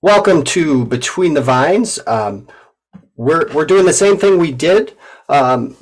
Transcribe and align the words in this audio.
Welcome 0.00 0.44
to 0.44 0.84
Between 0.84 1.34
the 1.34 1.40
Vines. 1.40 1.98
Um, 2.06 2.46
we're, 3.16 3.52
we're 3.52 3.64
doing 3.64 3.84
the 3.84 3.92
same 3.92 4.16
thing 4.16 4.38
we 4.38 4.52
did, 4.52 4.96
um, 5.28 5.76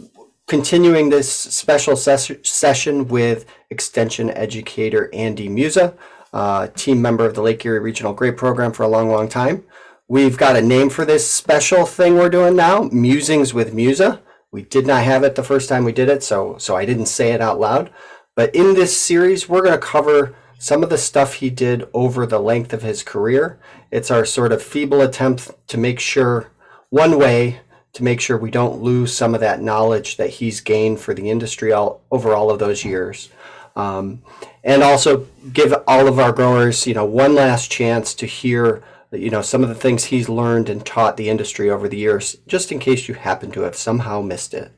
continuing 0.48 1.10
this 1.10 1.30
special 1.30 1.96
ses- 1.96 2.32
session 2.42 3.08
with 3.08 3.44
Extension 3.68 4.30
educator 4.30 5.10
Andy 5.12 5.50
Muza, 5.50 5.94
uh, 6.32 6.68
team 6.68 7.02
member 7.02 7.26
of 7.26 7.34
the 7.34 7.42
Lake 7.42 7.62
Erie 7.66 7.78
Regional 7.78 8.14
Grape 8.14 8.38
Program 8.38 8.72
for 8.72 8.84
a 8.84 8.88
long, 8.88 9.10
long 9.10 9.28
time. 9.28 9.64
We've 10.08 10.38
got 10.38 10.56
a 10.56 10.62
name 10.62 10.88
for 10.88 11.04
this 11.04 11.30
special 11.30 11.84
thing 11.84 12.14
we're 12.14 12.30
doing 12.30 12.56
now, 12.56 12.88
Musings 12.90 13.52
with 13.52 13.74
Muza. 13.74 14.20
We 14.50 14.62
did 14.62 14.86
not 14.86 15.04
have 15.04 15.24
it 15.24 15.34
the 15.34 15.44
first 15.44 15.68
time 15.68 15.84
we 15.84 15.92
did 15.92 16.08
it, 16.08 16.22
so 16.22 16.56
so 16.56 16.74
I 16.74 16.86
didn't 16.86 17.06
say 17.06 17.32
it 17.32 17.42
out 17.42 17.60
loud. 17.60 17.90
But 18.34 18.54
in 18.54 18.72
this 18.72 18.98
series, 18.98 19.46
we're 19.46 19.60
going 19.60 19.78
to 19.78 19.86
cover 19.86 20.34
some 20.58 20.82
of 20.82 20.90
the 20.90 20.98
stuff 20.98 21.34
he 21.34 21.50
did 21.50 21.88
over 21.92 22.26
the 22.26 22.38
length 22.38 22.72
of 22.72 22.82
his 22.82 23.02
career. 23.02 23.58
It's 23.90 24.10
our 24.10 24.24
sort 24.24 24.52
of 24.52 24.62
feeble 24.62 25.02
attempt 25.02 25.50
to 25.68 25.78
make 25.78 26.00
sure, 26.00 26.50
one 26.90 27.18
way, 27.18 27.60
to 27.92 28.04
make 28.04 28.20
sure 28.20 28.36
we 28.36 28.50
don't 28.50 28.82
lose 28.82 29.16
some 29.16 29.34
of 29.34 29.40
that 29.40 29.62
knowledge 29.62 30.16
that 30.16 30.30
he's 30.30 30.60
gained 30.60 31.00
for 31.00 31.14
the 31.14 31.30
industry 31.30 31.72
all, 31.72 32.02
over 32.10 32.34
all 32.34 32.50
of 32.50 32.58
those 32.58 32.84
years. 32.84 33.30
Um, 33.74 34.22
and 34.64 34.82
also 34.82 35.26
give 35.52 35.74
all 35.86 36.08
of 36.08 36.18
our 36.18 36.32
growers, 36.32 36.86
you 36.86 36.94
know, 36.94 37.04
one 37.04 37.34
last 37.34 37.70
chance 37.70 38.14
to 38.14 38.26
hear, 38.26 38.82
you 39.12 39.30
know, 39.30 39.42
some 39.42 39.62
of 39.62 39.68
the 39.68 39.74
things 39.74 40.04
he's 40.04 40.28
learned 40.28 40.68
and 40.68 40.84
taught 40.84 41.16
the 41.16 41.28
industry 41.28 41.70
over 41.70 41.88
the 41.88 41.96
years, 41.96 42.36
just 42.46 42.72
in 42.72 42.78
case 42.78 43.08
you 43.08 43.14
happen 43.14 43.50
to 43.52 43.62
have 43.62 43.76
somehow 43.76 44.22
missed 44.22 44.54
it. 44.54 44.72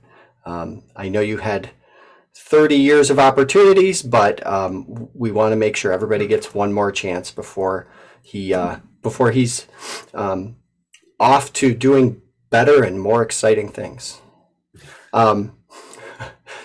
Um, 0.44 0.82
I 0.96 1.08
know 1.08 1.20
you 1.20 1.38
had 1.38 1.70
30 2.40 2.76
years 2.76 3.10
of 3.10 3.18
opportunities, 3.18 4.00
but 4.00 4.44
um, 4.46 5.08
we 5.12 5.30
want 5.30 5.52
to 5.52 5.56
make 5.56 5.76
sure 5.76 5.92
everybody 5.92 6.26
gets 6.26 6.54
one 6.54 6.72
more 6.72 6.92
chance 6.92 7.30
before 7.32 7.88
he 8.22 8.54
uh, 8.54 8.76
before 9.02 9.32
he's 9.32 9.66
um, 10.14 10.56
off 11.18 11.52
to 11.52 11.74
doing 11.74 12.22
better 12.48 12.84
and 12.84 13.00
more 13.00 13.22
exciting 13.22 13.68
things. 13.68 14.20
Um, 15.12 15.58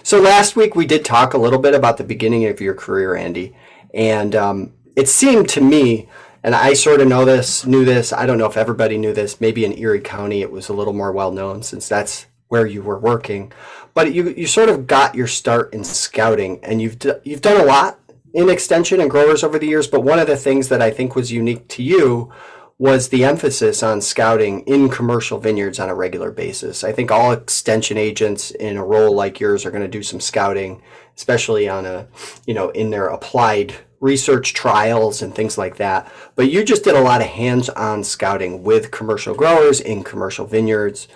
so 0.04 0.22
last 0.22 0.56
week 0.56 0.76
we 0.76 0.86
did 0.86 1.04
talk 1.04 1.34
a 1.34 1.40
little 1.40 1.60
bit 1.60 1.74
about 1.74 1.98
the 1.98 2.04
beginning 2.04 2.46
of 2.46 2.62
your 2.62 2.76
career, 2.76 3.16
Andy, 3.16 3.56
and 3.94 4.36
um, 4.36 4.74
it 4.96 5.10
seemed 5.10 5.50
to 5.50 5.62
me, 5.62 6.08
and 6.44 6.54
I 6.54 6.74
sort 6.74 7.02
of 7.02 7.08
know 7.08 7.26
this, 7.26 7.66
knew 7.66 7.84
this. 7.84 8.14
I 8.14 8.26
don't 8.28 8.38
know 8.38 8.46
if 8.46 8.58
everybody 8.58 8.98
knew 8.98 9.12
this. 9.12 9.42
Maybe 9.42 9.66
in 9.66 9.78
Erie 9.78 10.02
County 10.02 10.42
it 10.44 10.52
was 10.52 10.70
a 10.70 10.74
little 10.74 10.94
more 10.94 11.12
well 11.12 11.32
known 11.32 11.64
since 11.64 11.90
that's 11.90 12.28
where 12.48 12.68
you 12.68 12.84
were 12.84 13.00
working 13.00 13.52
but 13.94 14.14
you 14.14 14.30
you 14.30 14.48
sort 14.48 14.70
of 14.70 14.88
got 14.88 15.16
your 15.16 15.28
start 15.28 15.74
in 15.74 15.84
scouting, 15.84 16.60
and 16.64 16.82
you've 16.82 17.00
d- 17.00 17.14
you've 17.24 17.42
done 17.42 17.60
a 17.60 17.66
lot 17.66 18.00
in 18.34 18.50
extension 18.50 19.00
and 19.00 19.12
growers 19.12 19.44
over 19.44 19.60
the 19.60 19.68
years. 19.68 19.88
But 19.88 20.02
one 20.02 20.20
of 20.20 20.28
the 20.28 20.38
things 20.38 20.70
that 20.70 20.82
I 20.82 20.92
think 20.92 21.16
was 21.16 21.32
unique 21.32 21.68
to 21.70 21.84
you 21.84 22.32
was 22.80 23.10
the 23.10 23.24
emphasis 23.24 23.84
on 23.84 24.02
scouting 24.02 24.62
in 24.62 24.90
commercial 24.90 25.40
vineyards 25.40 25.80
on 25.80 25.90
a 25.90 25.96
regular 25.96 26.32
basis. 26.32 26.84
I 26.84 26.92
think 26.92 27.12
all 27.12 27.32
extension 27.32 27.98
agents 27.98 28.52
in 28.52 28.78
a 28.78 28.84
role 28.84 29.16
like 29.16 29.40
yours 29.40 29.66
are 29.66 29.72
going 29.72 29.84
to 29.84 29.88
do 29.88 30.04
some 30.04 30.20
scouting, 30.20 30.82
especially 31.16 31.70
on 31.70 31.86
a 31.86 32.08
you 32.46 32.54
know 32.54 32.70
in 32.70 32.90
their 32.90 33.08
applied 33.08 33.76
research 34.00 34.54
trials 34.54 35.22
and 35.22 35.34
things 35.34 35.58
like 35.58 35.78
that. 35.78 36.12
But 36.36 36.52
you 36.52 36.66
just 36.66 36.84
did 36.84 36.96
a 36.96 37.02
lot 37.02 37.22
of 37.22 37.28
hands-on 37.28 38.04
scouting 38.04 38.62
with 38.62 38.92
commercial 38.92 39.34
growers 39.34 39.80
in 39.80 40.04
commercial 40.04 40.46
vineyards. 40.46 41.08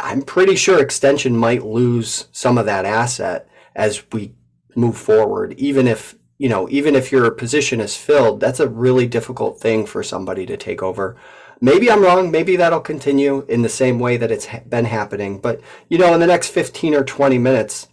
I'm 0.00 0.22
pretty 0.22 0.56
sure 0.56 0.80
extension 0.80 1.36
might 1.36 1.64
lose 1.64 2.28
some 2.32 2.56
of 2.56 2.66
that 2.66 2.84
asset 2.84 3.48
as 3.74 4.02
we 4.12 4.34
move 4.74 4.96
forward. 4.96 5.54
Even 5.58 5.86
if, 5.86 6.16
you 6.38 6.48
know, 6.48 6.68
even 6.70 6.94
if 6.94 7.12
your 7.12 7.30
position 7.30 7.80
is 7.80 7.96
filled, 7.96 8.40
that's 8.40 8.60
a 8.60 8.68
really 8.68 9.06
difficult 9.06 9.60
thing 9.60 9.84
for 9.84 10.02
somebody 10.02 10.46
to 10.46 10.56
take 10.56 10.82
over. 10.82 11.16
Maybe 11.60 11.90
I'm 11.90 12.02
wrong. 12.02 12.30
Maybe 12.30 12.56
that'll 12.56 12.80
continue 12.80 13.44
in 13.48 13.62
the 13.62 13.68
same 13.68 13.98
way 13.98 14.16
that 14.16 14.30
it's 14.30 14.46
been 14.68 14.86
happening. 14.86 15.40
But, 15.40 15.60
you 15.88 15.98
know, 15.98 16.14
in 16.14 16.20
the 16.20 16.26
next 16.26 16.48
15 16.50 16.94
or 16.94 17.04
20 17.04 17.36
minutes, 17.36 17.88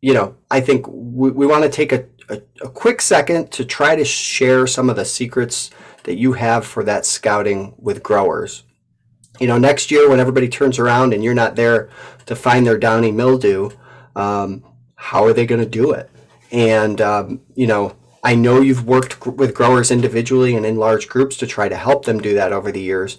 you 0.00 0.14
know, 0.14 0.36
I 0.50 0.60
think 0.60 0.86
we, 0.88 1.30
we 1.30 1.46
want 1.46 1.64
to 1.64 1.70
take 1.70 1.92
a, 1.92 2.04
a, 2.28 2.40
a 2.62 2.68
quick 2.68 3.00
second 3.00 3.50
to 3.52 3.64
try 3.64 3.96
to 3.96 4.04
share 4.04 4.66
some 4.66 4.88
of 4.88 4.96
the 4.96 5.04
secrets 5.04 5.70
that 6.04 6.18
you 6.18 6.34
have 6.34 6.64
for 6.64 6.84
that 6.84 7.04
scouting 7.04 7.74
with 7.78 8.02
growers 8.02 8.64
you 9.40 9.46
know, 9.46 9.58
next 9.58 9.90
year 9.90 10.08
when 10.08 10.20
everybody 10.20 10.48
turns 10.48 10.78
around 10.78 11.12
and 11.12 11.24
you're 11.24 11.34
not 11.34 11.56
there 11.56 11.88
to 12.26 12.36
find 12.36 12.66
their 12.66 12.78
downy 12.78 13.10
mildew, 13.10 13.70
um, 14.14 14.62
how 14.94 15.24
are 15.24 15.32
they 15.32 15.46
going 15.46 15.62
to 15.62 15.68
do 15.68 15.92
it? 15.92 16.10
And 16.52 17.00
um, 17.00 17.40
you 17.54 17.66
know, 17.66 17.96
I 18.22 18.34
know 18.34 18.60
you've 18.60 18.86
worked 18.86 19.26
with 19.26 19.54
growers 19.54 19.90
individually 19.90 20.54
and 20.54 20.66
in 20.66 20.76
large 20.76 21.08
groups 21.08 21.36
to 21.38 21.46
try 21.46 21.68
to 21.68 21.76
help 21.76 22.04
them 22.04 22.20
do 22.20 22.34
that 22.34 22.52
over 22.52 22.70
the 22.70 22.82
years, 22.82 23.16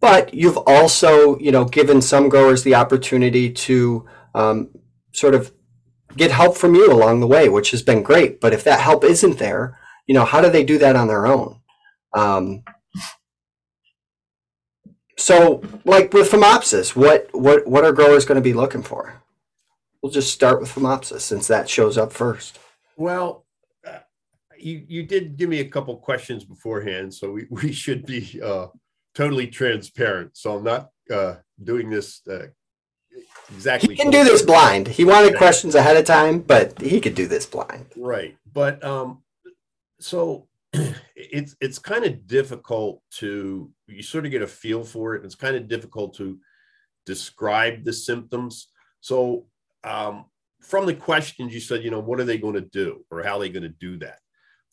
but 0.00 0.34
you've 0.34 0.58
also, 0.58 1.38
you 1.38 1.50
know, 1.50 1.64
given 1.64 2.02
some 2.02 2.28
growers 2.28 2.62
the 2.62 2.74
opportunity 2.74 3.50
to 3.50 4.06
um, 4.34 4.70
sort 5.12 5.34
of 5.34 5.52
get 6.16 6.30
help 6.30 6.56
from 6.56 6.74
you 6.74 6.92
along 6.92 7.20
the 7.20 7.26
way, 7.26 7.48
which 7.48 7.70
has 7.70 7.82
been 7.82 8.02
great. 8.02 8.40
But 8.40 8.52
if 8.52 8.64
that 8.64 8.80
help 8.80 9.04
isn't 9.04 9.38
there, 9.38 9.78
you 10.06 10.14
know, 10.14 10.24
how 10.24 10.40
do 10.40 10.50
they 10.50 10.64
do 10.64 10.76
that 10.78 10.96
on 10.96 11.08
their 11.08 11.26
own? 11.26 11.60
So, 15.22 15.62
like 15.84 16.12
with 16.12 16.32
Phomopsis, 16.32 16.96
what 16.96 17.28
what 17.30 17.64
what 17.64 17.84
are 17.84 17.92
growers 17.92 18.24
going 18.24 18.42
to 18.42 18.42
be 18.42 18.52
looking 18.52 18.82
for? 18.82 19.22
We'll 20.02 20.10
just 20.10 20.32
start 20.32 20.60
with 20.60 20.74
Phomopsis 20.74 21.20
since 21.20 21.46
that 21.46 21.70
shows 21.70 21.96
up 21.96 22.12
first. 22.12 22.58
Well, 22.96 23.46
uh, 23.86 24.00
you 24.58 24.84
you 24.88 25.04
did 25.04 25.36
give 25.36 25.48
me 25.48 25.60
a 25.60 25.68
couple 25.68 25.96
questions 25.96 26.42
beforehand, 26.44 27.14
so 27.14 27.30
we, 27.30 27.46
we 27.50 27.70
should 27.70 28.04
be 28.04 28.40
uh, 28.42 28.66
totally 29.14 29.46
transparent. 29.46 30.36
So 30.36 30.56
I'm 30.56 30.64
not 30.64 30.90
uh, 31.08 31.36
doing 31.62 31.88
this 31.88 32.20
uh, 32.28 32.48
exactly. 33.54 33.94
He 33.94 34.02
can 34.02 34.10
do 34.10 34.24
this 34.24 34.42
blind. 34.42 34.88
He 34.88 35.04
wanted 35.04 35.36
questions 35.36 35.76
ahead 35.76 35.96
of 35.96 36.04
time, 36.04 36.40
but 36.40 36.80
he 36.80 37.00
could 37.00 37.14
do 37.14 37.28
this 37.28 37.46
blind. 37.46 37.86
Right, 37.96 38.36
but 38.52 38.82
um, 38.82 39.22
so 40.00 40.48
it's 41.14 41.54
it's 41.60 41.78
kind 41.78 42.04
of 42.04 42.26
difficult 42.26 43.02
to 43.18 43.70
you 43.92 44.02
sort 44.02 44.24
of 44.24 44.30
get 44.30 44.42
a 44.42 44.46
feel 44.46 44.84
for 44.84 45.14
it. 45.14 45.18
And 45.18 45.26
It's 45.26 45.34
kind 45.34 45.56
of 45.56 45.68
difficult 45.68 46.16
to 46.16 46.38
describe 47.06 47.84
the 47.84 47.92
symptoms. 47.92 48.68
So 49.00 49.46
um, 49.84 50.26
from 50.60 50.86
the 50.86 50.94
questions 50.94 51.52
you 51.52 51.60
said, 51.60 51.82
you 51.82 51.90
know, 51.90 52.00
what 52.00 52.20
are 52.20 52.24
they 52.24 52.38
going 52.38 52.54
to 52.54 52.60
do 52.60 53.04
or 53.10 53.22
how 53.22 53.36
are 53.36 53.40
they 53.40 53.48
going 53.48 53.62
to 53.62 53.68
do 53.68 53.98
that? 53.98 54.18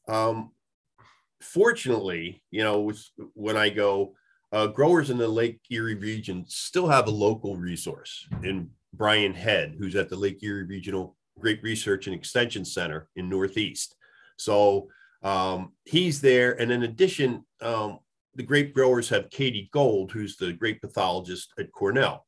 Um, 0.07 0.51
fortunately, 1.41 2.43
you 2.51 2.63
know, 2.63 2.91
when 3.33 3.57
I 3.57 3.69
go, 3.69 4.15
uh, 4.51 4.67
growers 4.67 5.09
in 5.09 5.17
the 5.17 5.27
Lake 5.27 5.59
Erie 5.69 5.95
region 5.95 6.45
still 6.47 6.87
have 6.87 7.07
a 7.07 7.11
local 7.11 7.55
resource 7.55 8.27
in 8.43 8.69
Bryan 8.93 9.33
Hed, 9.33 9.75
who's 9.77 9.95
at 9.95 10.09
the 10.09 10.15
Lake 10.15 10.41
Erie 10.41 10.63
Regional 10.63 11.15
Grape 11.39 11.63
Research 11.63 12.07
and 12.07 12.15
Extension 12.15 12.65
Center 12.65 13.09
in 13.15 13.29
Northeast. 13.29 13.95
So 14.37 14.87
um, 15.21 15.73
he's 15.85 16.21
there. 16.21 16.59
And 16.59 16.71
in 16.71 16.83
addition, 16.83 17.45
um, 17.61 17.99
the 18.35 18.43
grape 18.43 18.73
growers 18.73 19.09
have 19.09 19.29
Katie 19.29 19.69
Gold, 19.73 20.11
who's 20.11 20.37
the 20.37 20.53
grape 20.53 20.81
pathologist 20.81 21.53
at 21.59 21.71
Cornell. 21.71 22.25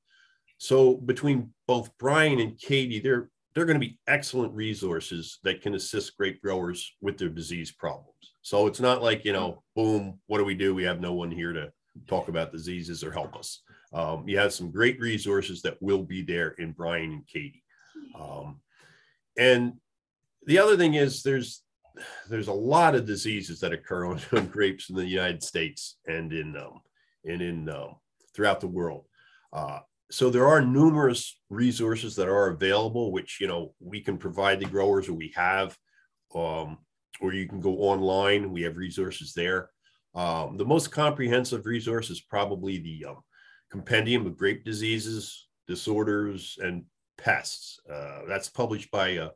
So 0.57 0.95
between 0.95 1.53
both 1.67 1.95
Bryan 1.97 2.39
and 2.39 2.59
Katie, 2.59 2.99
they're 2.99 3.29
they're 3.53 3.65
going 3.65 3.79
to 3.79 3.85
be 3.85 3.99
excellent 4.07 4.53
resources 4.53 5.39
that 5.43 5.61
can 5.61 5.75
assist 5.75 6.15
grape 6.15 6.41
growers 6.41 6.95
with 7.01 7.17
their 7.17 7.29
disease 7.29 7.69
problems. 7.69 8.15
So 8.41 8.65
it's 8.67 8.79
not 8.79 9.01
like 9.01 9.25
you 9.25 9.33
know, 9.33 9.63
boom, 9.75 10.19
what 10.27 10.37
do 10.37 10.45
we 10.45 10.55
do? 10.55 10.73
We 10.73 10.83
have 10.83 11.01
no 11.01 11.13
one 11.13 11.31
here 11.31 11.51
to 11.53 11.71
talk 12.07 12.29
about 12.29 12.51
diseases 12.51 13.03
or 13.03 13.11
help 13.11 13.35
us. 13.35 13.61
Um, 13.93 14.27
you 14.27 14.37
have 14.37 14.53
some 14.53 14.71
great 14.71 14.99
resources 14.99 15.61
that 15.63 15.81
will 15.81 16.03
be 16.03 16.21
there 16.21 16.49
in 16.51 16.71
Bryan 16.71 17.11
and 17.11 17.27
Katie. 17.27 17.63
Um, 18.17 18.61
and 19.37 19.73
the 20.45 20.59
other 20.59 20.77
thing 20.77 20.93
is 20.93 21.23
there's 21.23 21.63
there's 22.29 22.47
a 22.47 22.53
lot 22.53 22.95
of 22.95 23.05
diseases 23.05 23.59
that 23.59 23.73
occur 23.73 24.05
on, 24.11 24.19
on 24.33 24.47
grapes 24.47 24.89
in 24.89 24.95
the 24.95 25.05
United 25.05 25.43
States 25.43 25.97
and 26.07 26.31
in 26.33 26.55
um, 26.55 26.81
and 27.25 27.41
in 27.41 27.69
um, 27.69 27.95
throughout 28.33 28.59
the 28.59 28.67
world. 28.67 29.05
Uh, 29.53 29.79
so 30.09 30.29
there 30.29 30.47
are 30.47 30.61
numerous 30.61 31.39
resources 31.49 32.15
that 32.15 32.27
are 32.27 32.49
available, 32.49 33.11
which 33.11 33.39
you 33.39 33.47
know 33.47 33.73
we 33.79 34.01
can 34.01 34.17
provide 34.17 34.59
the 34.59 34.65
growers, 34.65 35.07
or 35.07 35.13
we 35.13 35.31
have, 35.35 35.77
um, 36.35 36.77
or 37.21 37.33
you 37.33 37.47
can 37.47 37.61
go 37.61 37.77
online. 37.79 38.51
We 38.51 38.63
have 38.63 38.77
resources 38.77 39.33
there. 39.33 39.69
Um, 40.13 40.57
the 40.57 40.65
most 40.65 40.91
comprehensive 40.91 41.65
resource 41.65 42.09
is 42.09 42.21
probably 42.21 42.79
the 42.79 43.05
um, 43.11 43.17
compendium 43.71 44.25
of 44.25 44.37
grape 44.37 44.65
diseases, 44.65 45.47
disorders, 45.67 46.57
and 46.61 46.83
pests. 47.17 47.79
Uh, 47.91 48.21
that's 48.27 48.49
published 48.49 48.91
by 48.91 49.17
uh, 49.17 49.29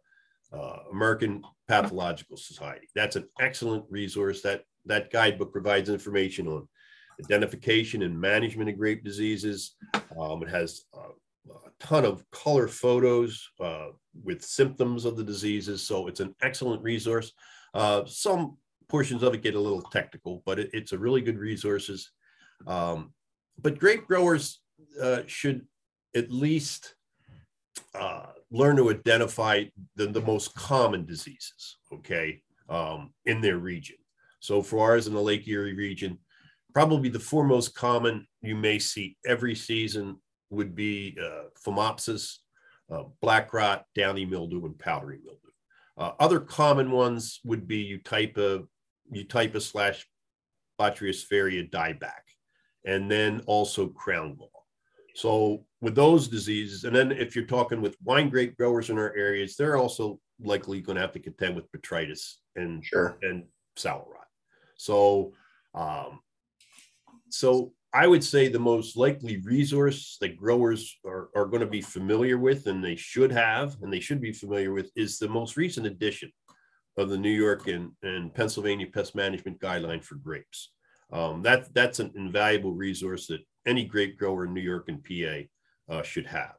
uh, 0.52 0.78
American 0.92 1.42
Pathological 1.68 2.38
Society. 2.38 2.88
That's 2.96 3.16
an 3.16 3.28
excellent 3.40 3.86
resource. 3.90 4.42
That 4.42 4.64
that 4.86 5.12
guidebook 5.12 5.52
provides 5.52 5.90
information 5.90 6.48
on 6.48 6.68
identification 7.24 8.04
and 8.04 8.20
management 8.20 8.70
of 8.70 8.78
grape 8.78 9.04
diseases. 9.04 9.76
Um, 10.20 10.44
it 10.44 10.50
has 10.50 10.84
a, 10.94 11.00
ton 11.80 12.06
of 12.06 12.24
color 12.32 12.68
photos 12.68 13.50
uh, 13.60 13.88
with 14.24 14.44
symptoms 14.44 15.06
of 15.06 15.18
the 15.18 15.24
diseases. 15.24 15.84
So 15.84 16.08
it's 16.08 16.20
an 16.20 16.34
excellent 16.42 16.82
resource. 16.82 17.34
Uh, 17.74 18.04
some 18.06 18.58
portions 18.88 19.24
of 19.24 19.34
it 19.34 19.44
get 19.44 19.56
a 19.56 19.60
little 19.60 19.82
technical, 19.82 20.42
but 20.46 20.60
it, 20.60 20.70
it's 20.74 20.94
a 20.94 20.98
really 20.98 21.22
good 21.22 21.38
resources. 21.38 22.12
Um, 22.66 23.14
but 23.62 23.80
grape 23.80 24.08
growers 24.08 24.62
uh, 25.02 25.22
should 25.28 25.66
at 26.16 26.32
least 26.32 26.96
uh, 27.94 28.28
learn 28.52 28.76
to 28.78 28.90
identify 28.90 29.64
the, 29.96 30.08
the 30.08 30.22
most 30.22 30.54
common 30.56 31.06
diseases, 31.06 31.78
okay, 31.94 32.42
um, 32.70 33.12
in 33.26 33.42
their 33.42 33.58
region. 33.58 33.98
So 34.40 34.62
for 34.62 34.80
ours 34.80 35.08
in 35.08 35.14
the 35.14 35.22
Lake 35.22 35.48
Erie 35.48 35.74
region, 35.74 36.20
probably 36.74 37.10
the 37.10 37.20
four 37.20 37.44
most 37.44 37.74
common 37.74 38.28
you 38.42 38.56
may 38.56 38.80
see 38.80 39.18
every 39.26 39.56
season 39.56 40.18
would 40.50 40.76
be 40.76 41.18
uh, 41.22 41.46
phomopsis, 41.66 42.38
uh, 42.92 43.04
black 43.22 43.54
rot, 43.54 43.86
downy 43.96 44.26
mildew, 44.26 44.66
and 44.66 44.78
powdery 44.78 45.20
mildew. 45.24 45.40
Uh, 45.98 46.12
other 46.20 46.40
common 46.40 46.92
ones 46.92 47.40
would 47.44 47.68
be 47.68 47.98
Eutypa, 47.98 48.68
Eutypa 49.14 49.62
slash 49.62 50.06
Botryosphaeria 50.80 51.70
dieback, 51.70 52.24
and 52.86 53.10
then 53.10 53.42
also 53.48 53.88
crown 53.88 54.36
gall. 54.36 54.55
So 55.16 55.66
with 55.80 55.96
those 55.96 56.28
diseases, 56.28 56.84
and 56.84 56.96
then 56.96 57.12
if 57.12 57.36
you're 57.36 57.46
talking 57.46 57.82
with 57.82 57.96
wine 58.04 58.30
grape 58.30 58.58
growers 58.58 58.90
in 58.90 58.98
our 58.98 59.16
areas, 59.16 59.56
they're 59.56 59.78
also 59.78 60.20
likely 60.42 60.82
going 60.82 60.98
to 60.98 61.02
have 61.02 61.14
to 61.14 61.20
contend 61.20 61.56
with 61.56 61.72
botrytis 61.72 62.36
and 62.58 62.84
Sure. 62.84 63.18
and 63.22 63.46
sour 63.78 64.06
rot. 64.14 64.28
So, 64.76 65.34
um, 65.74 66.20
so 67.30 67.74
I 67.94 68.08
would 68.08 68.26
say 68.26 68.50
the 68.50 68.60
most 68.60 68.98
likely 68.98 69.38
resource 69.38 70.18
that 70.20 70.36
growers 70.36 70.98
are, 71.06 71.30
are 71.34 71.46
going 71.46 71.62
to 71.62 71.66
be 71.66 71.82
familiar 71.82 72.38
with, 72.38 72.68
and 72.68 72.84
they 72.84 72.98
should 72.98 73.32
have, 73.32 73.78
and 73.82 73.92
they 73.92 74.02
should 74.02 74.20
be 74.20 74.34
familiar 74.34 74.74
with, 74.74 74.92
is 74.98 75.18
the 75.18 75.30
most 75.30 75.56
recent 75.56 75.88
edition 75.88 76.30
of 76.98 77.10
the 77.10 77.18
New 77.18 77.32
York 77.32 77.68
and, 77.68 77.92
and 78.04 78.34
Pennsylvania 78.34 78.88
Pest 78.88 79.16
Management 79.16 79.62
Guideline 79.62 80.04
for 80.04 80.16
grapes. 80.16 80.74
Um, 81.12 81.42
that 81.44 81.74
that's 81.74 82.00
an 82.00 82.12
invaluable 82.16 82.74
resource 82.74 83.28
that 83.28 83.46
any 83.66 83.86
grape 83.86 84.18
grower 84.18 84.46
in 84.46 84.54
New 84.54 84.62
York 84.62 84.90
and 84.90 85.04
PA 85.04 85.94
uh, 85.94 86.04
should 86.04 86.26
have. 86.26 86.56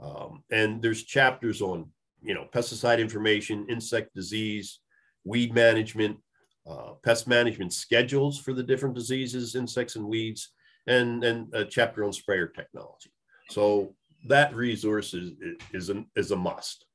Um, 0.00 0.42
and 0.50 0.82
there's 0.82 1.04
chapters 1.04 1.62
on 1.62 1.88
you 2.22 2.34
know 2.34 2.46
pesticide 2.52 2.98
information, 2.98 3.66
insect 3.68 4.14
disease, 4.14 4.80
weed 5.24 5.54
management, 5.54 6.18
uh, 6.68 6.92
pest 7.04 7.26
management 7.26 7.72
schedules 7.72 8.38
for 8.38 8.52
the 8.52 8.62
different 8.62 8.94
diseases, 8.94 9.54
insects 9.54 9.96
and 9.96 10.06
weeds, 10.06 10.52
and 10.86 11.24
and 11.24 11.54
a 11.54 11.64
chapter 11.64 12.04
on 12.04 12.12
sprayer 12.12 12.48
technology. 12.48 13.12
So 13.50 13.94
that 14.28 14.54
resource 14.54 15.14
is 15.14 15.32
is 15.72 15.90
a, 15.90 16.04
is 16.16 16.30
a 16.30 16.36
must. 16.36 16.86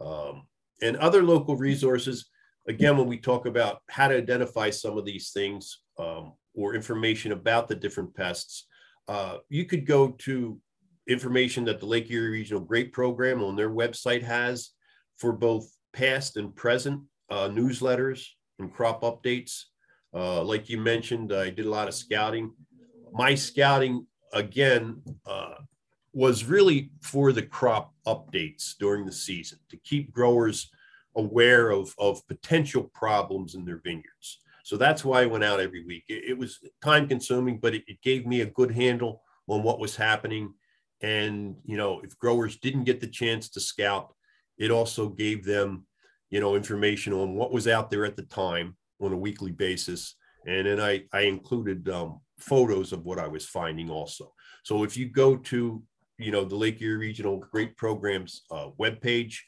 Um, 0.00 0.46
and 0.82 0.96
other 0.96 1.22
local 1.22 1.56
resources, 1.56 2.26
again, 2.66 2.96
when 2.96 3.06
we 3.06 3.18
talk 3.18 3.46
about 3.46 3.82
how 3.88 4.08
to 4.08 4.16
identify 4.16 4.70
some 4.70 4.98
of 4.98 5.04
these 5.04 5.30
things 5.30 5.78
um, 5.98 6.32
or 6.54 6.74
information 6.74 7.32
about 7.32 7.68
the 7.68 7.76
different 7.76 8.14
pests, 8.14 8.66
uh, 9.08 9.38
you 9.48 9.64
could 9.64 9.86
go 9.86 10.08
to 10.08 10.58
information 11.08 11.64
that 11.64 11.80
the 11.80 11.86
Lake 11.86 12.10
Erie 12.10 12.30
Regional 12.30 12.62
Grape 12.62 12.92
Program 12.92 13.42
on 13.42 13.56
their 13.56 13.70
website 13.70 14.22
has 14.22 14.70
for 15.16 15.32
both 15.32 15.68
past 15.92 16.36
and 16.36 16.54
present 16.54 17.02
uh, 17.30 17.48
newsletters 17.48 18.26
and 18.58 18.72
crop 18.72 19.02
updates. 19.02 19.64
Uh, 20.14 20.42
like 20.42 20.68
you 20.68 20.78
mentioned, 20.78 21.32
I 21.32 21.50
did 21.50 21.66
a 21.66 21.70
lot 21.70 21.88
of 21.88 21.94
scouting. 21.94 22.52
My 23.12 23.34
scouting, 23.34 24.06
again, 24.32 25.02
uh, 25.26 25.54
was 26.12 26.44
really 26.44 26.90
for 27.02 27.32
the 27.32 27.42
crop 27.42 27.94
updates 28.06 28.74
during 28.78 29.06
the 29.06 29.12
season 29.12 29.58
to 29.70 29.76
keep 29.78 30.12
growers 30.12 30.70
aware 31.16 31.70
of, 31.70 31.94
of 31.98 32.26
potential 32.28 32.90
problems 32.94 33.54
in 33.54 33.64
their 33.64 33.80
vineyards. 33.82 34.41
So 34.62 34.76
that's 34.76 35.04
why 35.04 35.22
I 35.22 35.26
went 35.26 35.44
out 35.44 35.60
every 35.60 35.84
week. 35.84 36.04
It, 36.08 36.24
it 36.30 36.38
was 36.38 36.58
time 36.82 37.08
consuming, 37.08 37.58
but 37.58 37.74
it, 37.74 37.84
it 37.86 38.00
gave 38.02 38.26
me 38.26 38.40
a 38.40 38.46
good 38.46 38.70
handle 38.70 39.22
on 39.48 39.62
what 39.62 39.80
was 39.80 39.96
happening. 39.96 40.54
And, 41.00 41.56
you 41.64 41.76
know, 41.76 42.00
if 42.04 42.16
growers 42.18 42.58
didn't 42.58 42.84
get 42.84 43.00
the 43.00 43.08
chance 43.08 43.48
to 43.50 43.60
scout, 43.60 44.14
it 44.56 44.70
also 44.70 45.08
gave 45.08 45.44
them, 45.44 45.86
you 46.30 46.40
know, 46.40 46.54
information 46.54 47.12
on 47.12 47.34
what 47.34 47.52
was 47.52 47.66
out 47.66 47.90
there 47.90 48.04
at 48.04 48.16
the 48.16 48.22
time 48.22 48.76
on 49.00 49.12
a 49.12 49.16
weekly 49.16 49.50
basis. 49.50 50.14
And 50.46 50.66
then 50.66 50.80
I, 50.80 51.04
I 51.12 51.22
included 51.22 51.88
um, 51.88 52.20
photos 52.38 52.92
of 52.92 53.04
what 53.04 53.18
I 53.18 53.26
was 53.26 53.46
finding 53.46 53.90
also. 53.90 54.32
So 54.62 54.84
if 54.84 54.96
you 54.96 55.06
go 55.06 55.36
to, 55.36 55.82
you 56.18 56.30
know, 56.30 56.44
the 56.44 56.54
Lake 56.54 56.80
Erie 56.80 56.96
Regional 56.96 57.38
Grape 57.38 57.76
Programs 57.76 58.42
uh, 58.50 58.68
webpage, 58.78 59.38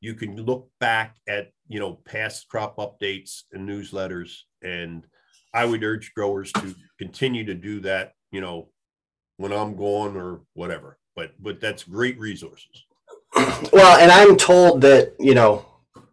you 0.00 0.14
can 0.14 0.36
look 0.36 0.68
back 0.80 1.16
at, 1.28 1.50
you 1.68 1.80
know, 1.80 2.00
past 2.04 2.48
crop 2.48 2.76
updates 2.76 3.42
and 3.52 3.68
newsletters. 3.68 4.32
And 4.62 5.06
I 5.52 5.64
would 5.64 5.82
urge 5.82 6.14
growers 6.14 6.52
to 6.52 6.74
continue 6.98 7.44
to 7.44 7.54
do 7.54 7.80
that, 7.80 8.14
you 8.30 8.40
know, 8.40 8.68
when 9.36 9.52
I'm 9.52 9.76
gone 9.76 10.16
or 10.16 10.42
whatever. 10.54 10.98
But 11.16 11.32
but 11.40 11.60
that's 11.60 11.84
great 11.84 12.18
resources. 12.18 12.84
Well, 13.72 13.98
and 13.98 14.12
I'm 14.12 14.36
told 14.36 14.80
that 14.82 15.14
you 15.18 15.34
know 15.34 15.66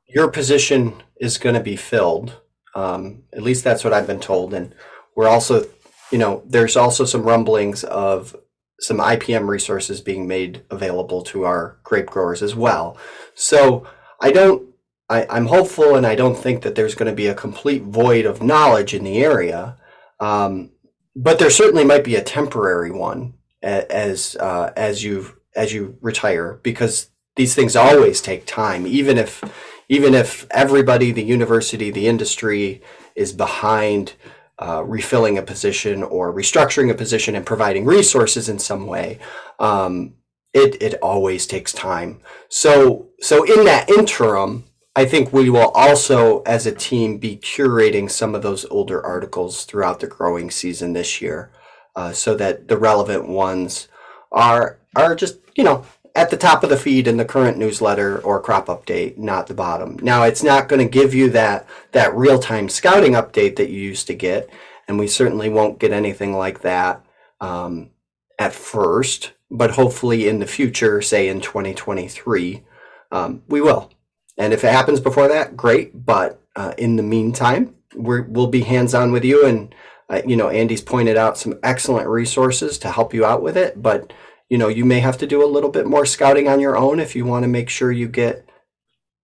your 0.07 0.27
position 0.29 0.93
is 1.19 1.37
going 1.37 1.55
to 1.55 1.61
be 1.61 1.75
filled. 1.75 2.39
Um, 2.75 3.23
at 3.33 3.43
least 3.43 3.63
that's 3.63 3.83
what 3.83 3.93
I've 3.93 4.07
been 4.07 4.19
told, 4.19 4.53
and 4.53 4.73
we're 5.15 5.27
also, 5.27 5.65
you 6.11 6.17
know, 6.17 6.43
there's 6.45 6.77
also 6.77 7.05
some 7.05 7.23
rumblings 7.23 7.83
of 7.83 8.35
some 8.79 8.97
IPM 8.97 9.47
resources 9.47 10.01
being 10.01 10.27
made 10.27 10.63
available 10.71 11.21
to 11.21 11.43
our 11.43 11.77
grape 11.83 12.07
growers 12.07 12.41
as 12.41 12.55
well. 12.55 12.97
So 13.35 13.85
I 14.19 14.31
don't, 14.31 14.70
I, 15.11 15.27
I'm 15.29 15.47
hopeful, 15.47 15.95
and 15.95 16.07
I 16.07 16.15
don't 16.15 16.37
think 16.37 16.61
that 16.61 16.75
there's 16.75 16.95
going 16.95 17.09
to 17.09 17.15
be 17.15 17.27
a 17.27 17.35
complete 17.35 17.83
void 17.83 18.25
of 18.25 18.41
knowledge 18.41 18.93
in 18.93 19.03
the 19.03 19.23
area. 19.23 19.77
Um, 20.21 20.71
but 21.15 21.37
there 21.37 21.49
certainly 21.49 21.83
might 21.83 22.05
be 22.05 22.15
a 22.15 22.23
temporary 22.23 22.91
one 22.91 23.33
as 23.61 24.35
uh, 24.39 24.71
as 24.75 25.03
you 25.03 25.35
as 25.55 25.73
you 25.73 25.97
retire 26.01 26.59
because 26.63 27.09
these 27.35 27.53
things 27.53 27.75
always 27.75 28.21
take 28.21 28.45
time 28.45 28.87
even 28.87 29.17
if 29.17 29.43
even 29.89 30.13
if 30.13 30.47
everybody 30.51 31.11
the 31.11 31.23
university 31.23 31.91
the 31.91 32.07
industry 32.07 32.81
is 33.15 33.33
behind 33.33 34.13
uh, 34.59 34.83
refilling 34.83 35.37
a 35.37 35.41
position 35.41 36.03
or 36.03 36.33
restructuring 36.33 36.89
a 36.89 36.95
position 36.95 37.35
and 37.35 37.45
providing 37.45 37.85
resources 37.85 38.49
in 38.49 38.57
some 38.57 38.87
way 38.87 39.19
um, 39.59 40.13
it, 40.53 40.81
it 40.81 40.95
always 41.01 41.45
takes 41.45 41.71
time 41.73 42.19
so 42.49 43.09
so 43.19 43.43
in 43.43 43.65
that 43.65 43.89
interim 43.89 44.63
i 44.95 45.05
think 45.05 45.31
we 45.31 45.49
will 45.49 45.69
also 45.69 46.41
as 46.43 46.65
a 46.65 46.71
team 46.71 47.17
be 47.17 47.37
curating 47.37 48.09
some 48.09 48.35
of 48.35 48.41
those 48.41 48.65
older 48.65 49.03
articles 49.05 49.65
throughout 49.65 49.99
the 49.99 50.07
growing 50.07 50.51
season 50.51 50.93
this 50.93 51.21
year 51.21 51.51
uh, 51.95 52.11
so 52.11 52.35
that 52.35 52.67
the 52.67 52.77
relevant 52.77 53.27
ones 53.27 53.87
are 54.31 54.79
are 54.95 55.15
just 55.15 55.37
you 55.55 55.63
know 55.63 55.85
at 56.15 56.29
the 56.29 56.37
top 56.37 56.63
of 56.63 56.69
the 56.69 56.77
feed 56.77 57.07
in 57.07 57.17
the 57.17 57.25
current 57.25 57.57
newsletter 57.57 58.19
or 58.19 58.41
crop 58.41 58.67
update, 58.67 59.17
not 59.17 59.47
the 59.47 59.53
bottom. 59.53 59.97
Now 60.01 60.23
it's 60.23 60.43
not 60.43 60.67
going 60.67 60.85
to 60.85 60.91
give 60.91 61.13
you 61.13 61.29
that 61.31 61.67
that 61.91 62.15
real 62.15 62.39
time 62.39 62.69
scouting 62.69 63.13
update 63.13 63.55
that 63.57 63.69
you 63.69 63.79
used 63.79 64.07
to 64.07 64.13
get, 64.13 64.49
and 64.87 64.99
we 64.99 65.07
certainly 65.07 65.49
won't 65.49 65.79
get 65.79 65.91
anything 65.91 66.33
like 66.33 66.61
that 66.61 67.05
um, 67.39 67.91
at 68.39 68.53
first. 68.53 69.33
But 69.49 69.71
hopefully 69.71 70.27
in 70.27 70.39
the 70.39 70.47
future, 70.47 71.01
say 71.01 71.27
in 71.27 71.41
2023, 71.41 72.63
um, 73.11 73.43
we 73.47 73.59
will. 73.59 73.91
And 74.37 74.53
if 74.53 74.63
it 74.63 74.71
happens 74.71 74.99
before 74.99 75.27
that, 75.27 75.57
great. 75.57 76.05
But 76.05 76.41
uh, 76.55 76.73
in 76.77 76.95
the 76.95 77.03
meantime, 77.03 77.75
we're, 77.95 78.23
we'll 78.23 78.47
be 78.47 78.61
hands 78.61 78.93
on 78.93 79.11
with 79.11 79.25
you. 79.25 79.45
And 79.45 79.73
uh, 80.11 80.21
you 80.25 80.35
know, 80.35 80.49
Andy's 80.49 80.81
pointed 80.81 81.15
out 81.15 81.37
some 81.37 81.57
excellent 81.63 82.07
resources 82.07 82.77
to 82.79 82.91
help 82.91 83.13
you 83.13 83.25
out 83.25 83.41
with 83.41 83.55
it, 83.55 83.81
but 83.81 84.11
you 84.49 84.57
know, 84.57 84.67
you 84.67 84.83
may 84.83 84.99
have 84.99 85.17
to 85.19 85.27
do 85.27 85.41
a 85.41 85.47
little 85.47 85.69
bit 85.69 85.87
more 85.87 86.05
scouting 86.05 86.49
on 86.49 86.59
your 86.59 86.75
own 86.75 86.99
if 86.99 87.15
you 87.15 87.23
want 87.23 87.43
to 87.43 87.47
make 87.47 87.69
sure 87.69 87.89
you 87.89 88.09
get 88.09 88.49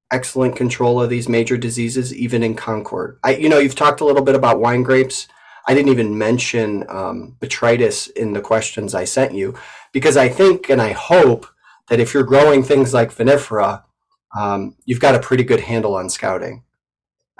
excellent 0.10 0.56
control 0.56 1.02
of 1.02 1.10
these 1.10 1.28
major 1.28 1.58
diseases, 1.58 2.16
even 2.16 2.42
in 2.42 2.56
Concord. 2.56 3.20
I, 3.26 3.36
you 3.36 3.50
know, 3.50 3.60
you've 3.60 3.76
talked 3.76 4.00
a 4.00 4.06
little 4.06 4.24
bit 4.24 4.36
about 4.36 4.62
wine 4.62 4.84
grapes. 4.84 5.28
I 5.68 5.74
didn't 5.74 5.92
even 5.92 6.18
mention 6.18 6.86
um, 6.88 7.36
botrytis 7.42 8.10
in 8.12 8.32
the 8.32 8.40
questions 8.40 8.96
I 8.96 9.04
sent 9.04 9.34
you 9.34 9.56
because 9.92 10.16
I 10.16 10.30
think 10.30 10.70
and 10.70 10.82
I 10.82 10.94
hope 10.94 11.46
that 11.90 12.00
if 12.00 12.14
you're 12.14 12.24
growing 12.24 12.64
things 12.64 12.94
like 12.94 13.14
vinifera, 13.14 13.84
um, 14.38 14.75
you've 14.86 15.00
got 15.00 15.15
a 15.15 15.20
pretty 15.20 15.44
good 15.44 15.62
handle 15.62 15.96
on 15.96 16.10
scouting. 16.10 16.63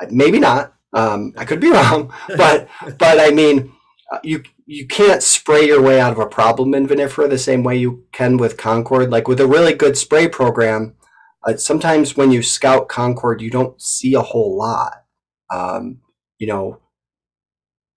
Uh, 0.02 0.08
Maybe 0.10 0.40
not. 0.40 0.74
Um, 0.94 1.34
I 1.38 1.46
could 1.46 1.60
be 1.60 1.70
wrong, 1.70 2.14
but 2.38 2.68
but 2.98 3.20
I 3.20 3.32
mean, 3.32 3.74
uh, 4.12 4.20
you 4.24 4.44
you 4.66 4.88
can't 4.88 5.22
spray 5.22 5.66
your 5.66 5.82
way 5.82 6.00
out 6.00 6.12
of 6.12 6.20
a 6.20 6.28
problem 6.28 6.74
in 6.74 6.88
vinifera 6.88 7.30
the 7.30 7.38
same 7.38 7.64
way 7.64 7.78
you 7.78 8.06
can 8.12 8.38
with 8.38 8.58
Concord. 8.58 9.12
Like 9.12 9.28
with 9.28 9.40
a 9.40 9.48
really 9.48 9.74
good 9.74 9.98
spray 9.98 10.28
program, 10.28 10.96
uh, 11.46 11.58
sometimes 11.58 12.18
when 12.18 12.32
you 12.32 12.42
scout 12.42 12.90
Concord, 12.90 13.42
you 13.42 13.50
don't 13.50 13.82
see 13.82 14.14
a 14.14 14.22
whole 14.22 14.58
lot. 14.58 15.04
Um, 15.54 16.00
you 16.40 16.48
know, 16.48 16.80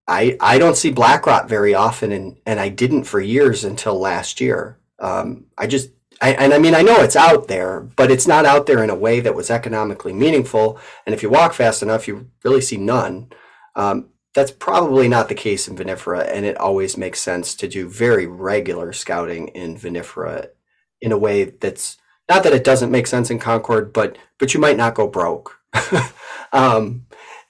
I 0.08 0.36
I 0.40 0.58
don't 0.58 0.76
see 0.76 0.90
black 0.90 1.26
rot 1.26 1.48
very 1.48 1.74
often, 1.74 2.12
and 2.12 2.38
and 2.44 2.60
I 2.60 2.68
didn't 2.68 3.04
for 3.04 3.20
years 3.20 3.64
until 3.64 3.98
last 3.98 4.40
year. 4.40 4.78
Um, 4.98 5.46
I 5.56 5.66
just 5.66 5.90
I, 6.20 6.32
and 6.32 6.52
I 6.52 6.58
mean 6.58 6.74
I 6.74 6.82
know 6.82 7.00
it's 7.00 7.16
out 7.16 7.48
there, 7.48 7.80
but 7.80 8.10
it's 8.10 8.26
not 8.26 8.44
out 8.44 8.66
there 8.66 8.84
in 8.84 8.90
a 8.90 8.94
way 8.94 9.20
that 9.20 9.34
was 9.34 9.50
economically 9.50 10.12
meaningful. 10.12 10.78
And 11.06 11.14
if 11.14 11.22
you 11.22 11.30
walk 11.30 11.54
fast 11.54 11.82
enough, 11.82 12.06
you 12.06 12.30
really 12.44 12.60
see 12.60 12.76
none. 12.76 13.30
Um, 13.74 14.10
that's 14.34 14.50
probably 14.50 15.08
not 15.08 15.28
the 15.28 15.34
case 15.34 15.66
in 15.66 15.76
vinifera, 15.76 16.28
and 16.32 16.44
it 16.44 16.56
always 16.56 16.96
makes 16.96 17.20
sense 17.20 17.54
to 17.56 17.68
do 17.68 17.88
very 17.88 18.26
regular 18.26 18.92
scouting 18.92 19.48
in 19.48 19.76
vinifera 19.76 20.48
in 21.00 21.10
a 21.10 21.18
way 21.18 21.44
that's 21.44 21.96
not 22.28 22.44
that 22.44 22.52
it 22.52 22.62
doesn't 22.62 22.92
make 22.92 23.08
sense 23.08 23.30
in 23.30 23.38
Concord, 23.38 23.92
but 23.92 24.16
but 24.38 24.54
you 24.54 24.60
might 24.60 24.76
not 24.76 24.94
go 24.94 25.08
broke. 25.08 25.58
um, 26.52 27.06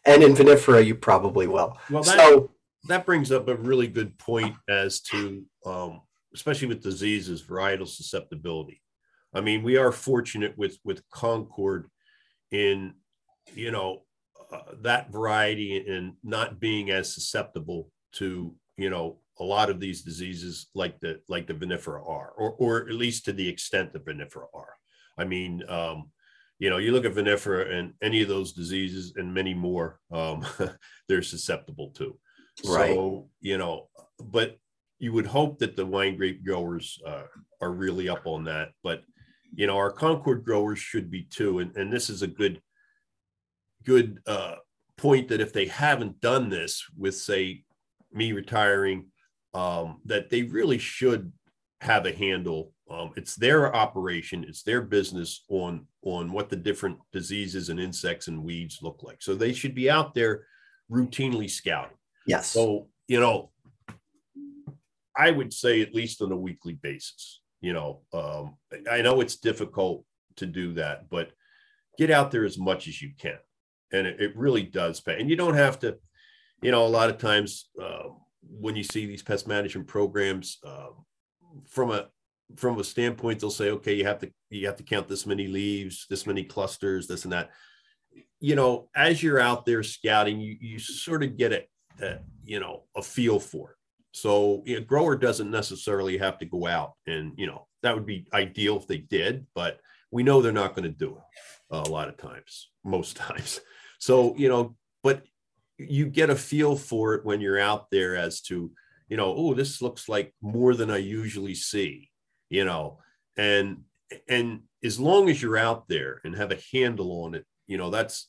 and 0.07 0.23
in 0.23 0.35
vinifera, 0.35 0.85
you 0.85 0.95
probably 0.95 1.47
will. 1.47 1.77
Well, 1.91 2.03
that, 2.03 2.17
so 2.17 2.50
that 2.89 3.05
brings 3.05 3.31
up 3.31 3.49
a 3.49 3.57
really 3.57 3.89
good 3.89 4.19
point 4.19 4.57
as 4.69 5.00
to, 5.00 5.45
um, 5.67 6.00
especially 6.35 6.69
with 6.69 6.83
diseases, 6.83 7.43
varietal 7.43 7.89
susceptibility. 7.89 8.83
I 9.35 9.41
mean, 9.41 9.63
we 9.63 9.77
are 9.77 9.93
fortunate 9.93 10.57
with 10.57 10.79
with 10.85 11.09
Concord 11.11 11.89
in, 12.51 12.95
you 13.55 13.71
know, 13.71 14.03
uh, 14.53 14.75
that 14.83 15.13
variety 15.13 15.87
and 15.87 16.15
not 16.25 16.59
being 16.59 16.91
as 16.91 17.15
susceptible 17.15 17.91
to, 18.15 18.55
you 18.77 18.91
know, 18.91 19.19
a 19.39 19.45
lot 19.45 19.71
of 19.71 19.81
these 19.81 20.03
diseases 20.03 20.67
like 20.75 20.99
the 21.01 21.21
like 21.29 21.47
the 21.47 21.55
vinifera 21.55 22.07
are, 22.09 22.31
or 22.37 22.53
or 22.59 22.89
at 22.89 22.95
least 22.95 23.25
to 23.25 23.33
the 23.33 23.49
extent 23.49 23.93
the 23.93 24.01
vinifera 24.01 24.47
are. 24.53 24.75
I 25.17 25.25
mean, 25.25 25.63
um, 25.69 26.11
you 26.59 26.69
know, 26.69 26.79
you 26.79 26.93
look 26.93 27.05
at 27.05 27.15
vinifera 27.15 27.73
and 27.73 27.95
any 28.03 28.23
of 28.23 28.29
those 28.29 28.53
diseases 28.53 29.15
and 29.17 29.33
many 29.33 29.55
more, 29.55 29.99
um, 30.13 30.47
they're 31.09 31.23
susceptible 31.23 31.91
to. 31.97 32.19
Right. 32.67 32.95
So, 32.95 33.29
you 33.41 33.57
know, 33.57 33.89
but 34.23 34.59
you 35.00 35.12
would 35.12 35.26
hope 35.26 35.59
that 35.59 35.75
the 35.75 35.85
wine 35.85 36.16
grape 36.16 36.45
growers 36.45 37.00
uh, 37.07 37.25
are 37.61 37.73
really 37.73 38.09
up 38.09 38.26
on 38.26 38.45
that. 38.45 38.71
But, 38.83 39.02
you 39.54 39.66
know, 39.66 39.76
our 39.76 39.90
Concord 39.90 40.45
growers 40.45 40.78
should 40.78 41.11
be 41.11 41.25
too. 41.25 41.59
And, 41.59 41.76
and 41.76 41.92
this 41.92 42.09
is 42.09 42.23
a 42.23 42.28
good, 42.28 42.61
good 43.85 44.21
uh, 44.26 44.57
point 44.97 45.28
that 45.28 45.40
if 45.40 45.52
they 45.52 45.66
haven't 45.66 46.21
done 46.21 46.49
this 46.49 46.85
with, 46.97 47.16
say, 47.16 47.64
me 48.12 48.33
retiring, 48.33 49.07
um, 49.54 50.00
that 50.04 50.30
they 50.30 50.42
really 50.42 50.78
should 50.78 51.33
have 51.80 52.07
a 52.07 52.12
handle 52.12 52.73
um, 52.90 53.12
it's 53.16 53.37
their 53.37 53.75
operation, 53.75 54.45
it's 54.47 54.62
their 54.62 54.83
business 54.83 55.45
on 55.49 55.87
on 56.02 56.33
what 56.33 56.50
the 56.50 56.57
different 56.57 56.99
diseases 57.12 57.69
and 57.69 57.78
insects 57.78 58.26
and 58.26 58.42
weeds 58.42 58.80
look 58.83 59.02
like. 59.02 59.23
So 59.23 59.35
they 59.35 59.52
should 59.52 59.75
be 59.75 59.88
out 59.88 60.12
there 60.12 60.47
routinely 60.90 61.49
scouting. 61.49 61.97
Yes. 62.26 62.49
So 62.49 62.88
you 63.07 63.21
know, 63.21 63.50
I 65.21 65.31
would 65.31 65.53
say 65.53 65.83
at 65.83 65.95
least 65.95 66.23
on 66.23 66.33
a 66.33 66.37
weekly 66.37 66.75
basis. 66.75 67.41
You 67.61 67.75
know, 67.75 68.00
um, 68.15 68.57
I 68.91 69.03
know 69.03 69.21
it's 69.21 69.37
difficult 69.37 70.05
to 70.37 70.47
do 70.47 70.73
that, 70.75 71.11
but 71.11 71.31
get 71.99 72.11
out 72.11 72.31
there 72.31 72.45
as 72.45 72.59
much 72.59 72.89
as 72.89 73.03
you 73.03 73.11
can, 73.19 73.39
and 73.93 74.07
it, 74.07 74.21
it 74.21 74.37
really 74.37 74.62
does 74.62 75.00
pay. 75.00 75.21
And 75.21 75.29
you 75.29 75.37
don't 75.37 75.55
have 75.55 75.79
to. 75.81 75.99
You 76.62 76.71
know, 76.71 76.87
a 76.87 76.89
lot 76.89 77.09
of 77.09 77.17
times 77.17 77.71
uh, 77.83 78.09
when 78.43 78.77
you 78.77 78.83
see 78.83 79.07
these 79.07 79.23
pest 79.23 79.47
management 79.47 79.89
programs. 79.89 80.59
Uh, 80.65 80.91
from 81.69 81.91
a 81.91 82.07
from 82.57 82.79
a 82.79 82.85
standpoint 82.85 83.41
they'll 83.41 83.50
say 83.50 83.71
okay 83.71 83.95
you 83.95 84.05
have 84.05 84.19
to 84.19 84.31
you 84.50 84.67
have 84.67 84.77
to 84.77 84.83
count 84.83 85.09
this 85.09 85.27
many 85.27 85.47
leaves 85.47 86.07
this 86.09 86.27
many 86.27 86.43
clusters 86.45 87.07
this 87.07 87.25
and 87.25 87.33
that 87.33 87.50
you 88.41 88.55
know 88.55 88.89
as 88.95 89.23
you're 89.23 89.41
out 89.41 89.65
there 89.65 89.83
scouting 89.83 90.41
you 90.41 90.57
you 90.61 90.79
sort 90.79 91.23
of 91.23 91.37
get 91.37 91.53
it 91.53 91.69
you 92.45 92.61
know 92.61 92.85
a 92.97 93.03
feel 93.03 93.39
for 93.39 93.71
it 93.71 93.77
so 94.12 94.62
a 94.67 94.81
grower 94.81 95.17
doesn't 95.17 95.50
necessarily 95.50 96.19
have 96.19 96.38
to 96.38 96.45
go 96.45 96.67
out 96.67 96.95
and 97.07 97.33
you 97.37 97.47
know 97.47 97.67
that 97.83 97.95
would 97.95 98.07
be 98.07 98.26
ideal 98.33 98.76
if 98.76 98.87
they 98.87 98.99
did 98.99 99.47
but 99.55 99.81
we 100.11 100.23
know 100.23 100.43
they're 100.43 100.52
not 100.52 100.75
going 100.75 100.83
to 100.83 100.99
do 100.99 101.17
it 101.17 101.23
a 101.71 101.88
lot 101.88 102.09
of 102.09 102.17
times 102.17 102.71
most 102.85 103.17
times 103.29 103.61
so 103.99 104.35
you 104.37 104.49
know 104.49 104.76
but 105.02 105.23
you 105.79 106.07
get 106.07 106.31
a 106.31 106.37
feel 106.37 106.76
for 106.76 107.14
it 107.14 107.25
when 107.25 107.40
you're 107.40 107.61
out 107.61 107.90
there 107.90 108.17
as 108.17 108.40
to 108.40 108.71
you 109.09 109.17
know 109.17 109.35
oh 109.35 109.55
this 109.55 109.81
looks 109.81 110.09
like 110.09 110.35
more 110.43 110.75
than 110.75 110.90
i 110.90 110.97
usually 110.97 111.55
see 111.55 112.11
you 112.50 112.64
know, 112.64 112.99
and 113.38 113.85
and 114.29 114.62
as 114.85 115.00
long 115.00 115.31
as 115.31 115.40
you're 115.40 115.57
out 115.57 115.88
there 115.88 116.21
and 116.25 116.35
have 116.35 116.50
a 116.50 116.59
handle 116.73 117.25
on 117.25 117.35
it, 117.37 117.47
you 117.67 117.79
know, 117.79 117.90
that's 117.90 118.29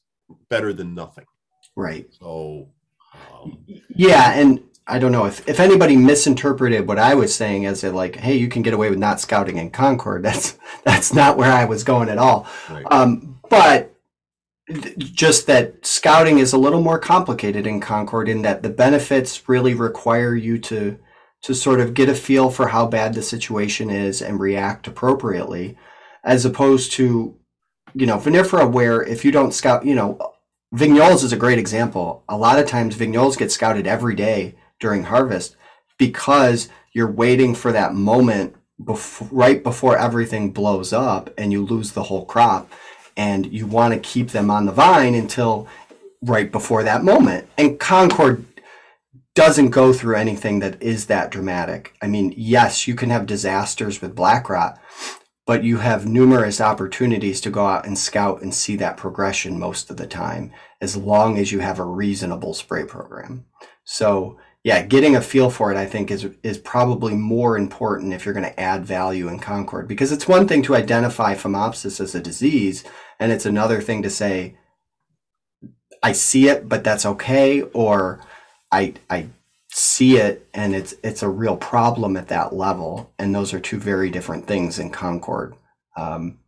better 0.49 0.71
than 0.71 0.93
nothing. 0.93 1.25
Right. 1.75 2.05
So 2.13 2.69
um, 3.33 3.65
yeah, 3.89 4.33
and 4.33 4.63
I 4.87 4.99
don't 4.99 5.11
know 5.11 5.25
if, 5.25 5.47
if 5.47 5.59
anybody 5.59 5.95
misinterpreted 5.95 6.87
what 6.87 6.97
I 6.97 7.13
was 7.13 7.33
saying 7.33 7.65
as 7.65 7.83
a 7.83 7.91
like, 7.91 8.15
hey, 8.15 8.35
you 8.35 8.47
can 8.47 8.61
get 8.61 8.73
away 8.73 8.89
with 8.89 8.99
not 8.99 9.19
scouting 9.19 9.57
in 9.57 9.69
Concord. 9.69 10.23
That's 10.23 10.57
that's 10.83 11.13
not 11.13 11.37
where 11.37 11.51
I 11.51 11.65
was 11.65 11.83
going 11.83 12.09
at 12.09 12.17
all. 12.17 12.47
Right. 12.69 12.85
Um, 12.89 13.39
but 13.49 13.93
just 14.97 15.47
that 15.47 15.85
scouting 15.85 16.39
is 16.39 16.53
a 16.53 16.57
little 16.57 16.81
more 16.81 16.99
complicated 16.99 17.67
in 17.67 17.79
Concord 17.79 18.29
in 18.29 18.41
that 18.43 18.63
the 18.63 18.69
benefits 18.69 19.47
really 19.47 19.73
require 19.73 20.35
you 20.35 20.57
to 20.59 20.97
to 21.43 21.55
sort 21.55 21.79
of 21.79 21.93
get 21.93 22.09
a 22.09 22.15
feel 22.15 22.49
for 22.49 22.67
how 22.67 22.85
bad 22.85 23.13
the 23.13 23.21
situation 23.21 23.89
is 23.89 24.21
and 24.21 24.39
react 24.39 24.87
appropriately, 24.87 25.75
as 26.23 26.45
opposed 26.45 26.91
to, 26.91 27.35
you 27.95 28.05
know, 28.05 28.17
vinifera, 28.17 28.71
where 28.71 29.01
if 29.01 29.25
you 29.25 29.31
don't 29.31 29.53
scout, 29.53 29.83
you 29.83 29.95
know, 29.95 30.19
vignoles 30.73 31.23
is 31.23 31.33
a 31.33 31.37
great 31.37 31.57
example. 31.57 32.23
A 32.29 32.37
lot 32.37 32.59
of 32.59 32.67
times 32.67 32.95
vignoles 32.95 33.37
get 33.37 33.51
scouted 33.51 33.87
every 33.87 34.15
day 34.15 34.55
during 34.81 35.03
harvest 35.03 35.55
because 35.97 36.67
you're 36.93 37.11
waiting 37.11 37.55
for 37.55 37.71
that 37.71 37.93
moment 37.93 38.55
before, 38.83 39.29
right 39.31 39.63
before 39.63 39.97
everything 39.97 40.51
blows 40.51 40.91
up 40.91 41.29
and 41.37 41.53
you 41.53 41.63
lose 41.63 41.91
the 41.91 42.03
whole 42.03 42.25
crop 42.25 42.69
and 43.15 43.53
you 43.53 43.65
want 43.65 43.93
to 43.93 43.99
keep 43.99 44.31
them 44.31 44.49
on 44.49 44.65
the 44.65 44.71
vine 44.71 45.15
until 45.15 45.67
right 46.21 46.51
before 46.51 46.83
that 46.83 47.03
moment. 47.03 47.47
And 47.57 47.79
Concord 47.79 48.45
doesn't 49.33 49.69
go 49.69 49.93
through 49.93 50.15
anything 50.15 50.59
that 50.59 50.81
is 50.81 51.05
that 51.05 51.31
dramatic. 51.31 51.93
I 52.01 52.07
mean, 52.07 52.33
yes, 52.35 52.87
you 52.87 52.95
can 52.95 53.09
have 53.09 53.25
disasters 53.25 54.01
with 54.01 54.15
black 54.15 54.49
rot, 54.49 54.79
but 55.45 55.63
you 55.63 55.77
have 55.77 56.05
numerous 56.05 56.59
opportunities 56.59 57.39
to 57.41 57.49
go 57.49 57.65
out 57.65 57.85
and 57.85 57.97
scout 57.97 58.41
and 58.41 58.53
see 58.53 58.75
that 58.77 58.97
progression 58.97 59.57
most 59.57 59.89
of 59.89 59.97
the 59.97 60.07
time, 60.07 60.51
as 60.81 60.97
long 60.97 61.37
as 61.37 61.51
you 61.51 61.59
have 61.59 61.79
a 61.79 61.85
reasonable 61.85 62.53
spray 62.53 62.83
program. 62.83 63.45
So, 63.83 64.37
yeah, 64.63 64.83
getting 64.83 65.15
a 65.15 65.21
feel 65.21 65.49
for 65.49 65.71
it, 65.71 65.77
I 65.77 65.85
think, 65.85 66.11
is 66.11 66.27
is 66.43 66.57
probably 66.57 67.15
more 67.15 67.57
important 67.57 68.13
if 68.13 68.25
you're 68.25 68.33
going 68.33 68.45
to 68.45 68.59
add 68.59 68.85
value 68.85 69.27
in 69.27 69.39
Concord, 69.39 69.87
because 69.87 70.11
it's 70.11 70.27
one 70.27 70.47
thing 70.47 70.61
to 70.63 70.75
identify 70.75 71.35
phomopsis 71.35 71.99
as 71.99 72.13
a 72.13 72.21
disease, 72.21 72.83
and 73.19 73.31
it's 73.31 73.45
another 73.45 73.81
thing 73.81 74.03
to 74.03 74.09
say, 74.09 74.55
I 76.03 76.11
see 76.11 76.47
it, 76.47 76.69
but 76.69 76.83
that's 76.83 77.05
okay, 77.05 77.61
or 77.61 78.19
I 78.71 78.93
I 79.09 79.27
see 79.73 80.17
it 80.17 80.47
and 80.53 80.75
it's 80.75 80.93
it's 81.03 81.23
a 81.23 81.29
real 81.29 81.55
problem 81.55 82.17
at 82.17 82.27
that 82.27 82.53
level. 82.53 83.11
And 83.17 83.33
those 83.33 83.53
are 83.53 83.59
two 83.59 83.79
very 83.79 84.09
different 84.09 84.45
things 84.45 84.79
in 84.79 84.91
concord 84.91 85.55
um, 85.95 86.39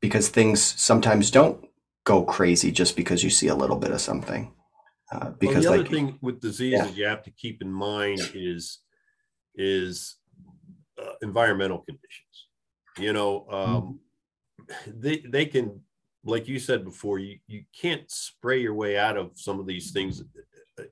because 0.00 0.28
things 0.28 0.62
sometimes 0.62 1.30
don't 1.30 1.66
go 2.04 2.22
crazy 2.22 2.70
just 2.70 2.96
because 2.96 3.22
you 3.24 3.30
see 3.30 3.48
a 3.48 3.54
little 3.54 3.76
bit 3.76 3.90
of 3.90 4.00
something 4.00 4.52
uh, 5.12 5.30
because 5.30 5.54
well, 5.54 5.62
the 5.62 5.68
other 5.68 5.82
like, 5.82 5.90
thing 5.90 6.18
with 6.20 6.40
diseases 6.40 6.90
yeah. 6.90 6.94
you 6.94 7.06
have 7.06 7.22
to 7.22 7.30
keep 7.32 7.62
in 7.62 7.72
mind 7.72 8.20
is 8.34 8.78
is 9.54 10.16
uh, 11.00 11.12
environmental 11.22 11.78
conditions 11.78 12.48
you 12.98 13.12
know 13.12 13.46
um, 13.50 13.98
mm-hmm. 14.60 15.00
they 15.00 15.18
they 15.28 15.46
can 15.46 15.80
like 16.24 16.46
you 16.46 16.58
said 16.58 16.84
before 16.84 17.18
you 17.18 17.38
you 17.46 17.64
can't 17.78 18.10
spray 18.10 18.60
your 18.60 18.74
way 18.74 18.98
out 18.98 19.16
of 19.16 19.30
some 19.34 19.58
of 19.58 19.66
these 19.66 19.90
things 19.90 20.22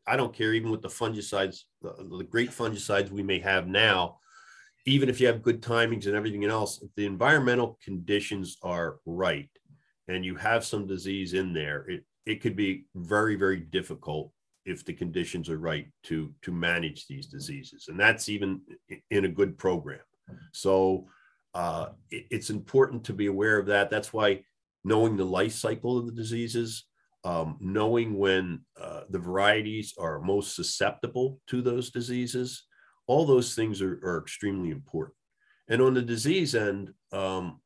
I 0.07 0.17
don't 0.17 0.35
care, 0.35 0.55
even 0.55 0.71
with 0.71 0.83
the 0.83 0.89
fungicides, 0.89 1.65
the, 1.83 1.95
the 2.19 2.25
great 2.25 2.51
fungicides 2.51 3.11
we 3.11 3.23
may 3.23 3.39
have 3.41 3.67
now, 3.67 4.19
even 4.87 5.09
if 5.09 5.21
you 5.21 5.27
have 5.27 5.43
good 5.43 5.63
timings 5.63 6.07
and 6.07 6.15
everything 6.15 6.45
else, 6.45 6.83
if 6.83 6.91
the 6.97 7.07
environmental 7.07 7.79
conditions 7.85 8.57
are 8.63 8.97
right 9.07 9.51
and 10.09 10.25
you 10.25 10.35
have 10.37 10.65
some 10.65 10.87
disease 10.87 11.35
in 11.35 11.53
there, 11.53 11.85
it, 11.89 12.05
it 12.29 12.41
could 12.43 12.57
be 12.57 12.87
very, 12.95 13.37
very 13.37 13.61
difficult 13.61 14.33
if 14.65 14.85
the 14.85 14.93
conditions 14.93 15.49
are 15.49 15.59
right 15.59 15.89
to 16.05 16.33
to 16.43 16.53
manage 16.53 17.07
these 17.07 17.27
diseases. 17.27 17.87
And 17.89 17.99
that's 17.99 18.29
even 18.29 18.61
in 19.11 19.25
a 19.25 19.29
good 19.29 19.57
program. 19.57 20.01
So 20.53 21.07
uh, 21.55 21.87
it, 22.11 22.27
it's 22.31 22.51
important 22.51 23.05
to 23.05 23.15
be 23.15 23.27
aware 23.27 23.59
of 23.59 23.67
that. 23.67 23.91
That's 23.91 24.13
why 24.13 24.45
knowing 24.85 25.17
the 25.17 25.25
life 25.25 25.53
cycle 25.53 25.99
of 25.99 26.07
the 26.07 26.13
diseases 26.13 26.85
um, 27.25 27.57
knowing 27.61 28.17
when 28.17 28.61
uh, 28.81 29.03
the 29.11 29.19
varieties 29.19 29.95
are 29.99 30.21
most 30.21 30.55
susceptible 30.55 31.41
to 31.49 31.63
those 31.63 31.91
diseases, 31.91 32.65
all 33.07 33.27
those 33.27 33.55
things 33.55 33.83
are, 33.83 34.01
are 34.05 34.19
extremely 34.19 34.71
important. 34.71 35.17
And 35.69 35.83
on 35.83 35.95
the 35.95 36.03
disease 36.03 36.55
end, 36.55 36.93
um, 37.13 37.61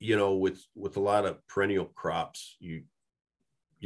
you 0.00 0.16
know, 0.16 0.34
with 0.34 0.62
with 0.74 0.96
a 0.96 1.00
lot 1.00 1.24
of 1.24 1.46
perennial 1.46 1.86
crops, 1.86 2.56
you 2.58 2.82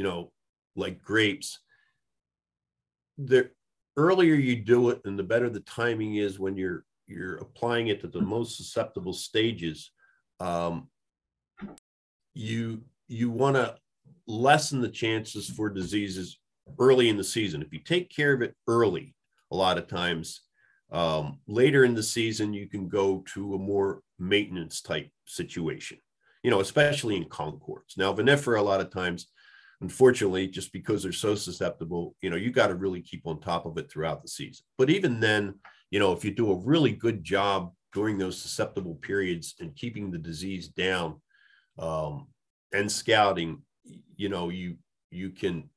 you 0.00 0.04
know, 0.04 0.32
like 0.76 1.02
grapes, 1.02 1.58
the 3.18 3.50
earlier 3.98 4.34
you 4.34 4.56
do 4.56 4.88
it 4.88 5.02
and 5.04 5.18
the 5.18 5.22
better 5.22 5.50
the 5.50 5.60
timing 5.60 6.14
is 6.14 6.38
when 6.38 6.56
you're 6.56 6.86
you're 7.06 7.36
applying 7.36 7.88
it 7.88 8.00
to 8.00 8.06
the 8.06 8.22
most 8.22 8.56
susceptible 8.56 9.12
stages. 9.12 9.90
Um, 10.38 10.88
you 12.32 12.80
you 13.08 13.28
want 13.30 13.56
to 13.56 13.76
lessen 14.26 14.80
the 14.80 14.88
chances 14.88 15.50
for 15.50 15.68
diseases 15.68 16.38
early 16.78 17.10
in 17.10 17.18
the 17.18 17.30
season. 17.36 17.60
If 17.60 17.74
you 17.74 17.80
take 17.80 18.08
care 18.08 18.32
of 18.32 18.40
it 18.40 18.54
early, 18.66 19.14
a 19.50 19.56
lot 19.56 19.76
of 19.76 19.86
times 19.86 20.40
um, 20.90 21.40
later 21.46 21.84
in 21.84 21.92
the 21.92 22.02
season, 22.02 22.54
you 22.54 22.66
can 22.68 22.88
go 22.88 23.22
to 23.34 23.54
a 23.54 23.58
more 23.58 24.00
maintenance 24.18 24.80
type 24.80 25.10
situation, 25.26 25.98
you 26.42 26.50
know, 26.50 26.60
especially 26.60 27.18
in 27.18 27.26
concords. 27.26 27.98
Now, 27.98 28.14
vinifera, 28.14 28.58
a 28.58 28.62
lot 28.62 28.80
of 28.80 28.90
times, 28.90 29.26
unfortunately, 29.80 30.46
just 30.46 30.72
because 30.72 31.02
they're 31.02 31.12
so 31.12 31.34
susceptible, 31.34 32.14
you 32.20 32.30
know, 32.30 32.36
you 32.36 32.50
got 32.50 32.68
to 32.68 32.74
really 32.74 33.00
keep 33.00 33.26
on 33.26 33.40
top 33.40 33.66
of 33.66 33.78
it 33.78 33.90
throughout 33.90 34.22
the 34.22 34.28
season. 34.28 34.64
But 34.76 34.90
even 34.90 35.20
then, 35.20 35.54
you 35.90 35.98
know, 35.98 36.12
if 36.12 36.24
you 36.24 36.30
do 36.30 36.52
a 36.52 36.58
really 36.58 36.92
good 36.92 37.24
job 37.24 37.72
during 37.92 38.18
those 38.18 38.40
susceptible 38.40 38.96
periods 38.96 39.54
and 39.60 39.74
keeping 39.74 40.10
the 40.10 40.18
disease 40.18 40.68
down 40.68 41.20
um, 41.78 42.28
and 42.72 42.90
scouting, 42.90 43.62
you 44.16 44.28
know, 44.28 44.50
you 44.50 44.76
you 45.10 45.30
can 45.30 45.68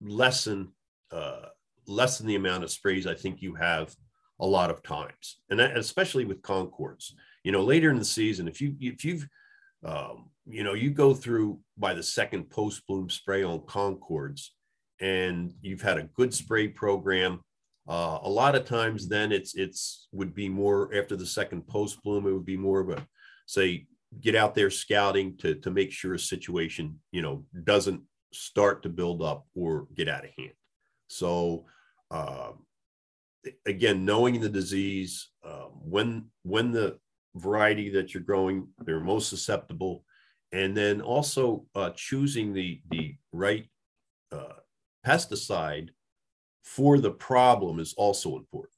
lessen 0.00 0.68
uh, 1.10 1.46
lessen 1.86 2.26
the 2.26 2.36
amount 2.36 2.62
of 2.62 2.70
sprays 2.70 3.06
I 3.06 3.14
think 3.14 3.42
you 3.42 3.54
have 3.54 3.94
a 4.38 4.46
lot 4.46 4.70
of 4.70 4.82
times, 4.82 5.40
and 5.50 5.58
that, 5.58 5.76
especially 5.76 6.24
with 6.24 6.42
concords. 6.42 7.14
You 7.42 7.52
know, 7.52 7.62
later 7.62 7.90
in 7.90 7.98
the 7.98 8.04
season, 8.04 8.46
if 8.46 8.60
you 8.60 8.76
if 8.80 9.04
you've 9.04 9.26
um, 9.84 10.30
you 10.50 10.62
know 10.62 10.74
you 10.74 10.90
go 10.90 11.14
through 11.14 11.60
by 11.76 11.94
the 11.94 12.02
second 12.02 12.50
post 12.50 12.86
bloom 12.86 13.08
spray 13.10 13.42
on 13.42 13.62
concords, 13.66 14.54
and 15.00 15.52
you've 15.62 15.82
had 15.82 15.98
a 15.98 16.08
good 16.14 16.34
spray 16.34 16.68
program. 16.68 17.40
Uh, 17.88 18.18
a 18.22 18.28
lot 18.28 18.54
of 18.54 18.64
times, 18.64 19.08
then 19.08 19.32
it's 19.32 19.54
it's 19.54 20.08
would 20.12 20.34
be 20.34 20.48
more 20.48 20.94
after 20.94 21.16
the 21.16 21.26
second 21.26 21.66
post 21.66 22.02
bloom. 22.02 22.26
It 22.26 22.32
would 22.32 22.46
be 22.46 22.56
more 22.56 22.80
of 22.80 22.90
a 22.90 23.06
say 23.46 23.86
get 24.20 24.34
out 24.34 24.54
there 24.54 24.70
scouting 24.70 25.36
to 25.38 25.54
to 25.56 25.70
make 25.70 25.92
sure 25.92 26.14
a 26.14 26.18
situation 26.18 27.00
you 27.12 27.22
know 27.22 27.44
doesn't 27.64 28.02
start 28.32 28.82
to 28.82 28.88
build 28.88 29.22
up 29.22 29.46
or 29.54 29.86
get 29.94 30.08
out 30.08 30.24
of 30.24 30.30
hand. 30.36 30.52
So 31.08 31.66
uh, 32.10 32.52
again, 33.66 34.04
knowing 34.04 34.40
the 34.40 34.48
disease, 34.48 35.30
uh, 35.44 35.68
when 35.82 36.26
when 36.42 36.72
the 36.72 36.98
variety 37.36 37.90
that 37.90 38.12
you're 38.12 38.22
growing, 38.22 38.68
they're 38.78 39.00
most 39.00 39.28
susceptible, 39.28 40.04
and 40.52 40.76
then 40.76 41.00
also 41.00 41.64
uh, 41.74 41.90
choosing 41.90 42.52
the 42.52 42.80
the 42.90 43.14
right 43.32 43.68
uh, 44.32 44.60
pesticide 45.06 45.90
for 46.64 46.98
the 46.98 47.10
problem 47.10 47.80
is 47.80 47.94
also 47.94 48.36
important. 48.36 48.72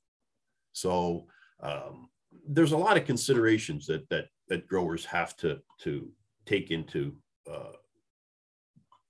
So 0.73 1.27
um, 1.63 2.09
there's 2.49 2.73
a 2.73 2.77
lot 2.77 2.97
of 2.97 3.05
considerations 3.05 3.87
that 3.87 4.09
that 4.11 4.27
that 4.49 4.67
growers 4.67 5.05
have 5.05 5.37
to 5.39 5.59
to 5.81 6.11
take 6.47 6.71
into 6.71 7.15
uh, 7.51 7.77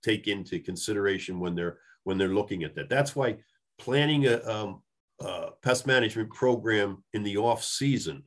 take 0.03 0.29
into 0.29 0.59
consideration 0.61 1.41
when 1.41 1.55
they're 1.55 1.79
when 2.05 2.19
they're 2.19 2.29
looking 2.35 2.65
at 2.65 2.75
that. 2.75 2.89
That's 2.89 3.15
why 3.15 3.39
planning 3.79 4.27
a, 4.27 4.43
um, 4.49 4.83
a 5.21 5.51
pest 5.63 5.87
management 5.87 6.31
program 6.31 7.03
in 7.13 7.23
the 7.23 7.37
off 7.37 7.63
season 7.65 8.25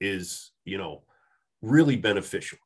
is 0.00 0.52
you 0.64 0.78
know 0.78 1.02
really 1.60 1.96
beneficial 1.96 2.58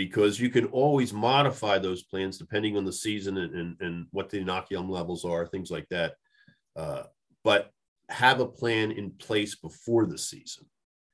because 0.00 0.40
you 0.40 0.48
can 0.48 0.64
always 0.68 1.12
modify 1.12 1.78
those 1.78 2.04
plans 2.04 2.38
depending 2.38 2.74
on 2.74 2.86
the 2.86 2.92
season 2.92 3.36
and, 3.36 3.54
and, 3.54 3.76
and 3.80 4.06
what 4.12 4.30
the 4.30 4.42
inoculum 4.42 4.88
levels 4.88 5.26
are, 5.26 5.46
things 5.46 5.70
like 5.70 5.86
that. 5.90 6.14
Uh, 6.74 7.02
but 7.44 7.70
have 8.08 8.40
a 8.40 8.46
plan 8.46 8.92
in 8.92 9.10
place 9.10 9.56
before 9.56 10.06
the 10.06 10.16
season. 10.16 10.64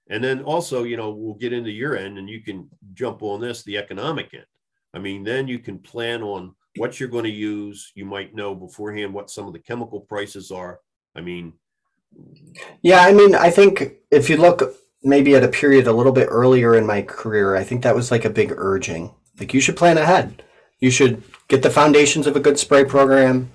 And 0.09 0.23
then 0.23 0.41
also, 0.45 0.85
you 0.85 0.97
know, 0.97 1.11
we'll 1.11 1.35
get 1.35 1.53
into 1.53 1.73
your 1.73 1.97
end 1.97 2.17
and 2.17 2.31
you 2.31 2.41
can 2.41 2.71
jump 2.95 3.25
on 3.25 3.41
this, 3.41 3.65
the 3.65 3.77
economic 3.77 4.33
end. 4.35 4.47
I 4.95 5.01
mean, 5.01 5.25
then 5.25 5.49
you 5.49 5.59
can 5.59 5.81
plan 5.81 6.23
on 6.23 6.55
what 6.77 7.01
you're 7.01 7.09
going 7.09 7.25
to 7.25 7.31
use. 7.31 7.91
You 7.97 8.05
might 8.05 8.37
know 8.37 8.55
beforehand 8.55 9.13
what 9.13 9.31
some 9.31 9.49
of 9.49 9.53
the 9.53 9.59
chemical 9.59 9.99
prices 9.99 10.53
are. 10.53 10.79
I 11.17 11.23
mean, 11.23 11.55
yeah, 12.83 13.01
I 13.01 13.13
mean, 13.13 13.35
I 13.35 13.51
think 13.51 13.95
if 14.13 14.31
you 14.31 14.37
look 14.37 14.63
maybe 15.07 15.35
at 15.35 15.45
a 15.45 15.49
period 15.49 15.87
a 15.87 15.93
little 15.93 16.13
bit 16.13 16.29
earlier 16.31 16.75
in 16.75 16.85
my 16.85 17.01
career, 17.01 17.55
I 17.55 17.65
think 17.65 17.83
that 17.83 17.95
was 17.95 18.11
like 18.11 18.25
a 18.25 18.31
big 18.31 18.53
urging. 18.57 19.15
Like 19.39 19.55
you 19.55 19.61
should 19.61 19.77
plan 19.77 19.99
ahead. 19.99 20.43
You 20.81 20.91
should 20.91 21.23
get 21.49 21.63
the 21.63 21.71
foundations 21.71 22.27
of 22.27 22.37
a 22.37 22.41
good 22.41 22.59
spray 22.59 22.85
program. 22.85 23.51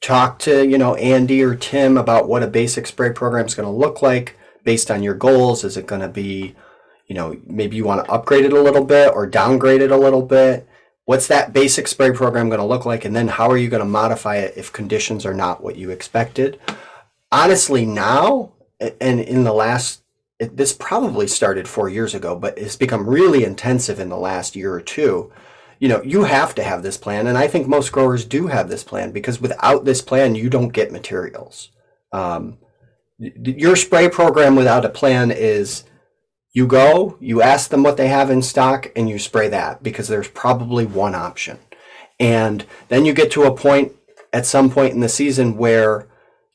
Talk 0.00 0.38
to, 0.40 0.66
you 0.66 0.78
know, 0.78 0.96
Andy 0.96 1.42
or 1.42 1.54
Tim 1.54 1.96
about 1.96 2.28
what 2.28 2.42
a 2.42 2.48
basic 2.48 2.86
spray 2.86 3.12
program 3.12 3.46
is 3.46 3.54
going 3.54 3.68
to 3.68 3.72
look 3.72 4.02
like 4.02 4.36
based 4.64 4.90
on 4.90 5.02
your 5.02 5.14
goals. 5.14 5.62
Is 5.62 5.76
it 5.76 5.86
going 5.86 6.00
to 6.00 6.08
be, 6.08 6.56
you 7.06 7.14
know, 7.14 7.38
maybe 7.46 7.76
you 7.76 7.84
want 7.84 8.04
to 8.04 8.10
upgrade 8.10 8.44
it 8.44 8.52
a 8.52 8.60
little 8.60 8.84
bit 8.84 9.12
or 9.14 9.26
downgrade 9.26 9.82
it 9.82 9.90
a 9.90 9.96
little 9.96 10.22
bit? 10.22 10.66
What's 11.04 11.28
that 11.28 11.52
basic 11.52 11.86
spray 11.88 12.12
program 12.12 12.48
going 12.48 12.60
to 12.60 12.66
look 12.66 12.84
like? 12.84 13.04
And 13.04 13.14
then 13.14 13.28
how 13.28 13.50
are 13.50 13.56
you 13.56 13.68
going 13.68 13.82
to 13.82 13.88
modify 13.88 14.36
it 14.36 14.54
if 14.56 14.72
conditions 14.72 15.24
are 15.24 15.34
not 15.34 15.62
what 15.62 15.76
you 15.76 15.90
expected? 15.90 16.58
Honestly, 17.30 17.86
now 17.86 18.52
and 18.80 19.20
in 19.20 19.44
the 19.44 19.52
last, 19.52 20.02
this 20.40 20.72
probably 20.72 21.26
started 21.26 21.68
four 21.68 21.88
years 21.88 22.14
ago, 22.14 22.34
but 22.34 22.56
it's 22.56 22.76
become 22.76 23.08
really 23.08 23.44
intensive 23.44 24.00
in 24.00 24.08
the 24.08 24.16
last 24.16 24.56
year 24.56 24.72
or 24.72 24.80
two. 24.80 25.30
You 25.78 25.88
know, 25.88 26.02
you 26.02 26.24
have 26.24 26.54
to 26.54 26.62
have 26.62 26.82
this 26.82 26.96
plan. 26.96 27.26
And 27.26 27.36
I 27.36 27.46
think 27.46 27.66
most 27.66 27.92
growers 27.92 28.24
do 28.24 28.46
have 28.46 28.68
this 28.68 28.84
plan 28.84 29.12
because 29.12 29.40
without 29.40 29.84
this 29.84 30.02
plan, 30.02 30.34
you 30.34 30.48
don't 30.48 30.70
get 30.70 30.92
materials. 30.92 31.70
Um, 32.12 32.58
your 33.18 33.76
spray 33.76 34.08
program 34.08 34.56
without 34.56 34.84
a 34.84 34.90
plan 34.90 35.30
is 35.30 35.84
you 36.52 36.66
go, 36.66 37.16
you 37.20 37.42
ask 37.42 37.70
them 37.70 37.82
what 37.82 37.96
they 37.96 38.08
have 38.08 38.30
in 38.30 38.42
stock, 38.42 38.90
and 38.96 39.08
you 39.08 39.18
spray 39.18 39.48
that 39.48 39.82
because 39.82 40.08
there's 40.08 40.28
probably 40.28 40.84
one 40.84 41.14
option. 41.14 41.58
And 42.18 42.64
then 42.88 43.04
you 43.04 43.12
get 43.12 43.30
to 43.32 43.44
a 43.44 43.54
point 43.54 43.92
at 44.32 44.46
some 44.46 44.70
point 44.70 44.94
in 44.94 45.00
the 45.00 45.08
season 45.08 45.56
where 45.56 46.08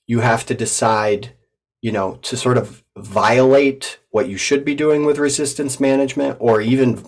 you 0.05 0.19
have 0.19 0.45
to 0.47 0.53
decide, 0.53 1.33
you 1.81 1.91
know, 1.91 2.15
to 2.23 2.35
sort 2.35 2.57
of 2.57 2.83
violate 2.97 3.99
what 4.11 4.29
you 4.29 4.37
should 4.37 4.63
be 4.63 4.75
doing 4.75 5.05
with 5.05 5.17
resistance 5.17 5.79
management 5.79 6.37
or 6.39 6.61
even 6.61 7.05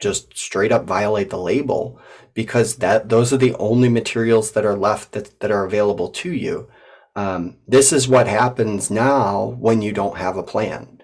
just 0.00 0.36
straight 0.36 0.72
up 0.72 0.84
violate 0.84 1.30
the 1.30 1.38
label 1.38 2.00
because 2.34 2.76
that 2.76 3.08
those 3.08 3.32
are 3.32 3.36
the 3.36 3.54
only 3.56 3.88
materials 3.88 4.52
that 4.52 4.64
are 4.64 4.76
left 4.76 5.12
that, 5.12 5.38
that 5.40 5.50
are 5.50 5.64
available 5.64 6.08
to 6.08 6.32
you. 6.32 6.68
Um, 7.14 7.56
this 7.68 7.92
is 7.92 8.08
what 8.08 8.26
happens 8.26 8.90
now 8.90 9.56
when 9.58 9.82
you 9.82 9.92
don't 9.92 10.16
have 10.16 10.36
a 10.36 10.42
plan 10.42 11.00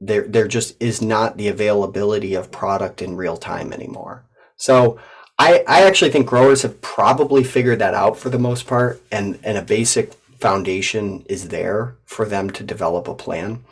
there 0.00 0.26
there 0.26 0.48
just 0.48 0.80
is 0.80 1.00
not 1.00 1.36
the 1.36 1.48
availability 1.48 2.34
of 2.34 2.50
product 2.50 3.00
in 3.00 3.16
real 3.16 3.36
time 3.36 3.72
anymore. 3.72 4.24
So 4.56 4.98
I, 5.38 5.64
I 5.68 5.82
actually 5.82 6.10
think 6.10 6.26
growers 6.26 6.62
have 6.62 6.80
probably 6.80 7.44
figured 7.44 7.78
that 7.78 7.94
out 7.94 8.16
for 8.16 8.30
the 8.30 8.38
most 8.38 8.66
part 8.66 9.02
and, 9.12 9.38
and 9.42 9.58
a 9.58 9.62
basic 9.62 10.14
foundation 10.38 11.24
is 11.28 11.48
there 11.48 11.96
for 12.04 12.26
them 12.26 12.50
to 12.50 12.64
develop 12.64 13.08
a 13.08 13.14
plan. 13.14 13.64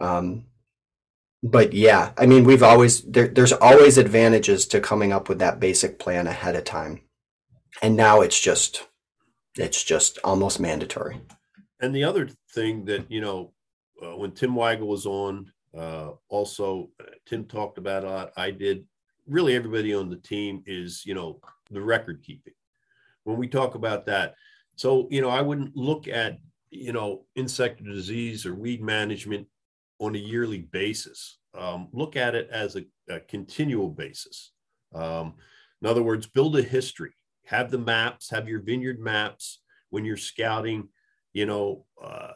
Um, 0.00 0.46
but 1.42 1.72
yeah, 1.72 2.12
I 2.16 2.26
mean, 2.26 2.44
we've 2.44 2.62
always, 2.62 3.02
there, 3.02 3.28
there's 3.28 3.52
always 3.52 3.98
advantages 3.98 4.66
to 4.68 4.80
coming 4.80 5.12
up 5.12 5.28
with 5.28 5.38
that 5.40 5.60
basic 5.60 5.98
plan 5.98 6.26
ahead 6.26 6.56
of 6.56 6.64
time. 6.64 7.00
And 7.80 7.96
now 7.96 8.20
it's 8.20 8.40
just, 8.40 8.86
it's 9.56 9.82
just 9.82 10.18
almost 10.22 10.60
mandatory. 10.60 11.20
And 11.80 11.94
the 11.94 12.04
other 12.04 12.28
thing 12.54 12.84
that, 12.84 13.10
you 13.10 13.20
know, 13.20 13.52
uh, 14.02 14.16
when 14.16 14.32
Tim 14.32 14.54
Weigle 14.54 14.86
was 14.86 15.06
on, 15.06 15.50
uh, 15.76 16.10
also, 16.28 16.90
Tim 17.26 17.44
talked 17.44 17.78
about 17.78 18.04
a 18.04 18.08
lot. 18.08 18.32
I 18.36 18.50
did. 18.50 18.84
Really, 19.26 19.54
everybody 19.54 19.94
on 19.94 20.10
the 20.10 20.16
team 20.16 20.62
is, 20.66 21.04
you 21.06 21.14
know, 21.14 21.40
the 21.70 21.80
record 21.80 22.22
keeping. 22.22 22.52
When 23.24 23.36
we 23.36 23.48
talk 23.48 23.74
about 23.74 24.06
that, 24.06 24.34
so 24.76 25.08
you 25.10 25.20
know, 25.20 25.28
I 25.28 25.42
wouldn't 25.42 25.76
look 25.76 26.08
at 26.08 26.38
you 26.70 26.92
know 26.92 27.24
insect 27.34 27.84
disease 27.84 28.46
or 28.46 28.54
weed 28.54 28.82
management 28.82 29.46
on 29.98 30.14
a 30.14 30.18
yearly 30.18 30.62
basis. 30.72 31.38
Um, 31.56 31.88
look 31.92 32.16
at 32.16 32.34
it 32.34 32.48
as 32.50 32.76
a, 32.76 32.84
a 33.08 33.20
continual 33.20 33.90
basis. 33.90 34.52
Um, 34.94 35.34
in 35.80 35.88
other 35.88 36.02
words, 36.02 36.26
build 36.26 36.56
a 36.56 36.62
history. 36.62 37.12
Have 37.46 37.70
the 37.70 37.78
maps. 37.78 38.30
Have 38.30 38.48
your 38.48 38.62
vineyard 38.62 39.00
maps 39.00 39.60
when 39.90 40.04
you're 40.04 40.16
scouting. 40.16 40.88
You 41.32 41.46
know, 41.46 41.86
uh, 42.02 42.32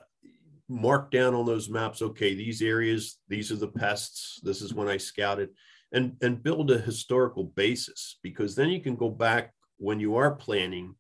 mark 0.69 1.11
down 1.11 1.35
on 1.35 1.47
those 1.47 1.69
maps 1.69 2.03
okay 2.03 2.35
these 2.35 2.61
areas 2.61 3.19
these 3.29 3.53
are 3.53 3.57
the 3.57 3.69
pests 3.69 4.41
this 4.43 4.61
is 4.61 4.75
when 4.75 4.89
i 4.89 4.97
scouted 4.97 5.49
and 5.93 6.17
and 6.23 6.43
build 6.43 6.71
a 6.71 6.79
historical 6.79 7.45
basis 7.45 8.19
because 8.23 8.57
then 8.57 8.69
you 8.69 8.81
can 8.81 8.97
go 8.97 9.09
back 9.09 9.53
when 9.79 10.01
you 10.01 10.17
are 10.17 10.35
planning 10.35 10.95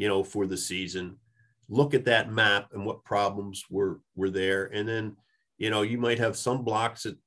you 0.00 0.08
know 0.08 0.24
for 0.24 0.46
the 0.46 0.56
season. 0.56 1.16
Look 1.68 1.92
at 1.92 2.06
that 2.06 2.32
map 2.32 2.70
and 2.72 2.86
what 2.86 3.04
problems 3.04 3.64
were 3.68 4.00
were 4.16 4.30
there. 4.30 4.64
And 4.72 4.88
then 4.88 5.14
you 5.58 5.68
know 5.68 5.82
you 5.82 5.98
might 5.98 6.18
have 6.18 6.38
some 6.38 6.64
blocks 6.64 7.02
that 7.02 7.18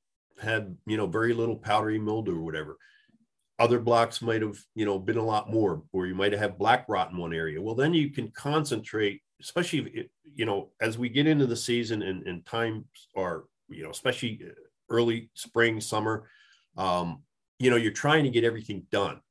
had 0.41 0.75
you 0.87 0.97
know 0.97 1.05
very 1.05 1.35
little 1.35 1.55
powdery 1.55 1.99
mildew 1.99 2.35
or 2.35 2.43
whatever. 2.43 2.77
Other 3.59 3.79
blocks 3.79 4.23
might 4.23 4.41
have 4.41 4.57
you 4.73 4.85
know 4.85 4.97
been 4.97 5.17
a 5.17 5.23
lot 5.23 5.51
more 5.51 5.83
or 5.93 6.07
you 6.07 6.15
might 6.15 6.33
have 6.33 6.57
black 6.57 6.85
rot 6.89 7.11
in 7.11 7.17
one 7.17 7.31
area. 7.31 7.61
Well 7.61 7.75
then 7.75 7.93
you 7.93 8.09
can 8.09 8.31
concentrate 8.31 9.21
especially 9.39 9.79
if, 9.93 10.07
you 10.33 10.45
know 10.45 10.71
as 10.81 10.97
we 10.97 11.09
get 11.09 11.27
into 11.27 11.45
the 11.45 11.55
season 11.55 12.01
and, 12.01 12.25
and 12.25 12.43
times 12.43 12.85
are 13.15 13.43
you 13.69 13.83
know 13.83 13.91
especially 13.91 14.41
early 14.89 15.29
spring 15.35 15.79
summer 15.79 16.27
um, 16.77 17.21
you 17.59 17.69
know 17.69 17.75
you're 17.75 17.91
trying 17.91 18.23
to 18.23 18.31
get 18.31 18.43
everything 18.43 18.83
done 18.91 19.21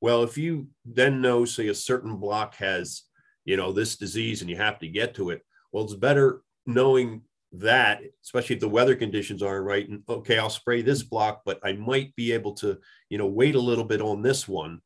well 0.00 0.22
if 0.22 0.38
you 0.38 0.68
then 0.84 1.20
know 1.20 1.44
say 1.44 1.68
a 1.68 1.74
certain 1.74 2.16
block 2.16 2.54
has 2.56 3.04
you 3.44 3.56
know, 3.56 3.72
this 3.72 3.96
disease 3.96 4.40
and 4.40 4.50
you 4.50 4.56
have 4.56 4.78
to 4.80 4.88
get 4.88 5.14
to 5.14 5.30
it. 5.30 5.42
Well, 5.72 5.84
it's 5.84 5.94
better 5.94 6.42
knowing 6.66 7.22
that, 7.52 8.00
especially 8.22 8.54
if 8.54 8.60
the 8.60 8.68
weather 8.68 8.94
conditions 8.94 9.42
aren't 9.42 9.64
right. 9.64 9.88
And 9.88 10.02
okay, 10.08 10.38
I'll 10.38 10.50
spray 10.50 10.82
this 10.82 11.02
block, 11.02 11.42
but 11.44 11.58
I 11.64 11.72
might 11.72 12.14
be 12.16 12.32
able 12.32 12.52
to, 12.54 12.78
you 13.08 13.18
know, 13.18 13.26
wait 13.26 13.54
a 13.54 13.60
little 13.60 13.84
bit 13.84 14.00
on 14.00 14.22
this 14.22 14.46
one 14.46 14.80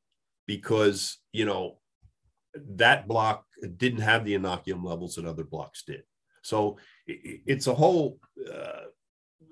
because, 0.47 1.19
you 1.33 1.45
know, 1.45 1.79
that 2.77 3.09
block 3.09 3.45
didn't 3.77 4.01
have 4.01 4.25
the 4.25 4.35
inoculum 4.35 4.85
levels 4.85 5.17
that 5.17 5.27
other 5.27 5.45
blocks 5.45 5.83
did. 5.87 6.03
So 6.43 6.79
it's 7.07 7.67
a 7.67 7.75
whole 7.75 8.19
uh, 8.51 8.85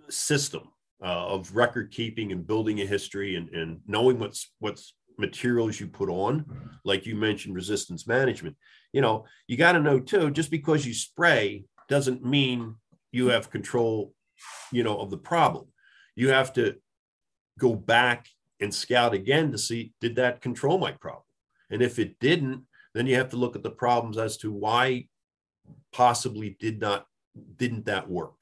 system 0.08 0.68
uh, 1.02 1.26
of 1.26 1.56
record 1.56 1.90
keeping 1.90 2.32
and 2.32 2.46
building 2.46 2.80
a 2.80 2.86
history 2.86 3.34
and, 3.34 3.48
and 3.50 3.80
knowing 3.86 4.18
what's 4.18 4.52
what's 4.60 4.94
materials 5.22 5.80
you 5.80 5.86
put 5.86 6.10
on, 6.10 6.44
like 6.84 7.06
you 7.06 7.14
mentioned, 7.14 7.54
resistance 7.54 8.06
management. 8.06 8.56
You 8.92 9.00
know, 9.00 9.24
you 9.46 9.56
got 9.56 9.72
to 9.72 9.80
know 9.80 9.98
too. 9.98 10.30
Just 10.30 10.50
because 10.50 10.84
you 10.86 10.92
spray 10.92 11.64
doesn't 11.88 12.22
mean 12.24 12.76
you 13.10 13.28
have 13.28 13.50
control. 13.50 14.12
You 14.70 14.82
know, 14.82 14.98
of 14.98 15.10
the 15.10 15.18
problem. 15.18 15.66
You 16.16 16.28
have 16.30 16.52
to 16.54 16.76
go 17.58 17.74
back 17.74 18.26
and 18.60 18.74
scout 18.74 19.14
again 19.14 19.52
to 19.52 19.58
see 19.58 19.92
did 20.00 20.16
that 20.16 20.40
control 20.40 20.78
my 20.78 20.92
problem, 20.92 21.24
and 21.70 21.80
if 21.80 21.98
it 21.98 22.18
didn't, 22.18 22.64
then 22.94 23.06
you 23.06 23.14
have 23.16 23.30
to 23.30 23.36
look 23.36 23.56
at 23.56 23.62
the 23.62 23.70
problems 23.70 24.18
as 24.18 24.36
to 24.38 24.52
why 24.52 25.06
possibly 25.92 26.56
did 26.60 26.80
not 26.80 27.06
didn't 27.56 27.86
that 27.86 28.08
work 28.08 28.34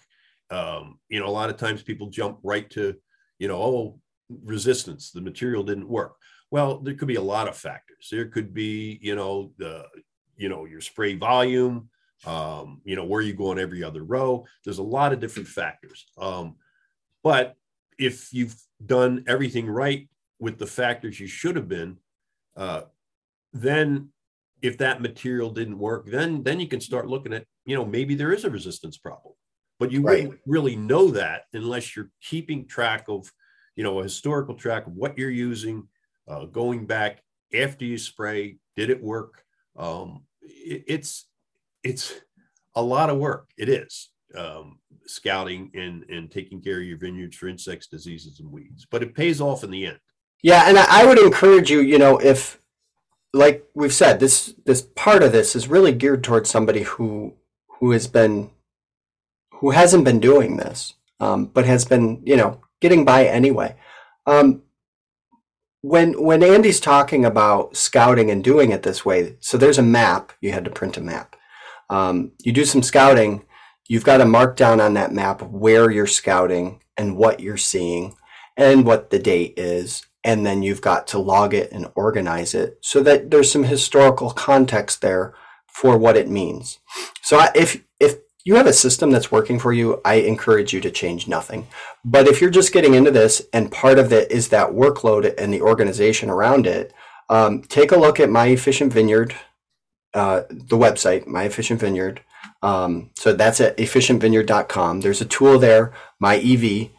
um, 0.50 0.98
you 1.08 1.20
know 1.20 1.26
a 1.26 1.30
lot 1.30 1.50
of 1.50 1.56
times 1.56 1.82
people 1.82 2.08
jump 2.08 2.38
right 2.42 2.68
to 2.70 2.94
you 3.38 3.48
know 3.48 3.56
oh 3.56 4.00
resistance 4.44 5.10
the 5.10 5.20
material 5.20 5.62
didn't 5.62 5.88
work 5.88 6.14
well 6.50 6.78
there 6.78 6.94
could 6.94 7.08
be 7.08 7.16
a 7.16 7.22
lot 7.22 7.48
of 7.48 7.56
factors 7.56 8.08
there 8.10 8.26
could 8.26 8.52
be 8.52 8.98
you 9.02 9.14
know 9.14 9.52
the 9.58 9.84
you 10.36 10.48
know 10.48 10.64
your 10.64 10.80
spray 10.80 11.14
volume 11.14 11.88
um, 12.26 12.80
you 12.84 12.96
know 12.96 13.04
where 13.04 13.22
you 13.22 13.32
go 13.32 13.50
on 13.50 13.58
every 13.58 13.82
other 13.82 14.04
row 14.04 14.44
there's 14.64 14.78
a 14.78 14.82
lot 14.82 15.12
of 15.12 15.20
different 15.20 15.48
factors 15.48 16.06
um, 16.18 16.56
but 17.22 17.54
if 17.98 18.32
you've 18.32 18.56
done 18.84 19.24
everything 19.26 19.68
right 19.68 20.08
with 20.38 20.58
the 20.58 20.66
factors 20.66 21.18
you 21.18 21.26
should 21.26 21.56
have 21.56 21.68
been 21.68 21.96
uh, 22.56 22.82
then 23.52 24.10
if 24.62 24.78
that 24.78 25.00
material 25.00 25.50
didn't 25.50 25.78
work, 25.78 26.06
then 26.06 26.42
then 26.42 26.60
you 26.60 26.68
can 26.68 26.80
start 26.80 27.08
looking 27.08 27.32
at, 27.32 27.44
you 27.64 27.74
know, 27.74 27.84
maybe 27.84 28.14
there 28.14 28.32
is 28.32 28.44
a 28.44 28.50
resistance 28.50 28.96
problem. 28.96 29.34
But 29.78 29.90
you 29.90 30.02
right. 30.02 30.24
wouldn't 30.24 30.40
really 30.46 30.76
know 30.76 31.10
that 31.12 31.44
unless 31.54 31.96
you're 31.96 32.10
keeping 32.22 32.66
track 32.66 33.06
of, 33.08 33.30
you 33.76 33.84
know, 33.84 34.00
a 34.00 34.02
historical 34.02 34.54
track 34.54 34.86
of 34.86 34.92
what 34.92 35.16
you're 35.16 35.30
using, 35.30 35.88
uh, 36.30 36.44
going 36.46 36.86
back 36.86 37.22
after 37.52 37.84
you 37.84 37.98
spray, 37.98 38.56
did 38.76 38.90
it 38.90 39.02
work? 39.02 39.42
Um, 39.76 40.22
it, 40.40 40.84
it's 40.86 41.26
it's 41.82 42.14
a 42.74 42.82
lot 42.82 43.10
of 43.10 43.18
work. 43.18 43.50
It 43.58 43.68
is 43.68 44.10
um, 44.36 44.78
scouting 45.06 45.70
and 45.74 46.04
and 46.08 46.30
taking 46.30 46.62
care 46.62 46.78
of 46.78 46.84
your 46.84 46.98
vineyards 46.98 47.36
for 47.36 47.48
insects, 47.48 47.88
diseases, 47.88 48.40
and 48.40 48.50
weeds. 48.50 48.86
But 48.90 49.02
it 49.02 49.14
pays 49.14 49.40
off 49.40 49.64
in 49.64 49.70
the 49.70 49.86
end. 49.86 49.98
Yeah, 50.42 50.68
and 50.68 50.78
I 50.78 51.04
would 51.04 51.18
encourage 51.18 51.70
you, 51.70 51.80
you 51.80 51.98
know, 51.98 52.18
if 52.18 52.60
like 53.32 53.68
we've 53.74 53.92
said, 53.92 54.20
this 54.20 54.54
this 54.64 54.82
part 54.82 55.22
of 55.22 55.32
this 55.32 55.54
is 55.56 55.68
really 55.68 55.92
geared 55.92 56.24
towards 56.24 56.48
somebody 56.48 56.82
who 56.82 57.34
who 57.78 57.90
has 57.90 58.06
been 58.06 58.50
who 59.54 59.70
hasn't 59.70 60.04
been 60.04 60.20
doing 60.20 60.56
this, 60.56 60.94
um, 61.18 61.46
but 61.46 61.66
has 61.66 61.84
been 61.84 62.22
you 62.24 62.36
know 62.36 62.60
getting 62.80 63.04
by 63.04 63.26
anyway. 63.26 63.76
Um, 64.26 64.62
when 65.82 66.22
when 66.22 66.42
Andy's 66.42 66.80
talking 66.80 67.24
about 67.24 67.76
scouting 67.76 68.30
and 68.30 68.44
doing 68.44 68.70
it 68.70 68.82
this 68.82 69.04
way, 69.04 69.36
so 69.40 69.56
there's 69.56 69.78
a 69.78 69.82
map. 69.82 70.32
You 70.40 70.52
had 70.52 70.64
to 70.64 70.70
print 70.70 70.96
a 70.96 71.00
map. 71.00 71.36
Um, 71.88 72.32
you 72.42 72.52
do 72.52 72.64
some 72.64 72.82
scouting. 72.82 73.44
You've 73.88 74.04
got 74.04 74.18
to 74.18 74.24
mark 74.24 74.56
down 74.56 74.80
on 74.80 74.94
that 74.94 75.12
map 75.12 75.42
where 75.42 75.90
you're 75.90 76.06
scouting 76.06 76.82
and 76.96 77.16
what 77.16 77.40
you're 77.40 77.56
seeing 77.56 78.14
and 78.56 78.86
what 78.86 79.10
the 79.10 79.18
date 79.18 79.54
is 79.56 80.06
and 80.22 80.44
then 80.44 80.62
you've 80.62 80.82
got 80.82 81.06
to 81.08 81.18
log 81.18 81.54
it 81.54 81.72
and 81.72 81.90
organize 81.94 82.54
it 82.54 82.78
so 82.82 83.02
that 83.02 83.30
there's 83.30 83.50
some 83.50 83.64
historical 83.64 84.30
context 84.30 85.00
there 85.00 85.34
for 85.66 85.96
what 85.96 86.16
it 86.16 86.28
means. 86.28 86.78
So 87.22 87.42
if 87.54 87.82
if 87.98 88.16
you 88.44 88.54
have 88.56 88.66
a 88.66 88.72
system 88.72 89.10
that's 89.10 89.30
working 89.30 89.58
for 89.58 89.72
you, 89.72 90.00
I 90.04 90.14
encourage 90.14 90.72
you 90.72 90.80
to 90.80 90.90
change 90.90 91.28
nothing. 91.28 91.66
But 92.04 92.26
if 92.26 92.40
you're 92.40 92.50
just 92.50 92.72
getting 92.72 92.94
into 92.94 93.10
this 93.10 93.42
and 93.52 93.70
part 93.70 93.98
of 93.98 94.12
it 94.12 94.30
is 94.30 94.48
that 94.48 94.70
workload 94.70 95.34
and 95.38 95.52
the 95.52 95.62
organization 95.62 96.30
around 96.30 96.66
it, 96.66 96.92
um, 97.28 97.62
take 97.62 97.92
a 97.92 97.98
look 97.98 98.18
at 98.18 98.30
My 98.30 98.46
Efficient 98.46 98.92
Vineyard, 98.92 99.34
uh, 100.14 100.42
the 100.50 100.76
website, 100.76 101.26
My 101.26 101.44
Efficient 101.44 101.80
Vineyard. 101.80 102.22
Um, 102.62 103.10
so 103.16 103.32
that's 103.32 103.60
at 103.60 103.76
efficientvineyard.com. 103.76 105.00
There's 105.00 105.20
a 105.20 105.26
tool 105.26 105.58
there, 105.58 105.92
My 106.18 106.36
EV. 106.36 106.90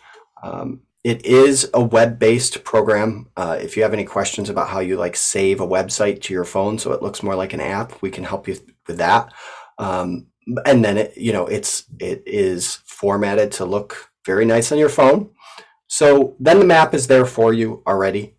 Um, 0.41 0.81
it 1.03 1.25
is 1.25 1.69
a 1.73 1.83
web-based 1.83 2.63
program. 2.63 3.27
Uh, 3.35 3.57
if 3.59 3.75
you 3.75 3.83
have 3.83 3.93
any 3.93 4.05
questions 4.05 4.49
about 4.49 4.69
how 4.69 4.79
you 4.79 4.97
like 4.97 5.15
save 5.15 5.59
a 5.59 5.67
website 5.67 6.21
to 6.21 6.33
your 6.33 6.45
phone 6.45 6.77
so 6.77 6.91
it 6.91 7.01
looks 7.01 7.23
more 7.23 7.35
like 7.35 7.53
an 7.53 7.61
app, 7.61 8.01
we 8.01 8.11
can 8.11 8.23
help 8.23 8.47
you 8.47 8.57
with 8.87 8.97
that. 8.97 9.33
Um, 9.79 10.27
and 10.65 10.83
then 10.83 10.97
it, 10.97 11.17
you 11.17 11.33
know, 11.33 11.45
it's 11.47 11.85
it 11.99 12.23
is 12.25 12.77
formatted 12.85 13.51
to 13.53 13.65
look 13.65 14.11
very 14.25 14.45
nice 14.45 14.71
on 14.71 14.77
your 14.77 14.89
phone. 14.89 15.29
So 15.87 16.35
then 16.39 16.59
the 16.59 16.65
map 16.65 16.93
is 16.93 17.07
there 17.07 17.25
for 17.25 17.53
you 17.53 17.83
already. 17.85 18.35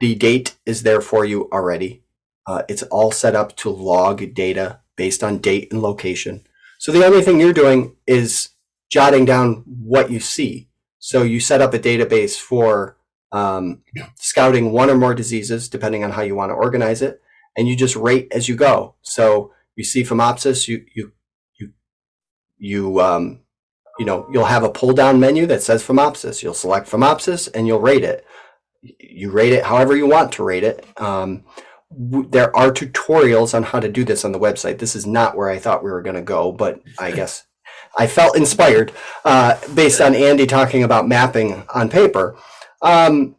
The 0.00 0.14
date 0.14 0.56
is 0.66 0.82
there 0.82 1.00
for 1.00 1.24
you 1.24 1.48
already. 1.50 2.02
Uh, 2.46 2.62
it's 2.68 2.82
all 2.84 3.10
set 3.10 3.34
up 3.34 3.56
to 3.56 3.70
log 3.70 4.34
data 4.34 4.80
based 4.96 5.24
on 5.24 5.38
date 5.38 5.72
and 5.72 5.80
location. 5.80 6.46
So 6.78 6.92
the 6.92 7.04
only 7.04 7.22
thing 7.22 7.40
you're 7.40 7.54
doing 7.54 7.96
is 8.06 8.50
jotting 8.90 9.24
down 9.24 9.64
what 9.66 10.10
you 10.10 10.20
see 10.20 10.68
so 11.04 11.22
you 11.22 11.38
set 11.38 11.60
up 11.60 11.74
a 11.74 11.78
database 11.78 12.34
for 12.40 12.96
um, 13.30 13.82
scouting 14.14 14.72
one 14.72 14.88
or 14.88 14.96
more 14.96 15.14
diseases, 15.14 15.68
depending 15.68 16.02
on 16.02 16.12
how 16.12 16.22
you 16.22 16.34
want 16.34 16.48
to 16.48 16.54
organize 16.54 17.02
it, 17.02 17.20
and 17.58 17.68
you 17.68 17.76
just 17.76 17.94
rate 17.94 18.28
as 18.32 18.48
you 18.48 18.56
go. 18.56 18.94
So 19.02 19.52
you 19.76 19.84
see 19.84 20.02
Phomopsis, 20.02 20.66
you 20.66 20.86
you 20.94 21.12
you 22.64 22.98
um, 23.00 23.40
you 23.98 24.06
know 24.06 24.26
you'll 24.32 24.46
have 24.46 24.64
a 24.64 24.70
pull 24.70 24.92
down 24.92 25.20
menu 25.20 25.46
that 25.46 25.62
says 25.62 25.84
Phomopsis. 25.84 26.42
You'll 26.42 26.54
select 26.54 26.88
Phomopsis 26.90 27.48
and 27.54 27.66
you'll 27.66 27.80
rate 27.80 28.04
it. 28.04 28.24
You 28.98 29.30
rate 29.30 29.52
it 29.52 29.64
however 29.64 29.94
you 29.94 30.06
want 30.06 30.32
to 30.32 30.44
rate 30.44 30.64
it. 30.64 30.86
Um, 31.00 31.44
there 31.90 32.54
are 32.56 32.72
tutorials 32.72 33.54
on 33.54 33.62
how 33.62 33.80
to 33.80 33.88
do 33.88 34.04
this 34.04 34.24
on 34.24 34.32
the 34.32 34.40
website. 34.40 34.78
This 34.78 34.96
is 34.96 35.06
not 35.06 35.36
where 35.36 35.48
I 35.48 35.58
thought 35.58 35.84
we 35.84 35.90
were 35.90 36.02
going 36.02 36.16
to 36.16 36.22
go, 36.22 36.52
but 36.52 36.80
I 36.98 37.10
guess 37.18 37.44
I 37.96 38.06
felt 38.06 38.36
inspired 38.36 38.92
uh, 39.24 39.58
based 39.74 40.00
on 40.00 40.14
Andy 40.14 40.46
talking 40.46 40.82
about 40.82 41.06
mapping 41.06 41.64
on 41.74 41.88
paper. 41.88 42.36
Um, 42.82 43.36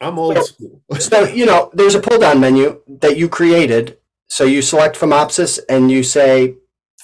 I'm 0.00 0.18
old 0.18 0.36
so, 0.36 0.42
school. 0.42 0.82
so, 0.98 1.24
you 1.24 1.46
know, 1.46 1.70
there's 1.72 1.94
a 1.94 2.00
pull 2.00 2.18
down 2.18 2.40
menu 2.40 2.82
that 3.00 3.16
you 3.16 3.28
created. 3.28 3.98
So 4.26 4.44
you 4.44 4.62
select 4.62 4.98
Phomopsis 4.98 5.58
and 5.68 5.90
you 5.90 6.02
say 6.02 6.56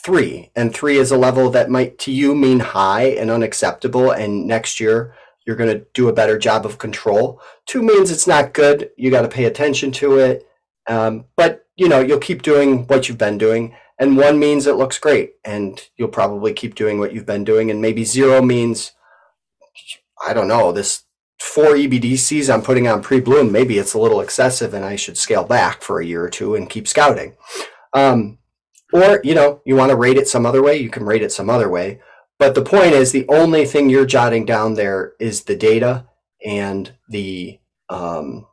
three, 0.05 0.51
and 0.55 0.75
three 0.75 0.99
is 0.99 1.11
a 1.11 1.17
level 1.17 1.51
that 1.51 1.71
might 1.71 1.99
to 1.99 2.13
you 2.13 2.35
mean 2.35 2.61
high 2.61 3.05
and 3.05 3.31
unacceptable. 3.31 4.11
And 4.11 4.47
next 4.47 4.81
year 4.81 5.15
you're 5.47 5.57
going 5.57 5.77
to 5.77 5.87
do 5.95 6.09
a 6.09 6.13
better 6.13 6.39
job 6.39 6.67
of 6.67 6.79
control. 6.79 7.41
Two 7.67 7.83
means 7.83 8.11
it's 8.11 8.27
not 8.27 8.55
good. 8.55 8.91
You 8.97 9.11
got 9.11 9.23
to 9.23 9.29
pay 9.29 9.45
attention 9.45 9.93
to 9.93 10.19
it. 10.19 10.47
Um, 10.87 11.27
but 11.37 11.67
you 11.77 11.89
know, 11.89 12.01
you'll 12.01 12.19
keep 12.19 12.43
doing 12.43 12.87
what 12.87 13.09
you've 13.09 13.19
been 13.19 13.39
doing 13.39 13.75
and 13.99 14.17
one 14.17 14.39
means 14.39 14.67
it 14.67 14.77
looks 14.77 14.99
great 14.99 15.35
and 15.45 15.89
you'll 15.97 16.09
probably 16.09 16.53
keep 16.53 16.75
doing 16.75 16.99
what 16.99 17.13
you've 17.13 17.27
been 17.27 17.45
doing 17.45 17.71
and 17.71 17.81
maybe 17.81 18.05
zero 18.05 18.43
means 18.43 18.93
i 20.27 20.33
don't 20.33 20.49
know 20.49 20.73
this 20.73 21.05
four 21.41 21.75
ebdcs 21.75 22.53
i'm 22.53 22.63
putting 22.63 22.89
on 22.89 23.03
pre-bloom 23.03 23.53
maybe 23.53 23.79
it's 23.79 23.95
a 23.95 23.99
little 23.99 24.21
excessive 24.21 24.75
and 24.75 24.85
i 24.85 24.97
should 24.97 25.17
scale 25.17 25.45
back 25.45 25.83
for 25.83 26.01
a 26.01 26.07
year 26.07 26.25
or 26.25 26.31
two 26.31 26.55
and 26.55 26.71
keep 26.71 26.89
scouting 26.89 27.35
um, 27.93 28.39
or 28.95 29.21
you 29.23 29.35
know 29.35 29.61
you 29.67 29.77
want 29.77 29.91
to 29.91 29.97
rate 29.97 30.17
it 30.17 30.27
some 30.27 30.47
other 30.47 30.63
way 30.63 30.79
you 30.79 30.89
can 30.89 31.05
rate 31.05 31.23
it 31.23 31.33
some 31.33 31.51
other 31.51 31.69
way 31.69 32.01
but 32.39 32.55
the 32.55 32.63
point 32.63 32.93
is 32.93 33.13
the 33.13 33.29
only 33.29 33.67
thing 33.67 33.91
you're 33.91 34.07
jotting 34.07 34.47
down 34.47 34.75
there 34.75 35.13
is 35.21 35.45
the 35.45 35.57
data 35.57 36.07
and 36.45 36.95
the 37.09 37.59
um, 37.89 38.47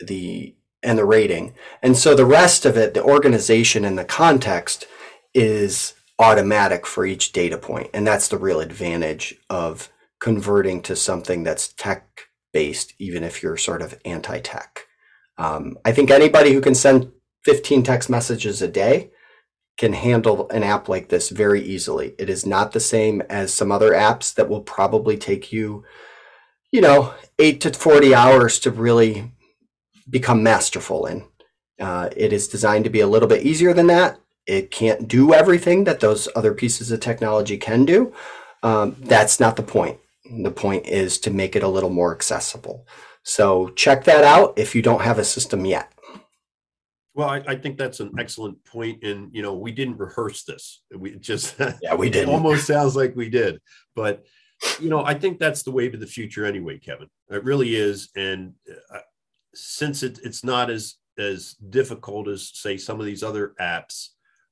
the 0.00 0.54
and 0.82 0.98
the 0.98 1.04
rating. 1.04 1.54
And 1.82 1.96
so 1.96 2.14
the 2.14 2.24
rest 2.24 2.64
of 2.64 2.76
it, 2.76 2.94
the 2.94 3.02
organization 3.02 3.84
and 3.84 3.98
the 3.98 4.04
context 4.04 4.86
is 5.34 5.94
automatic 6.18 6.86
for 6.86 7.04
each 7.04 7.32
data 7.32 7.58
point. 7.58 7.90
And 7.92 8.06
that's 8.06 8.28
the 8.28 8.38
real 8.38 8.60
advantage 8.60 9.34
of 9.50 9.90
converting 10.20 10.80
to 10.82 10.96
something 10.96 11.42
that's 11.42 11.72
tech 11.72 12.28
based, 12.52 12.94
even 12.98 13.22
if 13.24 13.42
you're 13.42 13.56
sort 13.56 13.82
of 13.82 13.98
anti 14.04 14.38
tech. 14.40 14.86
Um, 15.38 15.76
I 15.84 15.92
think 15.92 16.10
anybody 16.10 16.52
who 16.52 16.60
can 16.60 16.74
send 16.74 17.10
15 17.46 17.84
text 17.84 18.10
messages 18.10 18.60
a 18.60 18.66
day 18.66 19.12
can 19.78 19.92
handle 19.92 20.50
an 20.50 20.64
app 20.64 20.88
like 20.88 21.10
this 21.10 21.30
very 21.30 21.62
easily. 21.62 22.12
It 22.18 22.28
is 22.28 22.44
not 22.44 22.72
the 22.72 22.80
same 22.80 23.20
as 23.30 23.54
some 23.54 23.70
other 23.70 23.92
apps 23.92 24.34
that 24.34 24.48
will 24.48 24.62
probably 24.62 25.16
take 25.16 25.52
you, 25.52 25.84
you 26.72 26.80
know, 26.80 27.14
eight 27.38 27.60
to 27.60 27.72
40 27.72 28.16
hours 28.16 28.58
to 28.60 28.72
really 28.72 29.30
become 30.10 30.42
masterful 30.42 31.06
in. 31.06 31.24
Uh, 31.78 32.08
it 32.16 32.32
is 32.32 32.48
designed 32.48 32.82
to 32.82 32.90
be 32.90 33.00
a 33.00 33.06
little 33.06 33.28
bit 33.28 33.46
easier 33.46 33.72
than 33.72 33.86
that. 33.86 34.18
It 34.44 34.72
can't 34.72 35.06
do 35.06 35.32
everything 35.32 35.84
that 35.84 36.00
those 36.00 36.28
other 36.34 36.52
pieces 36.52 36.90
of 36.90 36.98
technology 36.98 37.58
can 37.58 37.84
do. 37.84 38.12
Um, 38.64 38.96
that's 38.98 39.38
not 39.38 39.54
the 39.54 39.62
point. 39.62 40.00
The 40.42 40.50
point 40.50 40.86
is 40.86 41.16
to 41.20 41.30
make 41.30 41.54
it 41.54 41.62
a 41.62 41.68
little 41.68 41.90
more 41.90 42.12
accessible. 42.12 42.88
So 43.22 43.68
check 43.70 44.02
that 44.04 44.24
out 44.24 44.54
if 44.56 44.74
you 44.74 44.82
don't 44.82 45.02
have 45.02 45.20
a 45.20 45.24
system 45.24 45.64
yet. 45.64 45.92
Well, 47.16 47.30
I, 47.30 47.42
I 47.46 47.56
think 47.56 47.78
that's 47.78 48.00
an 48.00 48.12
excellent 48.18 48.62
point, 48.66 49.02
and 49.02 49.34
you 49.34 49.40
know, 49.40 49.54
we 49.54 49.72
didn't 49.72 49.96
rehearse 49.96 50.44
this. 50.44 50.82
We 50.94 51.16
just 51.16 51.56
Yeah, 51.82 51.94
we 51.94 52.10
did. 52.10 52.28
almost 52.28 52.66
sounds 52.66 52.94
like 52.94 53.16
we 53.16 53.30
did, 53.30 53.58
but 53.94 54.26
you 54.78 54.90
know, 54.90 55.02
I 55.02 55.14
think 55.14 55.38
that's 55.38 55.62
the 55.62 55.70
wave 55.70 55.94
of 55.94 56.00
the 56.00 56.06
future 56.06 56.44
anyway, 56.44 56.78
Kevin. 56.78 57.08
It 57.30 57.42
really 57.42 57.74
is, 57.74 58.10
and 58.16 58.52
uh, 58.94 58.98
since 59.54 60.02
it, 60.02 60.20
it's 60.24 60.44
not 60.44 60.68
as 60.68 60.96
as 61.18 61.54
difficult 61.54 62.28
as 62.28 62.50
say 62.52 62.76
some 62.76 63.00
of 63.00 63.06
these 63.06 63.22
other 63.22 63.54
apps, 63.58 64.08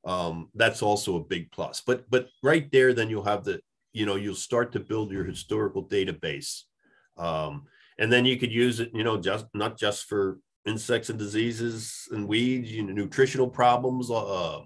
um, 0.06 0.48
that's 0.54 0.80
also 0.80 1.16
a 1.16 1.24
big 1.24 1.52
plus. 1.52 1.82
But 1.86 2.08
but 2.10 2.28
right 2.42 2.70
there, 2.72 2.94
then 2.94 3.10
you'll 3.10 3.24
have 3.24 3.44
the 3.44 3.60
you 3.92 4.06
know 4.06 4.16
you'll 4.16 4.34
start 4.34 4.72
to 4.72 4.80
build 4.80 5.12
your 5.12 5.24
historical 5.24 5.86
database, 5.86 6.62
um, 7.18 7.64
and 7.98 8.10
then 8.10 8.24
you 8.24 8.38
could 8.38 8.52
use 8.52 8.80
it, 8.80 8.90
you 8.94 9.04
know, 9.04 9.18
just 9.18 9.44
not 9.52 9.78
just 9.78 10.04
for 10.04 10.38
insects 10.66 11.10
and 11.10 11.18
diseases 11.18 12.08
and 12.12 12.26
weeds, 12.26 12.72
you 12.72 12.82
know, 12.82 12.92
nutritional 12.92 13.48
problems, 13.48 14.10
uh, 14.10 14.60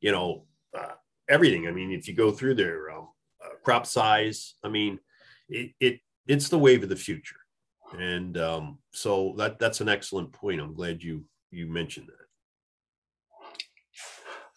you 0.00 0.12
know, 0.12 0.44
uh, 0.76 0.92
everything. 1.28 1.68
I 1.68 1.70
mean, 1.70 1.92
if 1.92 2.08
you 2.08 2.14
go 2.14 2.30
through 2.30 2.54
there, 2.54 2.90
um, 2.90 3.08
uh, 3.44 3.54
crop 3.62 3.86
size, 3.86 4.54
I 4.64 4.68
mean, 4.68 4.98
it, 5.48 5.72
it 5.80 6.00
it's 6.26 6.48
the 6.48 6.58
wave 6.58 6.82
of 6.82 6.88
the 6.88 6.96
future, 6.96 7.36
and 7.98 8.38
um, 8.38 8.78
so 8.92 9.34
that 9.38 9.58
that's 9.58 9.80
an 9.80 9.88
excellent 9.88 10.32
point. 10.32 10.60
I'm 10.60 10.74
glad 10.74 11.02
you 11.02 11.24
you 11.50 11.66
mentioned 11.66 12.08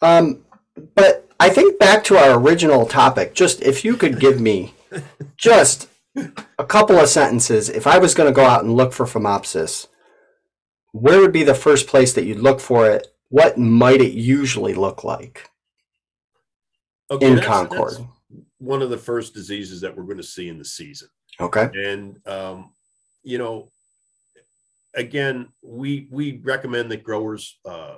that. 0.00 0.06
Um, 0.06 0.44
but 0.94 1.28
I 1.40 1.50
think 1.50 1.78
back 1.78 2.04
to 2.04 2.16
our 2.16 2.38
original 2.38 2.86
topic, 2.86 3.34
just 3.34 3.62
if 3.62 3.84
you 3.84 3.96
could 3.96 4.20
give 4.20 4.40
me 4.40 4.74
just 5.36 5.88
a 6.58 6.64
couple 6.64 6.98
of 6.98 7.08
sentences, 7.08 7.68
if 7.68 7.86
I 7.86 7.98
was 7.98 8.14
going 8.14 8.28
to 8.28 8.34
go 8.34 8.44
out 8.44 8.64
and 8.64 8.74
look 8.74 8.92
for 8.92 9.06
Phomopsis, 9.06 9.86
where 10.96 11.20
would 11.20 11.32
be 11.32 11.44
the 11.44 11.54
first 11.54 11.86
place 11.86 12.12
that 12.14 12.24
you'd 12.24 12.38
look 12.40 12.58
for 12.60 12.90
it? 12.90 13.08
What 13.28 13.58
might 13.58 14.00
it 14.00 14.12
usually 14.12 14.74
look 14.74 15.04
like 15.04 15.50
Okay, 17.10 17.26
in 17.26 17.36
that's- 17.36 17.46
Concord? 17.48 17.92
that's 17.92 18.02
one 18.58 18.82
of 18.82 18.90
the 18.90 18.96
first 18.98 19.34
diseases 19.34 19.80
that 19.82 19.94
we're 19.96 20.04
going 20.04 20.16
to 20.16 20.22
see 20.22 20.48
in 20.48 20.58
the 20.58 20.64
season. 20.64 21.08
Okay. 21.38 21.68
and 21.74 22.18
um, 22.26 22.72
you 23.22 23.36
know 23.36 23.70
again 24.94 25.48
we 25.62 26.08
we 26.10 26.38
recommend 26.42 26.90
that 26.90 27.02
growers 27.04 27.58
uh, 27.66 27.96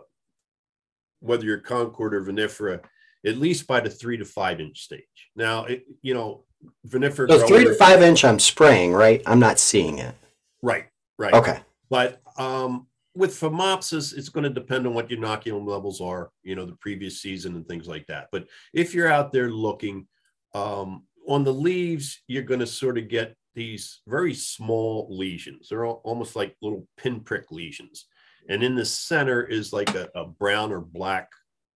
whether 1.20 1.44
you're 1.44 1.58
concord 1.58 2.14
or 2.14 2.24
vinifera 2.24 2.80
at 3.24 3.37
least 3.37 3.68
by 3.68 3.78
the 3.78 3.88
three 3.90 4.16
to 4.16 4.24
five 4.24 4.61
inch 4.61 4.80
stage 4.82 5.30
now 5.37 5.64
it, 5.66 5.84
you 6.02 6.14
know 6.14 6.42
vinifera 6.88 7.28
So 7.28 7.46
three 7.46 7.62
to 7.64 7.74
five 7.74 8.02
inch, 8.02 8.24
I'm 8.24 8.40
spraying, 8.40 8.92
right? 8.92 9.22
I'm 9.24 9.38
not 9.38 9.61
seeing 9.61 9.98
it. 9.98 10.16
right 10.61 10.87
right 11.16 11.32
Okay. 11.34 11.61
but 11.88 12.20
um, 12.38 12.88
with 13.18 13.38
phomopsis 13.38 14.16
it's 14.16 14.28
going 14.28 14.44
to 14.44 14.50
depend 14.50 14.87
on 14.87 14.94
what 14.94 15.11
your 15.11 15.18
inoculum 15.18 15.66
levels 15.66 16.00
are 16.00 16.31
you 16.42 16.54
know 16.54 16.64
the 16.64 16.76
previous 16.76 17.20
season 17.20 17.57
and 17.57 17.66
things 17.66 17.88
like 17.88 18.07
that. 18.07 18.28
But 18.33 18.46
if 18.72 18.94
you're 18.94 19.12
out 19.12 19.33
there 19.33 19.50
looking 19.50 20.07
um, 20.54 21.04
on 21.28 21.44
the 21.44 21.52
leaves 21.52 22.22
you're 22.28 22.42
going 22.42 22.61
to 22.61 22.66
sort 22.66 22.96
of 22.96 23.09
get 23.09 23.35
these 23.59 24.02
very 24.07 24.35
small 24.35 25.09
lesions. 25.11 25.68
They're 25.68 25.85
al- 25.85 26.00
almost 26.04 26.37
like 26.37 26.57
little 26.62 26.87
pinprick 26.96 27.50
lesions. 27.50 28.07
And 28.48 28.62
in 28.62 28.76
the 28.76 28.85
center 28.85 29.42
is 29.42 29.72
like 29.72 29.92
a, 29.96 30.09
a 30.14 30.24
brown 30.24 30.70
or 30.70 30.81
black 30.81 31.28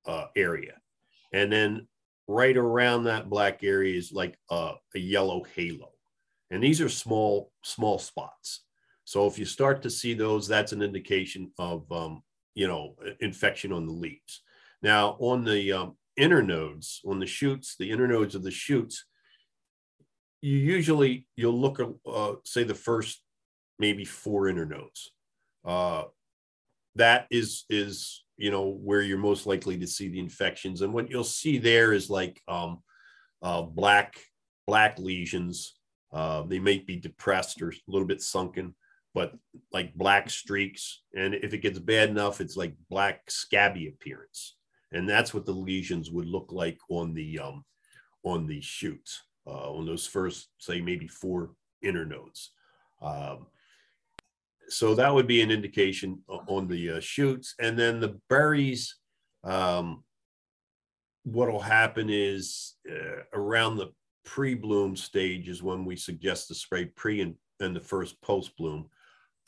uh, 0.07 0.27
area. 0.37 0.75
And 1.33 1.53
then 1.53 1.89
right 2.29 2.57
around 2.57 3.05
that 3.05 3.29
black 3.29 3.65
area 3.65 3.99
is 3.99 4.13
like 4.13 4.39
a, 4.49 4.75
a 4.95 4.99
yellow 4.99 5.43
halo. 5.57 5.91
And 6.53 6.63
these 6.63 6.81
are 6.81 6.89
small 6.89 7.51
small 7.65 7.99
spots 7.99 8.61
so 9.05 9.27
if 9.27 9.39
you 9.39 9.45
start 9.45 9.83
to 9.83 9.91
see 9.91 10.15
those, 10.15 10.47
that's 10.47 10.73
an 10.73 10.83
indication 10.83 11.51
of 11.59 11.91
um, 11.91 12.23
you 12.55 12.69
know 12.69 12.95
infection 13.21 13.73
on 13.73 13.87
the 13.87 13.93
leaves. 13.93 14.43
Now 14.83 15.17
on 15.19 15.45
the 15.45 15.73
um, 15.73 15.97
internodes, 16.19 16.99
on 17.05 17.19
the 17.19 17.27
shoots, 17.27 17.77
the 17.79 17.91
internodes 17.91 18.35
of 18.35 18.43
the 18.43 18.51
shoots, 18.51 19.05
you 20.41 20.57
usually 20.57 21.27
you'll 21.37 21.61
look 21.61 21.81
at 21.81 21.89
uh, 22.07 22.35
say 22.45 22.65
the 22.65 22.75
first 22.75 23.23
maybe 23.79 24.05
four 24.05 24.45
internodes. 24.45 25.09
Uh, 25.65 26.05
that 26.95 27.27
is 27.31 27.65
is 27.69 28.25
you 28.37 28.51
know 28.51 28.69
where 28.69 29.03
you're 29.03 29.19
most 29.19 29.47
likely 29.47 29.79
to 29.79 29.87
see 29.87 30.09
the 30.09 30.21
infections, 30.21 30.83
and 30.83 30.93
what 30.93 31.11
you'll 31.11 31.25
see 31.25 31.59
there 31.59 31.93
is 31.93 32.09
like 32.09 32.41
um, 32.47 32.83
uh, 33.43 33.63
black 33.63 34.15
black 34.67 34.99
lesions. 34.99 35.75
Uh, 36.13 36.43
they 36.43 36.59
may 36.59 36.79
be 36.79 36.97
depressed 36.97 37.63
or 37.63 37.71
a 37.71 37.91
little 37.91 38.07
bit 38.07 38.21
sunken 38.21 38.75
but 39.15 39.35
like 39.73 39.95
black 39.95 40.31
streaks. 40.31 41.03
And 41.15 41.35
if 41.35 41.53
it 41.53 41.59
gets 41.59 41.79
bad 41.79 42.09
enough, 42.11 42.41
it's 42.41 42.57
like 42.57 42.75
black 42.89 43.31
scabby 43.31 43.89
appearance. 43.89 44.57
And 44.93 45.09
that's 45.09 45.33
what 45.33 45.47
the 45.47 45.53
lesions 45.53 46.11
would 46.11 46.27
look 46.27 46.49
like 46.51 46.79
on 46.89 47.15
the 47.15 47.39
um, 47.39 47.65
on 48.25 48.47
the 48.47 48.61
shoots, 48.61 49.23
uh, 49.47 49.73
on 49.73 49.87
those 49.87 50.07
first, 50.07 50.49
say, 50.59 50.81
maybe 50.81 51.09
four 51.09 51.51
internodes. 51.85 52.49
Um, 53.01 53.47
so 54.69 54.95
that 54.95 55.13
would 55.13 55.27
be 55.27 55.43
an 55.43 55.51
indication 55.51 56.23
on 56.29 56.69
the 56.69 56.93
uh, 56.93 57.01
shoots. 57.01 57.55
And 57.59 57.79
then 57.79 58.01
the 58.01 58.21
berries, 58.29 58.97
um, 59.45 60.05
what 61.25 61.51
will 61.51 61.61
happen 61.61 62.09
is 62.11 62.75
uh, 62.89 63.23
around 63.35 63.77
the 63.77 63.93
pre-bloom 64.25 64.97
stage 64.97 65.49
is 65.49 65.63
when 65.63 65.85
we 65.85 65.97
suggest 65.97 66.49
to 66.49 66.55
spray 66.55 66.87
pre 66.87 67.21
and, 67.21 67.35
and 67.61 67.75
the 67.75 67.81
first 67.81 68.21
post-bloom 68.23 68.89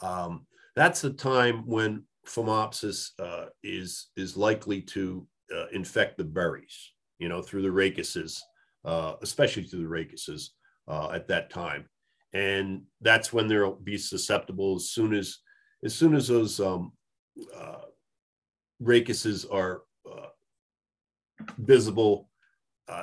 um, 0.01 0.47
that's 0.77 1.01
the 1.01 1.13
time 1.13 1.67
when 1.67 2.05
phomopsis 2.27 3.11
uh, 3.19 3.47
is 3.63 4.09
is 4.17 4.37
likely 4.37 4.81
to 4.81 5.27
uh, 5.55 5.67
infect 5.73 6.19
the 6.19 6.25
berries, 6.25 6.93
you 7.19 7.29
know, 7.29 7.43
through 7.43 7.63
the 7.63 7.71
rachises, 7.71 8.43
uh, 8.85 9.15
especially 9.23 9.65
through 9.65 9.83
the 9.83 9.89
rachises 9.89 10.55
uh, 10.89 11.11
at 11.11 11.29
that 11.29 11.51
time, 11.51 11.89
and 12.33 12.83
that's 13.01 13.33
when 13.33 13.47
they'll 13.47 13.77
be 13.77 13.99
susceptible 13.99 14.77
as 14.77 14.91
soon 14.91 15.15
as 15.15 15.39
as 15.85 15.95
soon 15.95 16.15
as 16.15 16.29
those 16.29 16.61
um, 16.61 16.93
uh, 17.55 17.83
are 19.45 19.83
uh, 20.11 20.29
visible, 21.59 22.31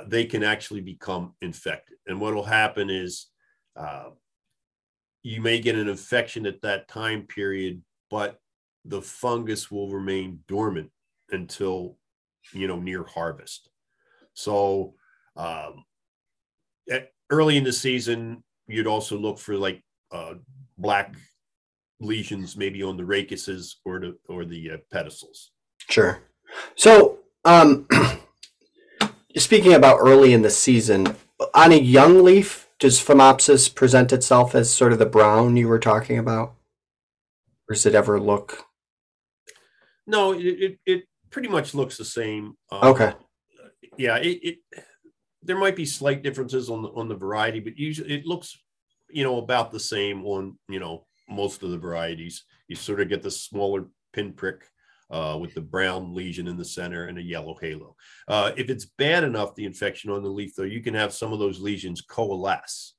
they 0.08 0.26
can 0.26 0.44
actually 0.44 0.82
become 0.82 1.34
infected, 1.42 1.98
and 2.08 2.20
what 2.20 2.34
will 2.34 2.44
happen 2.44 2.90
is. 2.90 3.28
You 5.24 5.42
may 5.42 5.60
get 5.60 5.76
an 5.76 5.88
infection 5.88 6.46
at 6.46 6.62
that 6.62 6.88
time 6.88 7.24
period, 7.24 7.82
but 8.10 8.40
the 8.86 9.02
fungus 9.02 9.70
will 9.70 9.92
remain 9.92 10.40
dormant 10.48 10.92
until 11.30 11.98
you 12.54 12.68
know 12.68 12.80
near 12.80 13.04
harvest. 13.04 13.70
So 14.34 14.96
um, 15.36 15.86
at, 16.90 17.12
early 17.30 17.58
in 17.58 17.64
the 17.64 17.74
season, 17.74 18.44
you'd 18.68 18.88
also 18.88 19.18
look 19.18 19.38
for 19.38 19.56
like 19.56 19.84
uh, 20.12 20.36
black 20.78 21.16
lesions, 22.00 22.58
maybe 22.58 22.84
on 22.84 22.98
the 22.98 23.06
rachises 23.06 23.78
or 23.86 24.00
the 24.00 24.18
or 24.28 24.46
the 24.46 24.72
uh, 24.72 24.78
pedicels. 24.94 25.50
Sure. 25.90 26.22
So, 26.76 27.20
um, 27.46 27.88
speaking 29.38 29.74
about 29.74 29.98
early 30.00 30.34
in 30.34 30.42
the 30.42 30.50
season, 30.50 31.16
on 31.54 31.72
a 31.72 31.80
young 31.80 32.24
leaf, 32.24 32.68
does 32.82 33.00
Phomopsis 33.00 33.74
present 33.74 34.12
itself 34.12 34.56
as 34.56 34.74
sort 34.74 34.92
of 34.92 34.98
the 34.98 35.06
brown 35.06 35.56
you 35.56 35.68
were 35.68 35.80
talking 35.80 36.18
about? 36.18 36.56
Or 37.70 37.76
does 37.76 37.86
it 37.86 37.94
ever 37.94 38.20
look? 38.20 38.66
No, 40.08 40.34
it 40.34 40.42
it, 40.42 40.80
it 40.86 41.04
pretty 41.30 41.48
much 41.48 41.76
looks 41.76 41.96
the 41.96 42.04
same. 42.04 42.58
Um, 42.72 42.90
Okay. 42.90 43.14
Yeah, 43.98 44.18
it, 44.18 44.40
it 44.42 44.58
there 45.44 45.58
might 45.58 45.76
be 45.76 45.86
slight 45.86 46.24
differences 46.24 46.70
on 46.70 46.82
the 46.82 46.90
on 46.90 47.08
the 47.08 47.16
variety, 47.16 47.60
but 47.60 47.78
usually 47.78 48.14
it 48.14 48.26
looks, 48.26 48.58
you 49.12 49.24
know, 49.24 49.38
about 49.38 49.72
the 49.72 49.80
same 49.80 50.26
on 50.26 50.58
you 50.68 50.80
know 50.80 51.06
most 51.30 51.62
of 51.62 51.70
the 51.70 51.78
varieties. 51.78 52.44
You 52.68 52.76
sort 52.76 53.00
of 53.00 53.10
get 53.10 53.22
the 53.22 53.32
smaller 53.32 53.86
pinprick 54.12 54.66
uh, 55.12 55.38
with 55.40 55.54
the 55.54 55.62
brown 55.62 56.16
lesion 56.16 56.48
in 56.48 56.58
the 56.58 56.66
center 56.66 57.06
and 57.06 57.18
a 57.18 57.22
yellow 57.22 57.58
halo. 57.62 57.96
Uh, 58.28 58.52
if 58.56 58.70
it's 58.70 58.86
bad 58.86 59.24
enough, 59.24 59.54
the 59.56 59.66
infection 59.66 60.10
on 60.10 60.24
the 60.24 60.30
leaf, 60.30 60.56
though, 60.56 60.64
you 60.64 60.82
can 60.82 60.94
have 60.94 61.14
some 61.14 61.34
of 61.34 61.40
those 61.40 61.60
lesions 61.60 62.02
coalesce. 62.02 62.94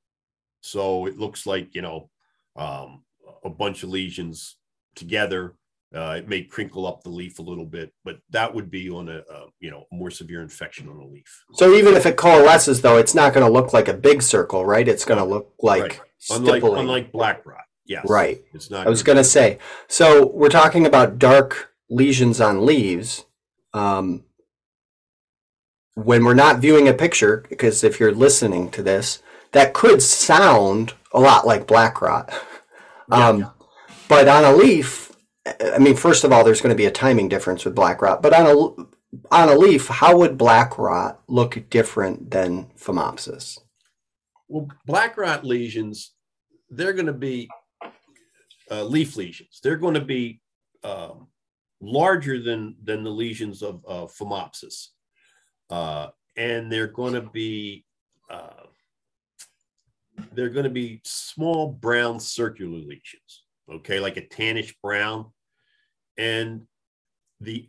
So 0.61 1.07
it 1.07 1.19
looks 1.19 1.47
like, 1.47 1.75
you 1.75 1.83
know, 1.83 2.11
um, 2.55 3.03
a 3.45 3.51
bunch 3.51 3.83
of 3.83 3.89
lesions 3.89 4.57
together. 4.95 5.57
Uh, 5.95 6.17
it 6.19 6.29
may 6.29 6.43
crinkle 6.43 6.87
up 6.87 7.03
the 7.03 7.11
leaf 7.11 7.39
a 7.39 7.43
little 7.43 7.67
bit, 7.67 7.93
but 8.05 8.19
that 8.31 8.55
would 8.55 8.71
be 8.71 8.89
on 8.89 9.11
a, 9.11 9.19
a 9.19 9.47
you 9.61 9.71
know 9.71 9.85
more 9.93 10.11
severe 10.11 10.41
infection 10.41 10.89
on 10.89 10.97
a 10.97 11.07
leaf. 11.07 11.45
So 11.55 11.75
even 11.75 11.95
if 11.95 12.07
it 12.07 12.17
coalesces, 12.17 12.81
though, 12.81 12.97
it's 12.97 13.15
not 13.15 13.35
going 13.35 13.45
to 13.47 13.53
look 13.53 13.75
like 13.75 13.89
a 13.89 13.95
big 13.95 14.23
circle, 14.23 14.65
right? 14.65 14.89
It's 14.89 15.05
going 15.05 15.19
to 15.19 15.25
look 15.25 15.53
like 15.61 15.83
Right. 15.83 16.01
Unlike 16.31 16.63
unlike 16.63 17.13
black 17.13 17.45
rot, 17.45 17.65
yes, 17.85 18.07
Right. 18.09 18.43
It's 18.55 18.71
not. 18.71 18.87
I 18.87 18.91
was 18.91 19.03
going 19.03 19.19
to 19.19 19.25
say. 19.25 19.59
So 19.89 20.29
we're 20.29 20.49
talking 20.49 20.87
about 20.87 21.19
dark 21.19 21.72
lesions 21.93 22.41
on 22.41 22.65
leaves, 22.65 23.27
um, 23.75 24.25
when 25.95 26.25
we're 26.25 26.35
not 26.35 26.59
viewing 26.59 26.89
a 26.89 26.95
picture, 26.95 27.45
because 27.49 27.85
if 27.85 28.01
you're 28.01 28.15
listening 28.15 28.71
to 28.71 28.83
this, 28.83 29.23
that 29.53 29.75
could 29.75 30.03
sound 30.03 30.95
a 31.13 31.21
lot 31.21 31.47
like 31.47 31.67
black 31.67 32.01
rot. 32.01 32.33
Um, 33.11 33.51
but 34.09 34.27
on 34.27 34.45
a 34.45 34.53
leaf, 34.53 35.13
I 35.61 35.79
mean, 35.79 35.97
first 35.97 36.25
of 36.25 36.33
all, 36.33 36.45
there's 36.45 36.63
going 36.63 36.75
to 36.75 36.83
be 36.83 36.87
a 36.87 36.91
timing 36.91 37.29
difference 37.29 37.65
with 37.65 37.75
black 37.75 38.01
rot. 38.01 38.23
But 38.23 38.33
on 38.33 38.47
a 38.47 38.55
on 39.31 39.49
a 39.51 39.55
leaf, 39.55 39.89
how 39.89 40.17
would 40.17 40.39
black 40.39 40.79
rot 40.79 41.21
look 41.29 41.69
different 41.69 42.31
than 42.31 42.71
phomopsis? 42.79 43.59
Well, 44.49 44.69
black 44.87 45.19
rot 45.19 45.45
lesions, 45.45 46.13
they're 46.71 46.95
going 46.95 47.07
to 47.07 47.13
be 47.13 47.51
uh, 48.71 48.85
leaf 48.85 49.17
lesions. 49.17 49.61
They're 49.63 49.77
going 49.77 49.95
to 49.95 50.01
be 50.01 50.41
um, 50.83 51.29
larger 51.83 52.41
than 52.41 52.77
than 52.83 53.03
the 53.03 53.11
lesions 53.11 53.63
of 53.63 53.85
uh, 53.87 54.07
phomopsis, 54.07 54.89
uh, 55.69 56.09
and 56.37 56.73
they're 56.73 56.87
going 56.87 57.15
to 57.15 57.21
be 57.21 57.85
uh, 58.31 58.65
they're 60.33 60.49
going 60.49 60.65
to 60.65 60.71
be 60.71 61.01
small 61.05 61.69
brown 61.69 62.21
circular 62.21 62.79
lesions, 62.79 63.45
okay, 63.71 64.01
like 64.01 64.17
a 64.17 64.23
tannish 64.23 64.75
brown. 64.83 65.27
And 66.17 66.63
the 67.41 67.69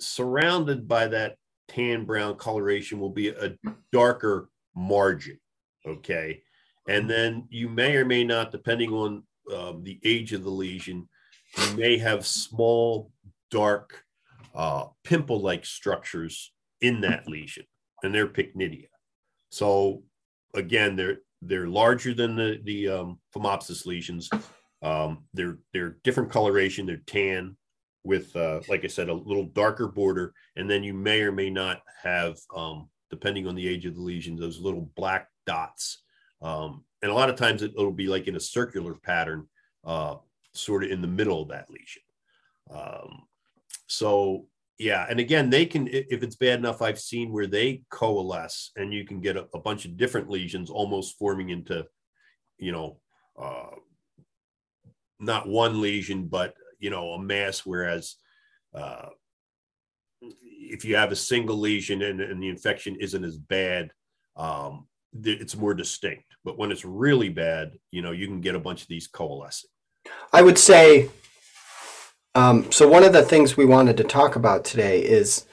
surrounded 0.00 0.86
by 0.86 1.08
that 1.08 1.36
tan 1.66 2.04
brown 2.04 2.36
coloration 2.36 3.00
will 3.00 3.10
be 3.10 3.28
a 3.28 3.56
darker 3.92 4.48
margin, 4.74 5.38
okay. 5.86 6.42
And 6.88 7.10
then 7.10 7.46
you 7.50 7.68
may 7.68 7.96
or 7.96 8.04
may 8.04 8.24
not, 8.24 8.52
depending 8.52 8.92
on 8.92 9.22
um, 9.54 9.82
the 9.82 9.98
age 10.04 10.32
of 10.32 10.44
the 10.44 10.50
lesion, 10.50 11.08
you 11.56 11.76
may 11.76 11.98
have 11.98 12.26
small, 12.26 13.10
dark, 13.50 14.04
uh, 14.54 14.86
pimple 15.04 15.40
like 15.40 15.64
structures 15.64 16.52
in 16.80 17.00
that 17.02 17.28
lesion, 17.28 17.64
and 18.02 18.14
they're 18.14 18.28
pycnidia. 18.28 18.88
So, 19.50 20.02
again, 20.54 20.96
they're 20.96 21.18
they're 21.42 21.68
larger 21.68 22.14
than 22.14 22.36
the 22.36 22.60
the 22.64 22.88
um, 22.88 23.18
phomopsis 23.34 23.86
lesions. 23.86 24.28
Um, 24.82 25.24
they're 25.34 25.58
they're 25.72 25.98
different 26.04 26.30
coloration. 26.30 26.86
They're 26.86 27.02
tan 27.06 27.56
with, 28.04 28.34
uh, 28.36 28.60
like 28.68 28.84
I 28.84 28.88
said, 28.88 29.08
a 29.08 29.14
little 29.14 29.44
darker 29.44 29.86
border, 29.86 30.32
and 30.56 30.68
then 30.68 30.82
you 30.82 30.94
may 30.94 31.20
or 31.20 31.30
may 31.30 31.50
not 31.50 31.82
have, 32.02 32.38
um, 32.56 32.88
depending 33.10 33.46
on 33.46 33.54
the 33.54 33.68
age 33.68 33.86
of 33.86 33.94
the 33.94 34.00
lesion, 34.00 34.34
those 34.34 34.58
little 34.58 34.90
black 34.96 35.28
dots. 35.46 36.02
Um, 36.40 36.84
and 37.02 37.10
a 37.10 37.14
lot 37.14 37.28
of 37.28 37.36
times 37.36 37.62
it, 37.62 37.76
will 37.76 37.92
be 37.92 38.06
like 38.06 38.26
in 38.26 38.36
a 38.36 38.40
circular 38.40 38.94
pattern, 38.94 39.46
uh, 39.84 40.16
sort 40.54 40.84
of 40.84 40.90
in 40.90 41.02
the 41.02 41.08
middle 41.08 41.42
of 41.42 41.48
that 41.48 41.70
lesion. 41.70 42.02
Um, 42.70 43.22
so 43.88 44.46
yeah, 44.78 45.06
and 45.10 45.18
again, 45.18 45.50
they 45.50 45.66
can 45.66 45.88
if 45.88 46.22
it's 46.22 46.36
bad 46.36 46.60
enough. 46.60 46.82
I've 46.82 47.00
seen 47.00 47.32
where 47.32 47.48
they 47.48 47.82
coalesce, 47.90 48.70
and 48.76 48.94
you 48.94 49.04
can 49.04 49.20
get 49.20 49.36
a, 49.36 49.48
a 49.52 49.58
bunch 49.58 49.84
of 49.84 49.96
different 49.96 50.30
lesions 50.30 50.70
almost 50.70 51.18
forming 51.18 51.50
into, 51.50 51.84
you 52.58 52.70
know, 52.70 53.00
uh, 53.36 53.74
not 55.18 55.48
one 55.48 55.80
lesion, 55.80 56.28
but 56.28 56.54
you 56.78 56.90
know, 56.90 57.10
a 57.10 57.20
mass. 57.20 57.66
Whereas, 57.66 58.14
uh, 58.72 59.08
if 60.20 60.84
you 60.84 60.94
have 60.94 61.10
a 61.10 61.16
single 61.16 61.56
lesion 61.56 62.02
and, 62.02 62.20
and 62.20 62.40
the 62.40 62.48
infection 62.48 62.96
isn't 63.00 63.24
as 63.24 63.36
bad, 63.36 63.90
um, 64.36 64.86
it's 65.24 65.56
more 65.56 65.74
distinct. 65.74 66.36
But 66.44 66.56
when 66.56 66.70
it's 66.70 66.84
really 66.84 67.30
bad, 67.30 67.72
you 67.90 68.00
know, 68.00 68.12
you 68.12 68.28
can 68.28 68.40
get 68.40 68.54
a 68.54 68.60
bunch 68.60 68.82
of 68.82 68.88
these 68.88 69.08
coalescing. 69.08 69.70
I 70.32 70.42
would 70.42 70.58
say 70.58 71.10
um, 72.38 72.70
so 72.70 72.86
one 72.86 73.02
of 73.02 73.12
the 73.12 73.24
things 73.24 73.56
we 73.56 73.64
wanted 73.64 73.96
to 73.96 74.04
talk 74.04 74.36
about 74.36 74.64
today 74.64 75.00
is 75.00 75.44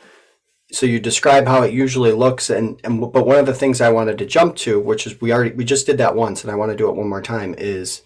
so 0.72 0.86
you 0.86 1.00
describe 1.00 1.48
how 1.48 1.64
it 1.64 1.74
usually 1.74 2.12
looks 2.12 2.52
and, 2.52 2.80
and 2.84 3.00
but 3.00 3.26
one 3.26 3.38
of 3.38 3.48
the 3.48 3.56
things 3.56 3.82
I 3.82 3.90
wanted 3.90 4.20
to 4.20 4.26
jump 4.26 4.56
to, 4.58 4.80
which 4.80 5.08
is 5.08 5.20
we 5.20 5.34
already 5.34 5.52
we 5.56 5.66
just 5.66 5.88
did 5.88 5.98
that 5.98 6.16
once 6.16 6.44
and 6.44 6.52
I 6.52 6.56
want 6.56 6.72
to 6.72 6.78
do 6.78 6.88
it 6.88 6.96
one 6.96 7.10
more 7.10 7.24
time, 7.24 7.56
is 7.58 8.04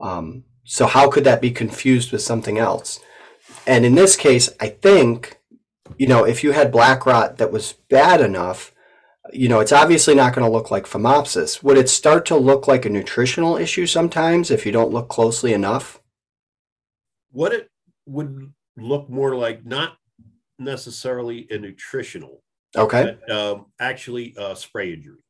um, 0.00 0.44
so 0.64 0.86
how 0.86 1.10
could 1.10 1.24
that 1.24 1.40
be 1.40 1.50
confused 1.50 2.12
with 2.12 2.20
something 2.20 2.58
else? 2.58 3.00
And 3.66 3.86
in 3.86 3.94
this 3.94 4.16
case, 4.16 4.50
I 4.60 4.68
think, 4.68 5.38
you 5.96 6.06
know, 6.06 6.24
if 6.24 6.44
you 6.44 6.52
had 6.52 6.70
black 6.70 7.06
rot 7.06 7.38
that 7.38 7.52
was 7.52 7.72
bad 7.88 8.20
enough, 8.20 8.74
you 9.32 9.48
know, 9.48 9.60
it's 9.60 9.72
obviously 9.72 10.14
not 10.14 10.34
going 10.34 10.44
to 10.44 10.52
look 10.52 10.70
like 10.70 10.84
phomopsis. 10.84 11.62
Would 11.62 11.78
it 11.78 11.88
start 11.88 12.26
to 12.26 12.36
look 12.36 12.68
like 12.68 12.84
a 12.84 12.90
nutritional 12.90 13.56
issue 13.56 13.86
sometimes 13.86 14.50
if 14.50 14.66
you 14.66 14.72
don't 14.72 14.92
look 14.92 15.08
closely 15.08 15.54
enough? 15.54 16.00
What 17.30 17.52
it 17.54 17.69
would 18.10 18.52
look 18.76 19.08
more 19.08 19.36
like 19.36 19.64
not 19.64 19.96
necessarily 20.58 21.46
a 21.50 21.58
nutritional, 21.58 22.42
okay, 22.76 23.16
but, 23.26 23.34
um, 23.34 23.66
actually 23.80 24.34
a 24.36 24.54
spray 24.56 24.92
injury. 24.92 25.24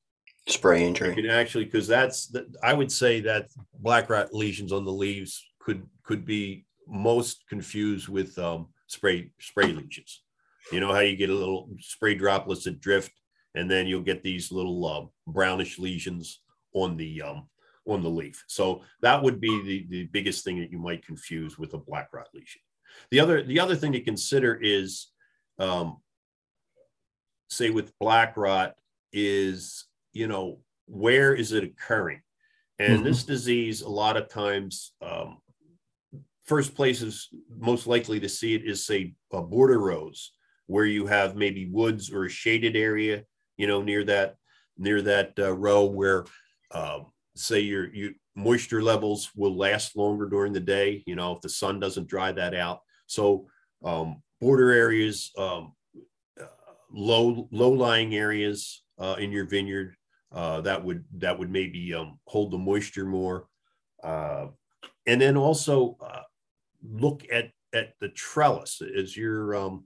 Spray 0.49 0.85
injury. 0.85 1.11
You 1.11 1.23
can 1.23 1.31
actually 1.31 1.65
because 1.65 1.87
that's 1.87 2.27
the, 2.29 2.47
I 2.63 2.73
would 2.73 2.91
say 2.91 3.21
that 3.21 3.49
black 3.79 4.11
rot 4.11 4.35
lesions 4.35 4.73
on 4.73 4.85
the 4.85 4.93
leaves 4.93 5.45
could 5.61 5.87
could 6.03 6.25
be 6.25 6.65
most 6.89 7.45
confused 7.49 8.09
with 8.09 8.37
um, 8.39 8.69
spray 8.87 9.31
spray 9.41 9.73
lesions. 9.73 10.23
You 10.73 10.81
know 10.81 10.93
how 10.93 11.01
you 11.01 11.17
get 11.17 11.31
a 11.31 11.35
little 11.35 11.69
spray 11.81 12.15
droplets 12.15 12.65
that 12.65 12.81
drift, 12.81 13.13
and 13.55 13.71
then 13.71 13.87
you'll 13.87 14.03
get 14.03 14.23
these 14.23 14.51
little 14.51 14.87
uh, 14.87 15.31
brownish 15.31 15.79
lesions 15.79 16.41
on 16.73 16.97
the 16.97 17.23
um, 17.23 17.49
on 17.87 18.03
the 18.03 18.09
leaf. 18.09 18.45
So 18.47 18.83
that 19.03 19.23
would 19.23 19.41
be 19.41 19.63
the, 19.63 19.87
the 19.89 20.05
biggest 20.07 20.45
thing 20.45 20.59
that 20.61 20.71
you 20.71 20.79
might 20.79 21.05
confuse 21.05 21.59
with 21.59 21.75
a 21.75 21.79
black 21.79 22.09
rot 22.13 22.29
lesion. 22.35 22.61
The 23.11 23.21
other 23.21 23.43
the 23.43 23.61
other 23.61 23.77
thing 23.77 23.93
to 23.93 24.01
consider 24.01 24.59
is, 24.61 25.09
um, 25.59 25.99
say 27.49 27.71
with 27.71 27.99
black 27.99 28.37
rot, 28.37 28.75
is 29.13 29.87
you 30.13 30.27
know 30.27 30.61
where 30.87 31.35
is 31.35 31.53
it 31.53 31.65
occurring, 31.65 32.23
and 32.79 32.97
mm-hmm. 32.97 33.05
this 33.05 33.25
disease 33.25 33.83
a 33.83 33.89
lot 33.89 34.17
of 34.17 34.29
times. 34.29 34.93
Um, 35.03 35.39
first 36.45 36.75
places 36.75 37.29
most 37.61 37.87
likely 37.87 38.19
to 38.19 38.29
see 38.29 38.55
it 38.55 38.65
is 38.65 38.85
say 38.85 39.15
uh, 39.33 39.41
border 39.41 39.79
rows 39.79 40.33
where 40.67 40.85
you 40.85 41.07
have 41.07 41.37
maybe 41.37 41.71
woods 41.71 42.13
or 42.13 42.25
a 42.25 42.29
shaded 42.29 42.75
area 42.75 43.23
you 43.57 43.67
know 43.67 43.83
near 43.83 44.03
that 44.03 44.37
near 44.79 45.03
that 45.03 45.33
uh, 45.39 45.53
row 45.53 45.85
where 45.85 46.25
um, 46.73 47.07
say 47.37 47.61
your 47.61 47.93
you 47.95 48.15
moisture 48.43 48.83
levels 48.83 49.31
will 49.37 49.57
last 49.57 49.97
longer 49.97 50.27
during 50.27 50.53
the 50.53 50.61
day 50.61 51.03
you 51.07 51.15
know 51.15 51.33
if 51.33 51.41
the 51.41 51.49
sun 51.49 51.81
doesn't 51.81 52.09
dry 52.09 52.33
that 52.33 52.55
out. 52.55 52.81
So 53.07 53.47
um, 53.85 54.23
border 54.41 54.73
areas 54.73 55.31
um, 55.39 55.73
uh, 56.41 56.47
low 56.93 57.49
low 57.51 57.71
lying 57.71 58.15
areas 58.15 58.83
uh, 58.99 59.17
in 59.19 59.33
your 59.33 59.47
vineyard 59.47 59.97
uh, 60.33 60.61
that 60.61 60.85
would 60.85 61.05
that 61.19 61.39
would 61.39 61.51
maybe 61.51 61.93
um, 61.95 62.19
hold 62.27 62.53
the 62.53 62.59
moisture 62.59 63.05
more. 63.05 63.47
Uh, 64.03 64.47
and 65.07 65.21
then 65.21 65.37
also 65.37 65.97
uh, 66.01 66.23
look 66.83 67.25
at 67.33 67.51
at 67.73 67.95
the 68.01 68.09
trellis. 68.11 68.81
As 68.81 69.17
you're 69.17 69.57
um, 69.57 69.85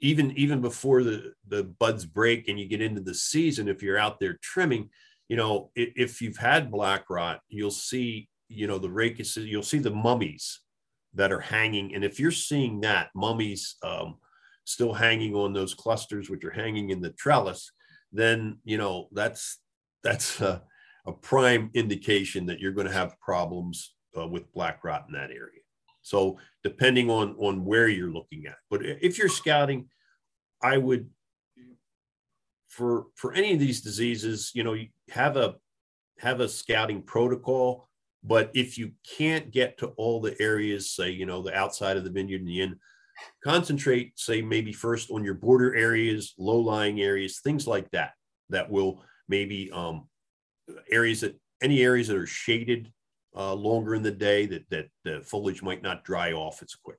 even 0.00 0.32
even 0.32 0.60
before 0.60 1.02
the 1.02 1.34
the 1.48 1.64
buds 1.64 2.06
break 2.06 2.48
and 2.48 2.58
you 2.58 2.66
get 2.66 2.82
into 2.82 3.00
the 3.00 3.14
season 3.14 3.68
if 3.68 3.82
you're 3.82 3.98
out 3.98 4.18
there 4.18 4.38
trimming 4.42 4.88
you 5.32 5.38
know, 5.38 5.70
if 5.74 6.20
you've 6.20 6.36
had 6.36 6.70
black 6.70 7.08
rot, 7.08 7.40
you'll 7.48 7.70
see, 7.70 8.28
you 8.50 8.66
know, 8.66 8.76
the 8.76 8.86
rachis, 8.86 9.34
you'll 9.36 9.62
see 9.62 9.78
the 9.78 9.90
mummies 9.90 10.60
that 11.14 11.32
are 11.32 11.40
hanging. 11.40 11.94
And 11.94 12.04
if 12.04 12.20
you're 12.20 12.30
seeing 12.30 12.82
that, 12.82 13.08
mummies 13.14 13.76
um, 13.82 14.18
still 14.64 14.92
hanging 14.92 15.34
on 15.34 15.54
those 15.54 15.72
clusters, 15.72 16.28
which 16.28 16.44
are 16.44 16.50
hanging 16.50 16.90
in 16.90 17.00
the 17.00 17.12
trellis, 17.12 17.72
then, 18.12 18.58
you 18.66 18.76
know, 18.76 19.08
that's, 19.12 19.58
that's 20.04 20.38
a, 20.42 20.62
a 21.06 21.12
prime 21.12 21.70
indication 21.72 22.44
that 22.44 22.60
you're 22.60 22.72
going 22.72 22.86
to 22.86 22.92
have 22.92 23.18
problems 23.18 23.94
uh, 24.18 24.28
with 24.28 24.52
black 24.52 24.84
rot 24.84 25.06
in 25.08 25.14
that 25.14 25.30
area. 25.30 25.62
So 26.02 26.36
depending 26.62 27.08
on, 27.08 27.36
on 27.38 27.64
where 27.64 27.88
you're 27.88 28.12
looking 28.12 28.44
at, 28.44 28.56
but 28.68 28.84
if 28.84 29.16
you're 29.16 29.30
scouting, 29.30 29.88
I 30.62 30.76
would 30.76 31.08
for 32.72 33.06
for 33.14 33.34
any 33.34 33.52
of 33.52 33.60
these 33.60 33.82
diseases, 33.82 34.50
you 34.54 34.64
know, 34.64 34.72
you 34.72 34.88
have 35.10 35.36
a 35.36 35.56
have 36.18 36.40
a 36.40 36.48
scouting 36.48 37.02
protocol. 37.02 37.88
But 38.24 38.50
if 38.54 38.78
you 38.78 38.92
can't 39.18 39.50
get 39.50 39.78
to 39.78 39.88
all 39.96 40.20
the 40.20 40.40
areas, 40.40 40.90
say, 40.90 41.10
you 41.10 41.26
know, 41.26 41.42
the 41.42 41.54
outside 41.54 41.96
of 41.96 42.04
the 42.04 42.10
vineyard 42.10 42.40
and 42.40 42.48
the 42.48 42.60
inn, 42.60 42.78
concentrate, 43.42 44.12
say, 44.16 44.40
maybe 44.40 44.72
first 44.72 45.10
on 45.10 45.24
your 45.24 45.34
border 45.34 45.74
areas, 45.74 46.32
low 46.38 46.58
lying 46.58 47.00
areas, 47.00 47.40
things 47.40 47.66
like 47.66 47.90
that, 47.90 48.12
that 48.50 48.70
will 48.70 49.04
maybe 49.28 49.70
um, 49.72 50.08
areas 50.90 51.20
that 51.22 51.36
any 51.62 51.82
areas 51.82 52.08
that 52.08 52.16
are 52.16 52.26
shaded 52.26 52.92
uh, 53.36 53.54
longer 53.54 53.94
in 53.94 54.02
the 54.02 54.10
day 54.10 54.46
that 54.46 54.64
that 54.70 54.88
the 55.04 55.20
foliage 55.24 55.62
might 55.62 55.82
not 55.82 56.04
dry 56.04 56.32
off 56.32 56.62
as 56.62 56.74
quick. 56.74 56.98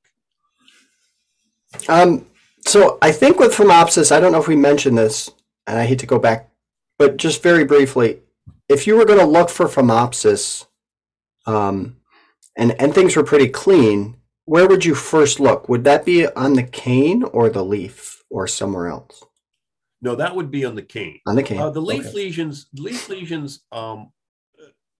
Um, 1.89 2.27
so 2.67 2.97
I 3.01 3.11
think 3.11 3.39
with 3.39 3.53
Phomopsis, 3.55 4.11
I 4.11 4.19
don't 4.19 4.31
know 4.31 4.39
if 4.39 4.47
we 4.47 4.55
mentioned 4.55 4.97
this, 4.97 5.31
and 5.67 5.77
I 5.77 5.85
hate 5.85 5.99
to 5.99 6.05
go 6.05 6.19
back, 6.19 6.49
but 6.97 7.17
just 7.17 7.41
very 7.43 7.63
briefly, 7.65 8.19
if 8.69 8.87
you 8.87 8.95
were 8.95 9.05
going 9.05 9.19
to 9.19 9.25
look 9.25 9.49
for 9.49 9.65
phomopsis, 9.67 10.65
um, 11.45 11.97
and 12.57 12.79
and 12.79 12.93
things 12.93 13.15
were 13.15 13.23
pretty 13.23 13.47
clean, 13.49 14.17
where 14.45 14.67
would 14.67 14.85
you 14.85 14.95
first 14.95 15.39
look? 15.39 15.67
Would 15.69 15.83
that 15.85 16.05
be 16.05 16.27
on 16.27 16.53
the 16.53 16.63
cane 16.63 17.23
or 17.23 17.49
the 17.49 17.63
leaf 17.63 18.23
or 18.29 18.47
somewhere 18.47 18.87
else? 18.87 19.23
No, 20.01 20.15
that 20.15 20.35
would 20.35 20.51
be 20.51 20.65
on 20.65 20.75
the 20.75 20.81
cane. 20.81 21.19
On 21.25 21.35
the 21.35 21.43
cane. 21.43 21.59
Uh, 21.59 21.69
the 21.69 21.81
leaf 21.81 22.07
Okay. 22.07 22.13
lesions, 22.13 22.67
leaf 22.73 23.07
lesions, 23.09 23.61
um, 23.71 24.11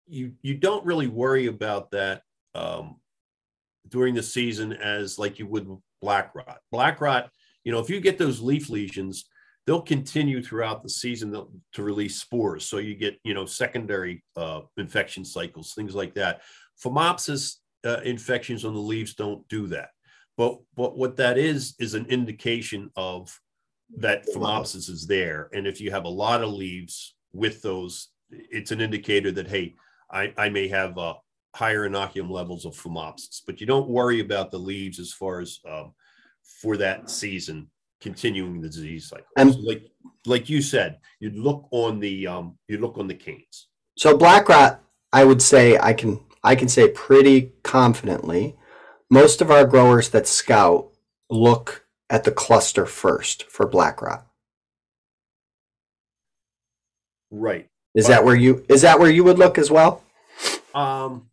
you 0.08 0.34
you 0.42 0.56
don't 0.56 0.86
really 0.86 1.08
worry 1.08 1.48
about 1.48 1.92
that 1.92 2.24
um, 2.56 2.98
during 3.90 4.14
the 4.14 4.24
season 4.24 4.74
as 4.74 5.20
like 5.20 5.40
you 5.40 5.48
would 5.48 5.68
black 6.02 6.34
rot. 6.36 6.60
Black 6.72 7.02
rot, 7.02 7.32
you 7.64 7.72
know, 7.72 7.80
if 7.80 7.90
you 7.90 8.00
get 8.00 8.18
those 8.18 8.42
leaf 8.42 8.70
lesions, 8.70 9.26
they'll 9.66 9.82
continue 9.82 10.42
throughout 10.42 10.84
the 10.84 10.90
season 10.90 11.32
to- 11.32 11.84
release 11.84 12.20
spores. 12.20 12.66
So 12.66 12.78
you 12.78 12.96
get 12.96 13.20
you 13.24 13.34
know 13.34 13.46
secondary 13.46 14.24
uh, 14.36 14.62
infection 14.78 15.26
cycles, 15.26 15.74
things 15.74 15.96
like 15.96 16.14
that. 16.16 16.42
Phomopsis 16.84 17.58
uh, 17.86 18.02
infections 18.04 18.66
on 18.66 18.74
the 18.74 18.80
leaves 18.80 19.14
don't 19.14 19.48
do 19.48 19.68
that. 19.68 19.90
But 20.38 20.60
but 20.76 20.98
what 20.98 21.18
that 21.18 21.38
is 21.38 21.76
is 21.80 21.94
an 21.94 22.06
indication 22.08 22.90
of 22.96 23.40
that 23.98 24.26
phomopsis 24.28 24.90
is 24.90 25.06
there. 25.06 25.50
And 25.54 25.68
if 25.68 25.80
you 25.80 25.92
have 25.92 26.06
a 26.06 26.10
lot 26.10 26.44
of 26.44 26.50
leaves 26.50 27.16
with 27.32 27.62
those, 27.62 28.10
it's 28.32 28.72
an 28.72 28.82
indicator 28.82 29.32
that, 29.32 29.48
hey, 29.48 29.76
I, 30.12 30.34
I 30.38 30.50
may 30.50 30.68
have 30.70 30.98
uh, 30.98 31.16
higher 31.56 31.88
inoculum 31.88 32.32
levels 32.32 32.66
of 32.66 32.74
phomopsis. 32.74 33.42
But 33.46 33.62
you 33.62 33.68
don't 33.68 33.90
worry 33.90 34.20
about 34.20 34.52
the 34.52 34.58
leaves 34.58 35.00
as 35.00 35.14
far 35.14 35.42
as 35.42 35.60
um, 35.70 35.94
for 36.62 36.78
that 36.78 37.10
season 37.10 37.70
continuing 38.04 38.62
the 38.62 38.68
disease 38.68 39.08
cycle. 39.08 39.26
And- 39.38 39.54
So 39.54 39.60
like 39.62 39.90
like 40.26 40.50
you 40.50 40.62
said, 40.62 41.00
you'd 41.20 41.38
look 41.38 41.68
on 41.72 42.00
the 42.00 42.28
um, 42.28 42.58
you 42.68 42.78
look 42.78 42.98
on 42.98 43.08
the 43.08 43.16
canes. 43.16 43.68
So 43.98 44.18
black 44.18 44.48
rot, 44.50 44.82
I 45.12 45.24
would 45.24 45.42
say 45.42 45.78
I 45.78 45.94
can 45.94 46.20
I 46.44 46.56
can 46.56 46.68
say 46.68 46.90
pretty 46.90 47.54
confidently, 47.64 48.56
most 49.10 49.42
of 49.42 49.50
our 49.50 49.66
growers 49.66 50.10
that 50.10 50.28
scout 50.28 50.90
look 51.30 51.86
at 52.10 52.26
the 52.26 52.32
cluster 52.32 52.86
first 52.86 53.44
for 53.50 53.66
black 53.68 54.02
rot. 54.02 54.28
Right. 57.32 57.70
Is 57.96 58.08
that 58.08 58.24
where 58.26 58.36
you 58.36 58.66
is 58.70 58.82
that 58.82 59.00
where 59.00 59.10
you 59.10 59.24
would 59.24 59.40
look 59.40 59.58
as 59.58 59.72
well? 59.72 60.04
Um, 60.74 61.30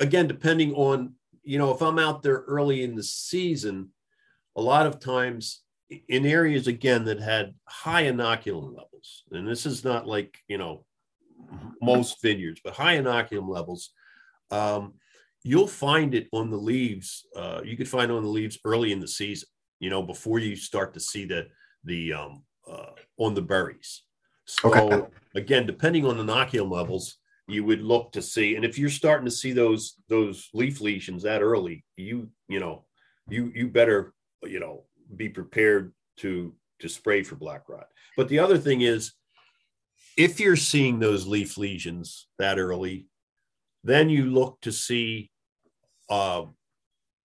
again, 0.00 0.26
depending 0.26 0.74
on, 0.74 1.14
you 1.42 1.58
know, 1.58 1.72
if 1.72 1.80
I'm 1.80 1.98
out 1.98 2.22
there 2.22 2.44
early 2.48 2.82
in 2.82 2.96
the 2.96 3.02
season, 3.02 3.90
a 4.56 4.60
lot 4.60 4.86
of 4.86 4.98
times 4.98 5.62
in 6.08 6.26
areas 6.26 6.66
again 6.66 7.04
that 7.04 7.20
had 7.20 7.54
high 7.68 8.04
inoculum 8.04 8.74
levels, 8.76 9.24
and 9.30 9.46
this 9.46 9.66
is 9.66 9.84
not 9.84 10.06
like, 10.06 10.38
you 10.48 10.58
know, 10.58 10.84
most 11.80 12.20
vineyards, 12.22 12.60
but 12.64 12.74
high 12.74 12.96
inoculum 12.96 13.48
levels, 13.48 13.90
um, 14.50 14.94
you'll 15.44 15.68
find 15.68 16.14
it 16.14 16.26
on 16.32 16.50
the 16.50 16.56
leaves. 16.56 17.26
Uh, 17.36 17.60
you 17.64 17.76
could 17.76 17.88
find 17.88 18.10
on 18.10 18.22
the 18.22 18.28
leaves 18.28 18.58
early 18.64 18.90
in 18.92 18.98
the 18.98 19.06
season, 19.06 19.48
you 19.78 19.90
know, 19.90 20.02
before 20.02 20.38
you 20.38 20.56
start 20.56 20.94
to 20.94 21.00
see 21.00 21.24
the, 21.24 21.46
the, 21.84 22.12
um, 22.12 22.42
uh, 22.68 22.92
on 23.18 23.34
the 23.34 23.42
berries. 23.42 24.02
So 24.46 24.70
Okay. 24.70 25.06
again, 25.36 25.66
depending 25.66 26.04
on 26.06 26.16
the 26.16 26.24
inoculum 26.24 26.70
levels, 26.70 27.18
you 27.48 27.62
would 27.64 27.82
look 27.82 28.10
to 28.12 28.22
see 28.22 28.56
and 28.56 28.64
if 28.64 28.76
you're 28.76 28.90
starting 28.90 29.24
to 29.24 29.30
see 29.30 29.52
those 29.52 30.00
those 30.08 30.48
leaf 30.52 30.80
lesions 30.80 31.22
that 31.22 31.42
early 31.42 31.84
you 31.96 32.28
you 32.48 32.58
know 32.58 32.84
you 33.28 33.52
you 33.54 33.68
better 33.68 34.12
you 34.42 34.60
know 34.60 34.84
be 35.16 35.28
prepared 35.28 35.92
to 36.18 36.54
to 36.80 36.88
spray 36.88 37.22
for 37.22 37.36
black 37.36 37.68
rot. 37.68 37.86
But 38.16 38.28
the 38.28 38.38
other 38.38 38.58
thing 38.58 38.82
is 38.82 39.12
if 40.16 40.40
you're 40.40 40.56
seeing 40.56 40.98
those 40.98 41.26
leaf 41.26 41.58
lesions 41.58 42.28
that 42.38 42.58
early 42.58 43.06
then 43.86 44.08
you 44.08 44.24
look 44.24 44.60
to 44.62 44.72
see 44.72 45.30
uh, 46.10 46.42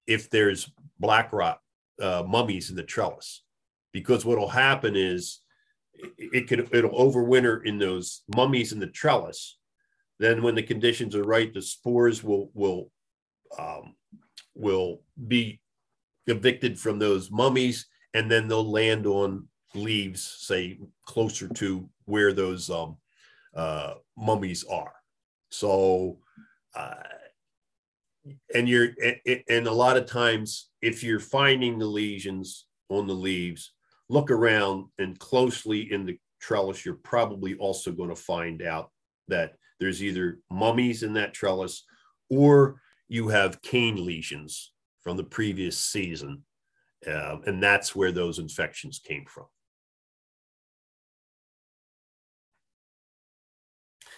if 0.05 0.29
there's 0.29 0.71
black 0.99 1.33
rot 1.33 1.59
uh, 1.99 2.23
mummies 2.27 2.69
in 2.69 2.75
the 2.75 2.83
trellis. 2.83 3.43
Because 3.91 4.23
what 4.23 4.37
will 4.37 4.47
happen 4.47 4.95
is 4.95 5.39
it 6.17 6.47
could 6.47 6.69
it'll 6.71 6.91
overwinter 6.91 7.65
in 7.65 7.79
those 7.79 8.21
mummies 8.35 8.73
in 8.73 8.79
the 8.79 8.87
trellis. 8.87 9.57
Then 10.19 10.43
when 10.43 10.53
the 10.53 10.61
conditions 10.61 11.15
are 11.15 11.23
right, 11.23 11.51
the 11.51 11.63
spores 11.63 12.23
will 12.23 12.51
will 12.53 12.91
um, 13.57 13.95
will 14.53 15.01
be 15.27 15.60
evicted 16.27 16.79
from 16.79 16.99
those 16.99 17.31
mummies, 17.31 17.87
and 18.13 18.29
then 18.29 18.47
they'll 18.47 18.69
land 18.69 19.05
on 19.05 19.47
leaves, 19.73 20.21
say 20.39 20.79
closer 21.05 21.47
to 21.47 21.89
where 22.05 22.33
those 22.33 22.69
um, 22.69 22.97
uh, 23.55 23.95
mummies 24.17 24.63
are. 24.69 24.93
So, 25.49 26.19
uh, 26.75 27.03
and 28.53 28.69
you're 28.69 28.89
and- 29.03 29.43
and 29.49 29.67
a 29.67 29.71
lot 29.71 29.97
of 29.97 30.05
times, 30.05 30.69
if 30.81 31.03
you're 31.03 31.19
finding 31.19 31.79
the 31.79 31.87
lesions 31.87 32.67
on 32.89 33.07
the 33.07 33.15
leaves, 33.15 33.73
look 34.09 34.29
around 34.29 34.87
and 34.99 35.17
closely 35.17 35.91
in 35.91 36.05
the 36.05 36.19
trellis. 36.39 36.85
You're 36.85 36.95
probably 36.95 37.55
also 37.55 37.91
going 37.91 38.09
to 38.09 38.15
find 38.15 38.61
out 38.61 38.91
that 39.27 39.55
there's 39.79 40.03
either 40.03 40.39
mummies 40.51 41.03
in 41.03 41.13
that 41.13 41.33
trellis 41.33 41.85
or 42.29 42.81
you 43.07 43.29
have 43.29 43.61
cane 43.61 44.05
lesions 44.05 44.73
from 45.01 45.17
the 45.17 45.23
previous 45.23 45.77
season. 45.77 46.43
Um, 47.07 47.43
and 47.47 47.61
that's 47.61 47.95
where 47.95 48.11
those 48.11 48.39
infections 48.39 48.99
came 48.99 49.25
from. 49.25 49.45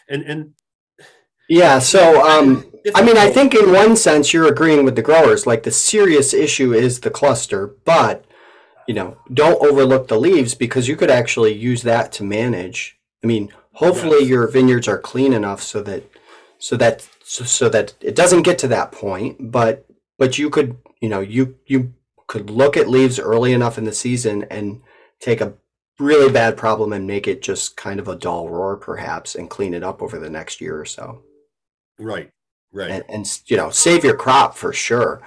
And, 0.09 0.23
and 0.23 0.53
Yeah, 1.49 1.79
so 1.79 2.21
um 2.27 2.65
I 2.95 3.03
mean 3.03 3.17
I 3.17 3.29
think 3.29 3.53
in 3.55 3.71
one 3.71 3.95
sense 3.95 4.33
you're 4.33 4.47
agreeing 4.47 4.85
with 4.85 4.95
the 4.95 5.01
growers 5.01 5.45
like 5.47 5.63
the 5.63 5.71
serious 5.71 6.33
issue 6.33 6.73
is 6.73 6.99
the 6.99 7.09
cluster, 7.09 7.67
but 7.85 8.25
you 8.87 8.93
know, 8.93 9.17
don't 9.33 9.63
overlook 9.63 10.07
the 10.07 10.19
leaves 10.19 10.55
because 10.55 10.87
you 10.87 10.95
could 10.97 11.11
actually 11.11 11.53
use 11.53 11.83
that 11.83 12.11
to 12.13 12.23
manage. 12.23 12.97
I 13.23 13.27
mean, 13.27 13.49
hopefully 13.73 14.19
Yes. 14.19 14.29
your 14.29 14.47
vineyards 14.47 14.87
are 14.87 14.99
clean 14.99 15.33
enough 15.33 15.61
so 15.61 15.81
that 15.83 16.03
so 16.59 16.75
that 16.77 17.07
so, 17.23 17.43
so 17.45 17.69
that 17.69 17.93
it 18.01 18.15
doesn't 18.15 18.43
get 18.43 18.57
to 18.59 18.67
that 18.69 18.91
point, 18.91 19.51
but 19.51 19.85
but 20.17 20.37
you 20.37 20.49
could, 20.49 20.77
you 21.01 21.09
know, 21.09 21.19
you 21.19 21.57
you 21.65 21.93
could 22.27 22.49
look 22.49 22.77
at 22.77 22.89
leaves 22.89 23.19
early 23.19 23.53
enough 23.53 23.77
in 23.77 23.85
the 23.85 23.93
season 23.93 24.45
and 24.49 24.81
take 25.19 25.41
a 25.41 25.53
really 25.99 26.31
bad 26.31 26.57
problem 26.57 26.93
and 26.93 27.05
make 27.05 27.27
it 27.27 27.41
just 27.41 27.77
kind 27.77 27.99
of 27.99 28.07
a 28.07 28.15
dull 28.15 28.49
roar 28.49 28.77
perhaps 28.77 29.35
and 29.35 29.49
clean 29.49 29.73
it 29.73 29.83
up 29.83 30.01
over 30.01 30.19
the 30.19 30.29
next 30.29 30.61
year 30.61 30.79
or 30.79 30.85
so. 30.85 31.21
Right, 31.99 32.31
right. 32.71 32.91
and, 32.91 33.03
and 33.09 33.41
you 33.47 33.57
know 33.57 33.69
save 33.69 34.03
your 34.03 34.17
crop 34.17 34.55
for 34.55 34.73
sure. 34.73 35.21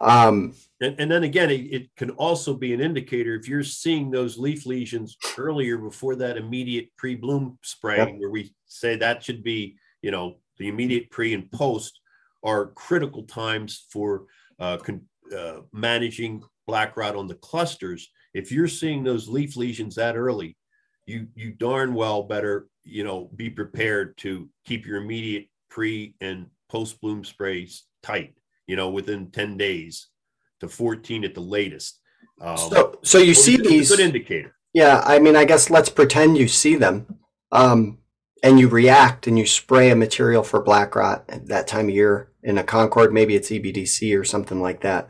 Um 0.00 0.54
And, 0.80 0.96
and 1.00 1.10
then 1.10 1.22
again, 1.24 1.50
it, 1.50 1.62
it 1.72 1.96
can 1.96 2.10
also 2.10 2.52
be 2.54 2.74
an 2.74 2.80
indicator 2.80 3.34
if 3.34 3.48
you're 3.48 3.64
seeing 3.64 4.10
those 4.10 4.36
leaf 4.36 4.66
lesions 4.66 5.16
earlier 5.38 5.78
before 5.78 6.16
that 6.16 6.36
immediate 6.36 6.88
pre-bloom 6.96 7.58
spraying, 7.62 8.20
where 8.20 8.30
we 8.30 8.52
say 8.66 8.96
that 8.96 9.22
should 9.22 9.42
be, 9.42 9.76
you 10.02 10.10
know, 10.10 10.36
the 10.58 10.68
immediate 10.68 11.10
pre 11.10 11.32
and 11.32 11.50
post 11.50 12.00
are 12.44 12.66
critical 12.68 13.24
times 13.24 13.86
for 13.90 14.26
uh, 14.60 14.76
con- 14.76 15.06
uh, 15.36 15.60
managing 15.72 16.42
black 16.66 16.96
rot 16.96 17.16
on 17.16 17.26
the 17.26 17.34
clusters. 17.36 18.10
If 18.34 18.52
you're 18.52 18.68
seeing 18.68 19.02
those 19.02 19.28
leaf 19.28 19.56
lesions 19.56 19.94
that 19.96 20.16
early, 20.16 20.56
you 21.06 21.28
you 21.34 21.52
darn 21.52 21.94
well 21.94 22.22
better, 22.22 22.68
you 22.84 23.04
know, 23.04 23.30
be 23.34 23.50
prepared 23.50 24.16
to 24.18 24.48
keep 24.64 24.86
your 24.86 24.98
immediate 25.02 25.48
pre 25.70 26.14
and 26.20 26.46
post 26.68 27.00
bloom 27.00 27.24
sprays 27.24 27.84
tight. 28.02 28.34
You 28.66 28.76
know, 28.76 28.90
within 28.90 29.30
ten 29.30 29.56
days 29.56 30.08
to 30.60 30.68
14 30.68 31.24
at 31.24 31.34
the 31.34 31.40
latest. 31.40 32.00
Um, 32.40 32.56
so 32.56 32.98
so 33.02 33.18
you 33.18 33.34
see 33.34 33.56
these 33.56 33.90
good 33.90 34.00
indicator. 34.00 34.56
yeah 34.72 35.02
i 35.04 35.18
mean 35.20 35.36
i 35.36 35.44
guess 35.44 35.70
let's 35.70 35.88
pretend 35.88 36.36
you 36.36 36.48
see 36.48 36.74
them 36.74 37.06
um 37.52 37.98
and 38.42 38.58
you 38.58 38.68
react 38.68 39.26
and 39.28 39.38
you 39.38 39.46
spray 39.46 39.90
a 39.90 39.96
material 39.96 40.42
for 40.42 40.60
black 40.60 40.96
rot 40.96 41.24
at 41.28 41.46
that 41.46 41.68
time 41.68 41.88
of 41.88 41.94
year 41.94 42.32
in 42.44 42.58
a 42.58 42.64
concord 42.64 43.12
maybe 43.12 43.34
it's 43.34 43.50
ebdc 43.50 44.18
or 44.18 44.22
something 44.24 44.60
like 44.62 44.80
that 44.80 45.08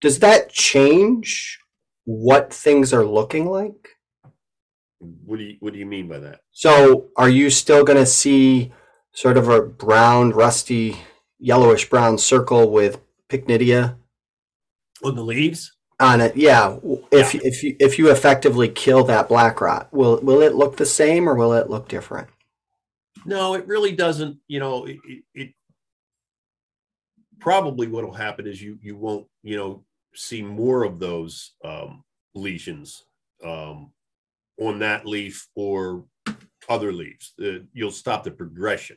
does 0.00 0.20
that 0.20 0.50
change 0.50 1.58
what 2.04 2.52
things 2.52 2.92
are 2.92 3.04
looking 3.04 3.46
like 3.46 3.96
What 5.00 5.38
do 5.38 5.44
you 5.44 5.56
What 5.60 5.72
do 5.72 5.78
you 5.78 5.86
mean 5.86 6.08
by 6.08 6.18
that? 6.18 6.40
So, 6.52 7.08
are 7.16 7.28
you 7.28 7.50
still 7.50 7.84
going 7.84 7.98
to 7.98 8.06
see 8.06 8.72
sort 9.12 9.36
of 9.36 9.48
a 9.48 9.62
brown, 9.62 10.30
rusty, 10.30 10.98
yellowish 11.38 11.88
brown 11.88 12.18
circle 12.18 12.70
with 12.70 13.00
pycnidia 13.28 13.96
On 15.02 15.14
the 15.14 15.22
leaves? 15.22 15.72
on 16.00 16.20
it? 16.20 16.36
Yeah. 16.36 16.78
If 17.10 17.34
if 17.34 17.62
you 17.62 17.76
if 17.80 17.98
you 17.98 18.10
effectively 18.10 18.68
kill 18.68 19.04
that 19.04 19.28
black 19.28 19.60
rot, 19.60 19.88
will 19.92 20.20
will 20.20 20.42
it 20.42 20.54
look 20.54 20.76
the 20.76 20.86
same 20.86 21.28
or 21.28 21.34
will 21.34 21.52
it 21.54 21.70
look 21.70 21.88
different? 21.88 22.28
No, 23.24 23.54
it 23.54 23.66
really 23.66 23.92
doesn't. 23.92 24.38
You 24.48 24.60
know, 24.60 24.84
it, 24.84 24.98
it, 25.04 25.24
it 25.34 25.48
probably 27.40 27.86
what 27.86 28.04
will 28.04 28.12
happen 28.12 28.46
is 28.46 28.62
you 28.62 28.78
you 28.82 28.96
won't 28.96 29.26
you 29.42 29.56
know 29.56 29.84
see 30.14 30.42
more 30.42 30.84
of 30.84 30.98
those 30.98 31.54
um, 31.64 32.04
lesions 32.34 33.04
um, 33.44 33.92
on 34.60 34.78
that 34.78 35.06
leaf 35.06 35.48
or 35.54 36.04
other 36.68 36.92
leaves. 36.92 37.34
Uh, 37.44 37.58
you'll 37.72 37.90
stop 37.90 38.24
the 38.24 38.30
progression. 38.30 38.96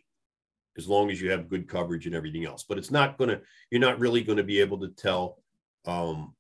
as 0.78 0.88
long 0.88 1.10
as 1.10 1.20
you 1.20 1.32
have 1.32 1.50
good 1.50 1.68
coverage 1.68 2.06
and 2.06 2.16
everything 2.16 2.46
else. 2.46 2.64
But 2.68 2.78
it's 2.78 2.92
not 2.92 3.18
going 3.18 3.32
to, 3.32 3.42
you're 3.72 3.82
not 3.82 4.00
really 4.00 4.24
going 4.24 4.38
to 4.38 4.44
be 4.44 4.62
able 4.62 4.80
to 4.80 4.90
tell 4.90 5.40
um, 5.86 6.36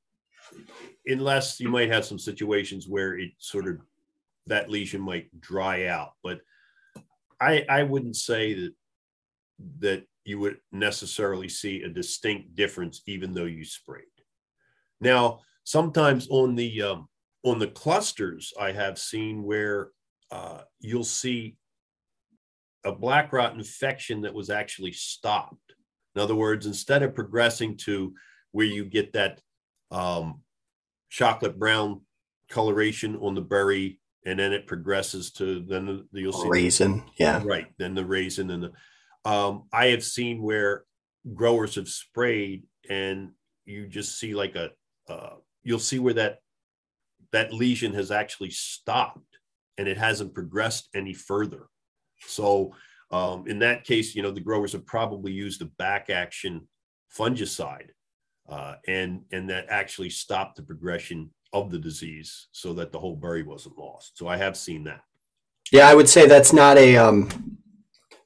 unless 1.05 1.59
you 1.59 1.69
might 1.69 1.89
have 1.89 2.05
some 2.05 2.19
situations 2.19 2.87
where 2.87 3.17
it 3.17 3.31
sort 3.39 3.67
of 3.67 3.79
that 4.45 4.69
lesion 4.69 5.01
might 5.01 5.27
dry 5.41 5.87
out. 5.87 6.11
But 6.23 6.41
I 7.41 7.65
I 7.69 7.83
wouldn't 7.83 8.15
say 8.15 8.53
that 8.53 8.73
that 9.79 10.03
you 10.27 10.37
would 10.39 10.57
necessarily 10.73 11.47
see 11.47 11.83
a 11.83 11.89
distinct 11.89 12.53
difference 12.53 13.01
even 13.07 13.33
though 13.33 13.45
you 13.45 13.63
sprayed. 13.63 14.03
Now, 14.99 15.39
sometimes 15.63 16.27
on 16.29 16.55
the 16.55 16.81
um, 16.81 17.07
on 17.43 17.59
the 17.59 17.67
clusters, 17.67 18.53
I 18.59 18.73
have 18.73 18.99
seen 18.99 19.43
where 19.43 19.91
uh, 20.29 20.61
you'll 20.81 21.05
see 21.05 21.55
a 22.83 22.91
black 22.91 23.31
rot 23.31 23.53
infection 23.53 24.21
that 24.21 24.33
was 24.33 24.49
actually 24.49 24.91
stopped. 24.91 25.73
In 26.13 26.21
other 26.21 26.35
words, 26.35 26.65
instead 26.65 27.03
of 27.03 27.15
progressing 27.15 27.77
to 27.85 28.13
where 28.51 28.65
you 28.65 28.83
get 28.83 29.13
that 29.13 29.39
um, 29.91 30.41
chocolate 31.09 31.57
brown 31.57 32.01
coloration 32.49 33.15
on 33.21 33.33
the 33.33 33.41
berry, 33.41 34.01
and 34.25 34.37
then 34.37 34.51
it 34.51 34.67
progresses 34.67 35.31
to 35.33 35.61
then 35.69 35.85
the, 35.85 36.19
you'll 36.19 36.33
see 36.33 36.49
raisin, 36.49 36.97
the, 36.97 37.03
yeah, 37.17 37.41
right. 37.45 37.67
Then 37.77 37.95
the 37.95 38.05
raisin 38.05 38.51
and 38.51 38.63
the 38.63 38.71
um, 39.27 39.63
I 39.73 39.87
have 39.87 40.03
seen 40.03 40.41
where 40.41 40.85
growers 41.33 41.75
have 41.75 41.89
sprayed, 41.89 42.63
and 42.89 43.31
you 43.65 43.87
just 43.87 44.17
see 44.17 44.33
like 44.33 44.55
a 44.55 44.71
uh, 45.09 45.35
you'll 45.63 45.79
see 45.79 45.99
where 45.99 46.13
that 46.13 46.39
that 47.31 47.53
lesion 47.53 47.93
has 47.93 48.09
actually 48.09 48.51
stopped 48.51 49.37
and 49.77 49.87
it 49.87 49.97
hasn't 49.97 50.33
progressed 50.33 50.89
any 50.95 51.13
further. 51.13 51.67
So 52.21 52.73
um, 53.11 53.47
in 53.47 53.59
that 53.59 53.83
case, 53.83 54.15
you 54.15 54.21
know, 54.21 54.31
the 54.31 54.41
growers 54.41 54.71
have 54.73 54.85
probably 54.85 55.31
used 55.31 55.61
a 55.61 55.65
back 55.77 56.09
action 56.09 56.67
fungicide 57.15 57.89
uh, 58.49 58.75
and, 58.87 59.23
and 59.31 59.49
that 59.49 59.67
actually 59.69 60.09
stopped 60.09 60.55
the 60.55 60.63
progression 60.63 61.29
of 61.53 61.69
the 61.69 61.79
disease 61.79 62.47
so 62.51 62.73
that 62.73 62.91
the 62.91 62.99
whole 62.99 63.15
berry 63.15 63.43
wasn't 63.43 63.77
lost. 63.77 64.17
So 64.17 64.27
I 64.27 64.37
have 64.37 64.57
seen 64.57 64.83
that. 64.85 65.01
Yeah, 65.71 65.89
I 65.89 65.95
would 65.95 66.09
say 66.09 66.27
that's 66.27 66.53
not 66.53 66.77
a, 66.77 66.97
um, 66.97 67.56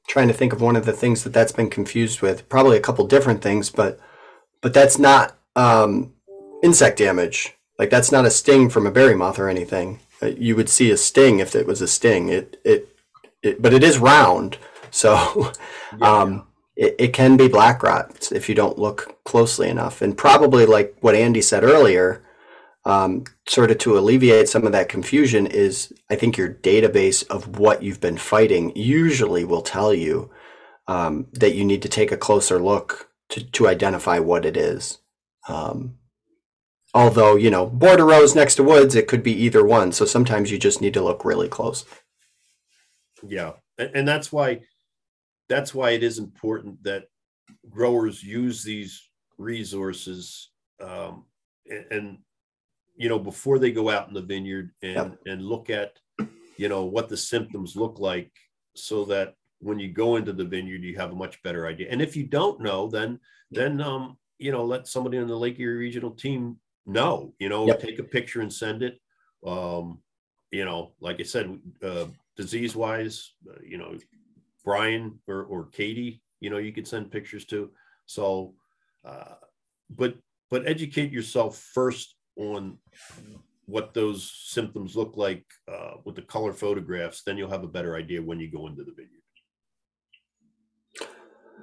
trying 0.06 0.28
to 0.28 0.34
think 0.34 0.52
of 0.52 0.60
one 0.60 0.76
of 0.76 0.84
the 0.84 0.92
things 0.92 1.24
that 1.24 1.32
that's 1.32 1.52
been 1.52 1.70
confused 1.70 2.22
with, 2.22 2.48
probably 2.48 2.76
a 2.76 2.80
couple 2.80 3.06
different 3.06 3.42
things, 3.42 3.70
but, 3.70 3.98
but 4.60 4.74
that's 4.74 4.98
not, 4.98 5.36
um, 5.56 6.12
insect 6.62 6.98
damage. 6.98 7.54
Like 7.78 7.90
that's 7.90 8.12
not 8.12 8.24
a 8.24 8.30
sting 8.30 8.70
from 8.70 8.86
a 8.86 8.90
berry 8.90 9.14
moth 9.14 9.38
or 9.38 9.48
anything. 9.48 10.00
Uh, 10.22 10.26
you 10.26 10.54
would 10.54 10.68
see 10.68 10.90
a 10.90 10.96
sting 10.96 11.40
if 11.40 11.54
it 11.54 11.66
was 11.66 11.82
a 11.82 11.88
sting. 11.88 12.28
It, 12.28 12.60
it, 12.64 12.96
it 13.42 13.60
but 13.60 13.74
it 13.74 13.82
is 13.82 13.98
round. 13.98 14.58
So, 14.90 15.52
um, 16.00 16.46
it, 16.76 16.94
it 16.98 17.12
can 17.12 17.36
be 17.36 17.48
black 17.48 17.82
rot 17.82 18.30
if 18.32 18.48
you 18.48 18.54
don't 18.54 18.78
look 18.78 19.18
closely 19.24 19.68
enough. 19.68 20.00
And 20.02 20.16
probably 20.16 20.66
like 20.66 20.96
what 21.00 21.14
Andy 21.14 21.42
said 21.42 21.64
earlier, 21.64 22.22
um, 22.84 23.24
sort 23.48 23.70
of 23.70 23.78
to 23.78 23.96
alleviate 23.96 24.48
some 24.48 24.66
of 24.66 24.72
that 24.72 24.88
confusion 24.88 25.46
is 25.46 25.92
I 26.10 26.16
think 26.16 26.36
your 26.36 26.52
database 26.52 27.26
of 27.28 27.58
what 27.58 27.82
you've 27.82 28.00
been 28.00 28.18
fighting 28.18 28.72
usually 28.74 29.44
will 29.44 29.62
tell 29.62 29.94
you 29.94 30.30
um, 30.88 31.26
that 31.32 31.54
you 31.54 31.64
need 31.64 31.82
to 31.82 31.88
take 31.88 32.10
a 32.10 32.16
closer 32.16 32.60
look 32.60 33.10
to, 33.30 33.44
to 33.52 33.68
identify 33.68 34.18
what 34.18 34.44
it 34.44 34.56
is. 34.56 34.98
Um, 35.48 35.98
although, 36.92 37.36
you 37.36 37.50
know, 37.50 37.66
border 37.66 38.04
rows 38.04 38.34
next 38.34 38.56
to 38.56 38.64
woods, 38.64 38.94
it 38.94 39.06
could 39.06 39.22
be 39.22 39.32
either 39.32 39.64
one. 39.64 39.92
So 39.92 40.04
sometimes 40.04 40.50
you 40.50 40.58
just 40.58 40.80
need 40.80 40.94
to 40.94 41.02
look 41.02 41.24
really 41.24 41.48
close. 41.48 41.84
Yeah. 43.26 43.52
And, 43.78 44.06
that's 44.06 44.30
why 44.30 44.60
that's 45.48 45.74
why 45.74 45.90
it 45.90 46.02
is 46.02 46.18
important 46.18 46.82
that 46.84 47.04
growers 47.70 48.22
use 48.22 48.62
these 48.62 49.08
resources 49.38 50.50
um, 50.80 51.24
and, 51.90 52.18
you 52.96 53.08
know 53.08 53.18
before 53.18 53.58
they 53.58 53.72
go 53.72 53.88
out 53.88 54.08
in 54.08 54.14
the 54.14 54.22
vineyard 54.22 54.70
and 54.82 54.94
yep. 54.94 55.18
and 55.26 55.42
look 55.42 55.70
at 55.70 55.98
you 56.56 56.68
know 56.68 56.84
what 56.84 57.08
the 57.08 57.16
symptoms 57.16 57.76
look 57.76 57.98
like 57.98 58.32
so 58.74 59.04
that 59.04 59.34
when 59.60 59.78
you 59.78 59.90
go 59.90 60.16
into 60.16 60.32
the 60.32 60.44
vineyard 60.44 60.82
you 60.82 60.96
have 60.96 61.12
a 61.12 61.16
much 61.16 61.42
better 61.42 61.66
idea 61.66 61.88
and 61.90 62.02
if 62.02 62.16
you 62.16 62.24
don't 62.24 62.60
know 62.60 62.88
then 62.88 63.18
then 63.50 63.80
um 63.80 64.16
you 64.38 64.52
know 64.52 64.64
let 64.64 64.86
somebody 64.86 65.18
on 65.18 65.26
the 65.26 65.36
lake 65.36 65.58
erie 65.58 65.76
regional 65.76 66.10
team 66.10 66.56
know 66.86 67.32
you 67.38 67.48
know 67.48 67.66
yep. 67.66 67.80
take 67.80 67.98
a 67.98 68.04
picture 68.04 68.40
and 68.40 68.52
send 68.52 68.82
it 68.82 69.00
um 69.46 69.98
you 70.50 70.64
know 70.64 70.92
like 71.00 71.20
i 71.20 71.22
said 71.22 71.58
uh, 71.82 72.06
disease 72.36 72.74
wise 72.74 73.34
uh, 73.48 73.58
you 73.64 73.78
know 73.78 73.96
Bryan 74.64 75.18
or, 75.26 75.44
or 75.44 75.66
Katie, 75.66 76.22
you 76.40 76.50
know, 76.50 76.58
you 76.58 76.72
could 76.72 76.86
send 76.86 77.10
pictures 77.10 77.44
to. 77.46 77.70
So, 78.06 78.54
uh, 79.04 79.34
but 79.90 80.14
but 80.50 80.66
educate 80.66 81.10
yourself 81.10 81.58
first 81.58 82.14
on 82.36 82.78
what 83.66 83.94
those 83.94 84.30
symptoms 84.44 84.96
look 84.96 85.16
like 85.16 85.44
uh, 85.72 85.92
with 86.04 86.16
the 86.16 86.22
color 86.22 86.52
photographs. 86.52 87.22
Then 87.22 87.36
you'll 87.38 87.50
have 87.50 87.64
a 87.64 87.68
better 87.68 87.96
idea 87.96 88.22
when 88.22 88.40
you 88.40 88.50
go 88.50 88.66
into 88.66 88.84
the 88.84 88.92
vineyard. 88.92 89.18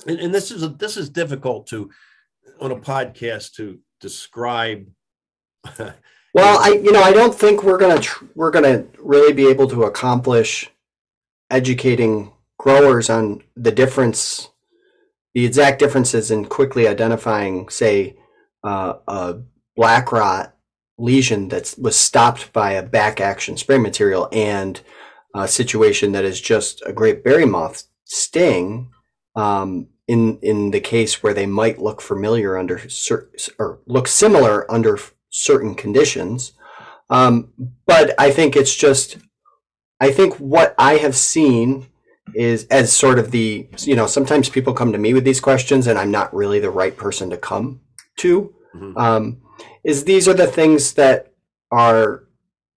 And, 0.08 0.20
and 0.20 0.34
this 0.34 0.52
is 0.52 0.64
a, 0.64 0.70
this 0.70 0.98
is 0.98 1.10
difficult 1.10 1.68
to 1.68 1.90
on 2.62 2.72
a 2.72 2.76
podcast 2.76 3.54
to 3.56 3.80
describe. 4.00 4.88
well, 5.78 6.60
I 6.60 6.80
you 6.82 6.92
know 6.92 7.02
I 7.02 7.12
don't 7.12 7.36
think 7.36 7.64
we're 7.64 7.78
gonna 7.78 8.00
tr- 8.00 8.26
we're 8.34 8.52
gonna 8.52 8.86
really 8.98 9.34
be 9.34 9.48
able 9.48 9.68
to 9.68 9.84
accomplish 9.84 10.72
educating 11.52 12.32
growers 12.58 13.10
on 13.10 13.42
the 13.56 13.72
difference, 13.72 14.50
the 15.34 15.46
exact 15.46 15.80
differences 15.80 16.32
in 16.32 16.46
quickly 16.46 16.88
identifying, 16.88 17.68
say, 17.70 18.18
uh, 18.64 18.94
a 19.08 19.40
black 19.76 20.12
rot 20.12 20.56
lesion 21.00 21.48
that 21.50 21.74
was 21.78 21.96
stopped 21.96 22.52
by 22.54 22.74
a 22.74 22.84
back 22.84 23.20
action 23.22 23.58
spray 23.58 23.78
material 23.78 24.28
and 24.32 24.82
a 25.36 25.48
situation 25.48 26.12
that 26.12 26.26
is 26.26 26.42
just 26.42 26.82
a 26.86 26.94
grape 26.94 27.24
berry 27.24 27.46
moth 27.46 27.84
sting. 28.06 28.90
Um, 29.36 29.88
in 30.08 30.40
in 30.42 30.72
the 30.72 30.80
case 30.80 31.22
where 31.22 31.36
they 31.36 31.46
might 31.46 31.80
look 31.80 32.02
familiar 32.02 32.58
under 32.58 32.90
cer- 32.90 33.30
or 33.60 33.80
look 33.86 34.08
similar 34.08 34.70
under 34.70 34.98
certain 35.30 35.76
conditions, 35.76 36.54
um, 37.12 37.54
but 37.86 38.16
I 38.18 38.32
think 38.32 38.56
it's 38.56 38.76
just 38.76 39.18
I 40.00 40.12
think 40.12 40.36
what 40.36 40.74
I 40.80 40.96
have 40.96 41.16
seen 41.16 41.90
is 42.34 42.66
as 42.66 42.92
sort 42.94 43.20
of 43.20 43.32
the 43.32 43.68
you 43.80 43.96
know 43.96 44.08
sometimes 44.08 44.50
people 44.50 44.74
come 44.74 44.92
to 44.92 44.98
me 44.98 45.14
with 45.14 45.24
these 45.24 45.40
questions 45.40 45.88
and 45.88 45.98
i'm 45.98 46.12
not 46.12 46.34
really 46.34 46.60
the 46.60 46.70
right 46.70 46.96
person 46.98 47.30
to 47.30 47.38
come 47.38 47.82
to 48.18 48.54
mm-hmm. 48.76 48.98
um, 48.98 49.42
is 49.90 50.04
these 50.04 50.28
are 50.28 50.34
the 50.34 50.48
things 50.48 50.94
that 50.94 51.34
are 51.72 52.24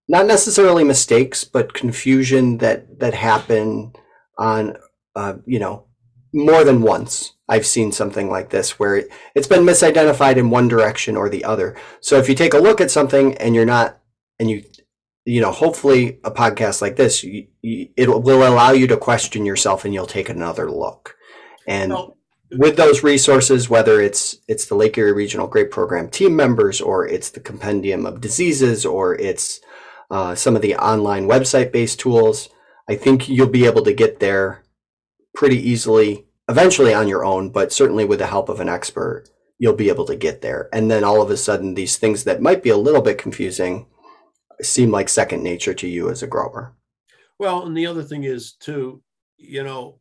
not 0.07 0.25
necessarily 0.25 0.83
mistakes 0.83 1.43
but 1.43 1.73
confusion 1.73 2.57
that 2.57 2.99
that 2.99 3.13
happen 3.13 3.93
on 4.37 4.75
uh, 5.15 5.35
you 5.45 5.59
know 5.59 5.85
more 6.33 6.63
than 6.63 6.81
once 6.81 7.33
i've 7.47 7.65
seen 7.65 7.91
something 7.91 8.29
like 8.29 8.49
this 8.49 8.79
where 8.79 8.95
it, 8.97 9.07
it's 9.35 9.47
been 9.47 9.63
misidentified 9.63 10.37
in 10.37 10.49
one 10.49 10.67
direction 10.67 11.15
or 11.15 11.29
the 11.29 11.43
other 11.43 11.75
so 12.01 12.17
if 12.17 12.27
you 12.27 12.35
take 12.35 12.53
a 12.53 12.59
look 12.59 12.81
at 12.81 12.91
something 12.91 13.35
and 13.37 13.55
you're 13.55 13.65
not 13.65 13.99
and 14.39 14.49
you 14.49 14.63
you 15.25 15.41
know, 15.41 15.51
hopefully 15.51 16.19
a 16.23 16.31
podcast 16.31 16.81
like 16.81 16.95
this, 16.95 17.23
you, 17.23 17.47
you, 17.61 17.89
it 17.95 18.09
will 18.09 18.47
allow 18.47 18.71
you 18.71 18.87
to 18.87 18.97
question 18.97 19.45
yourself 19.45 19.85
and 19.85 19.93
you'll 19.93 20.05
take 20.05 20.29
another 20.29 20.69
look. 20.69 21.15
And 21.65 21.93
well, 21.93 22.17
with 22.57 22.75
those 22.77 23.03
resources, 23.03 23.69
whether 23.69 24.01
it's 24.01 24.37
it's 24.47 24.65
the 24.65 24.75
Lake 24.75 24.97
Erie 24.97 25.13
Regional 25.13 25.47
Grape 25.47 25.71
Program 25.71 26.09
team 26.09 26.35
members, 26.35 26.81
or 26.81 27.07
it's 27.07 27.29
the 27.29 27.39
compendium 27.39 28.05
of 28.05 28.21
diseases, 28.21 28.85
or 28.85 29.15
it's 29.15 29.61
uh, 30.11 30.35
some 30.35 30.55
of 30.55 30.61
the 30.61 30.75
online 30.75 31.27
website 31.27 31.71
based 31.71 31.99
tools, 31.99 32.49
I 32.87 32.95
think 32.95 33.27
you'll 33.27 33.47
be 33.47 33.65
able 33.65 33.83
to 33.83 33.93
get 33.93 34.19
there 34.19 34.63
pretty 35.35 35.57
easily, 35.57 36.27
eventually 36.47 36.93
on 36.93 37.07
your 37.07 37.25
own, 37.25 37.49
but 37.49 37.73
certainly 37.73 38.05
with 38.05 38.19
the 38.19 38.27
help 38.27 38.49
of 38.49 38.59
an 38.59 38.69
expert, 38.69 39.25
you'll 39.57 39.73
be 39.73 39.89
able 39.89 40.05
to 40.05 40.15
get 40.15 40.41
there. 40.41 40.69
And 40.71 40.91
then 40.91 41.03
all 41.03 41.21
of 41.21 41.31
a 41.31 41.37
sudden, 41.37 41.73
these 41.73 41.97
things 41.97 42.25
that 42.25 42.41
might 42.41 42.61
be 42.61 42.69
a 42.69 42.77
little 42.77 43.01
bit 43.01 43.17
confusing 43.17 43.87
seem 44.61 44.91
like 44.91 45.09
second 45.09 45.41
nature 45.41 45.73
to 45.73 45.87
you 45.87 46.09
as 46.09 46.21
a 46.21 46.27
grower. 46.27 46.75
Well, 47.39 47.65
and 47.65 47.75
the 47.75 47.87
other 47.87 48.03
thing 48.03 48.23
is 48.23 48.53
too, 48.53 49.01
you 49.37 49.63
know, 49.63 49.99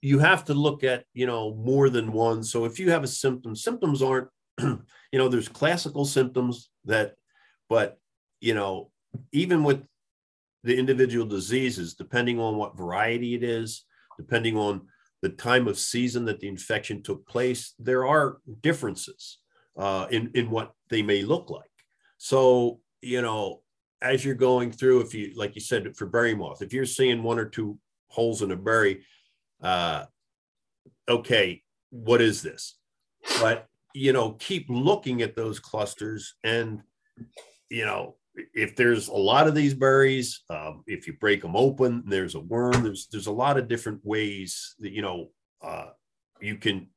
you 0.00 0.18
have 0.18 0.44
to 0.44 0.54
look 0.54 0.84
at, 0.84 1.04
you 1.14 1.26
know, 1.26 1.54
more 1.54 1.88
than 1.88 2.12
one. 2.12 2.42
So 2.44 2.64
if 2.64 2.78
you 2.78 2.90
have 2.90 3.04
a 3.04 3.08
symptom, 3.08 3.56
symptoms 3.56 4.02
aren't, 4.02 4.28
you 4.60 4.78
know, 5.12 5.28
there's 5.28 5.48
classical 5.48 6.04
symptoms 6.04 6.70
that, 6.84 7.14
but, 7.68 7.98
you 8.40 8.54
know, 8.54 8.90
even 9.32 9.64
with 9.64 9.82
the 10.62 10.76
individual 10.76 11.26
diseases, 11.26 11.94
depending 11.94 12.38
on 12.38 12.56
what 12.56 12.76
variety 12.76 13.34
it 13.34 13.42
is, 13.42 13.84
depending 14.16 14.56
on 14.56 14.82
the 15.22 15.28
time 15.30 15.66
of 15.66 15.78
season 15.78 16.24
that 16.26 16.40
the 16.40 16.48
infection 16.48 17.02
took 17.02 17.26
place, 17.26 17.74
there 17.78 18.06
are 18.06 18.38
differences 18.60 19.38
uh, 19.78 20.06
in, 20.10 20.30
in 20.34 20.50
what 20.50 20.72
they 20.88 21.02
may 21.02 21.22
look 21.22 21.50
like. 21.50 21.70
So, 22.18 22.80
you 23.00 23.22
know, 23.22 23.62
as 24.02 24.24
you're 24.24 24.34
going 24.34 24.72
through, 24.72 25.00
if 25.00 25.14
you, 25.14 25.32
like 25.36 25.54
you 25.54 25.60
said, 25.60 25.96
for 25.96 26.06
berry 26.06 26.34
moth, 26.34 26.62
if 26.62 26.72
you're 26.72 26.84
seeing 26.84 27.22
one 27.22 27.38
or 27.38 27.46
two 27.46 27.78
holes 28.08 28.42
in 28.42 28.50
a 28.50 28.56
berry, 28.56 29.02
uh, 29.62 30.04
okay, 31.08 31.62
what 31.90 32.20
is 32.20 32.42
this? 32.42 32.78
But 33.40 33.66
you 33.94 34.12
know, 34.12 34.32
keep 34.32 34.66
looking 34.68 35.22
at 35.22 35.36
those 35.36 35.58
clusters, 35.58 36.34
and 36.44 36.82
you 37.70 37.86
know, 37.86 38.16
if 38.54 38.76
there's 38.76 39.08
a 39.08 39.14
lot 39.14 39.48
of 39.48 39.54
these 39.54 39.74
berries, 39.74 40.42
um, 40.50 40.82
if 40.86 41.06
you 41.06 41.14
break 41.14 41.42
them 41.42 41.56
open, 41.56 42.02
there's 42.06 42.34
a 42.34 42.40
worm. 42.40 42.82
There's 42.82 43.08
there's 43.10 43.26
a 43.26 43.32
lot 43.32 43.58
of 43.58 43.68
different 43.68 44.04
ways 44.04 44.74
that 44.80 44.92
you 44.92 45.02
know 45.02 45.30
uh, 45.62 45.88
you 46.40 46.56
can 46.56 46.88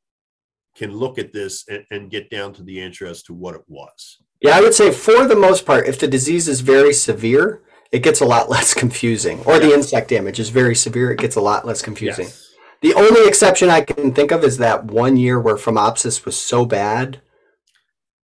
can 0.76 0.92
look 0.94 1.18
at 1.18 1.34
this 1.34 1.66
and, 1.68 1.86
and 1.92 2.12
get 2.12 2.30
down 2.30 2.54
to 2.54 2.64
the 2.64 2.82
answer 2.82 3.06
as 3.06 3.24
to 3.24 3.34
what 3.34 3.56
it 3.56 3.64
was. 3.68 4.18
Yeah, 4.42 4.56
I 4.56 4.62
would 4.62 4.74
say 4.74 4.92
for 4.92 5.28
the 5.28 5.36
most 5.36 5.66
part, 5.66 5.88
if 5.88 6.00
the 6.00 6.08
disease 6.08 6.48
is 6.48 6.62
very 6.62 6.94
severe, 6.94 7.62
it 7.92 8.00
gets 8.00 8.22
a 8.22 8.26
lot 8.26 8.50
less 8.56 8.74
confusing. 8.74 9.42
Or 9.46 9.60
the 9.60 9.74
insect 9.74 10.10
damage 10.10 10.40
is 10.40 10.50
very 10.50 10.76
severe, 10.76 11.12
it 11.12 11.20
gets 11.20 11.36
a 11.36 11.42
lot 11.42 11.66
less 11.66 11.82
confusing. 11.82 12.26
Yes. 12.26 12.49
The 12.82 12.94
only 12.94 13.28
exception 13.28 13.70
I 13.70 13.82
can 13.82 14.14
think 14.14 14.32
of 14.32 14.44
is 14.44 14.58
that 14.58 14.86
one 14.86 15.18
year 15.18 15.40
where 15.40 15.56
Phomopsis 15.56 16.26
was 16.26 16.38
so 16.38 16.66
bad. 16.66 17.22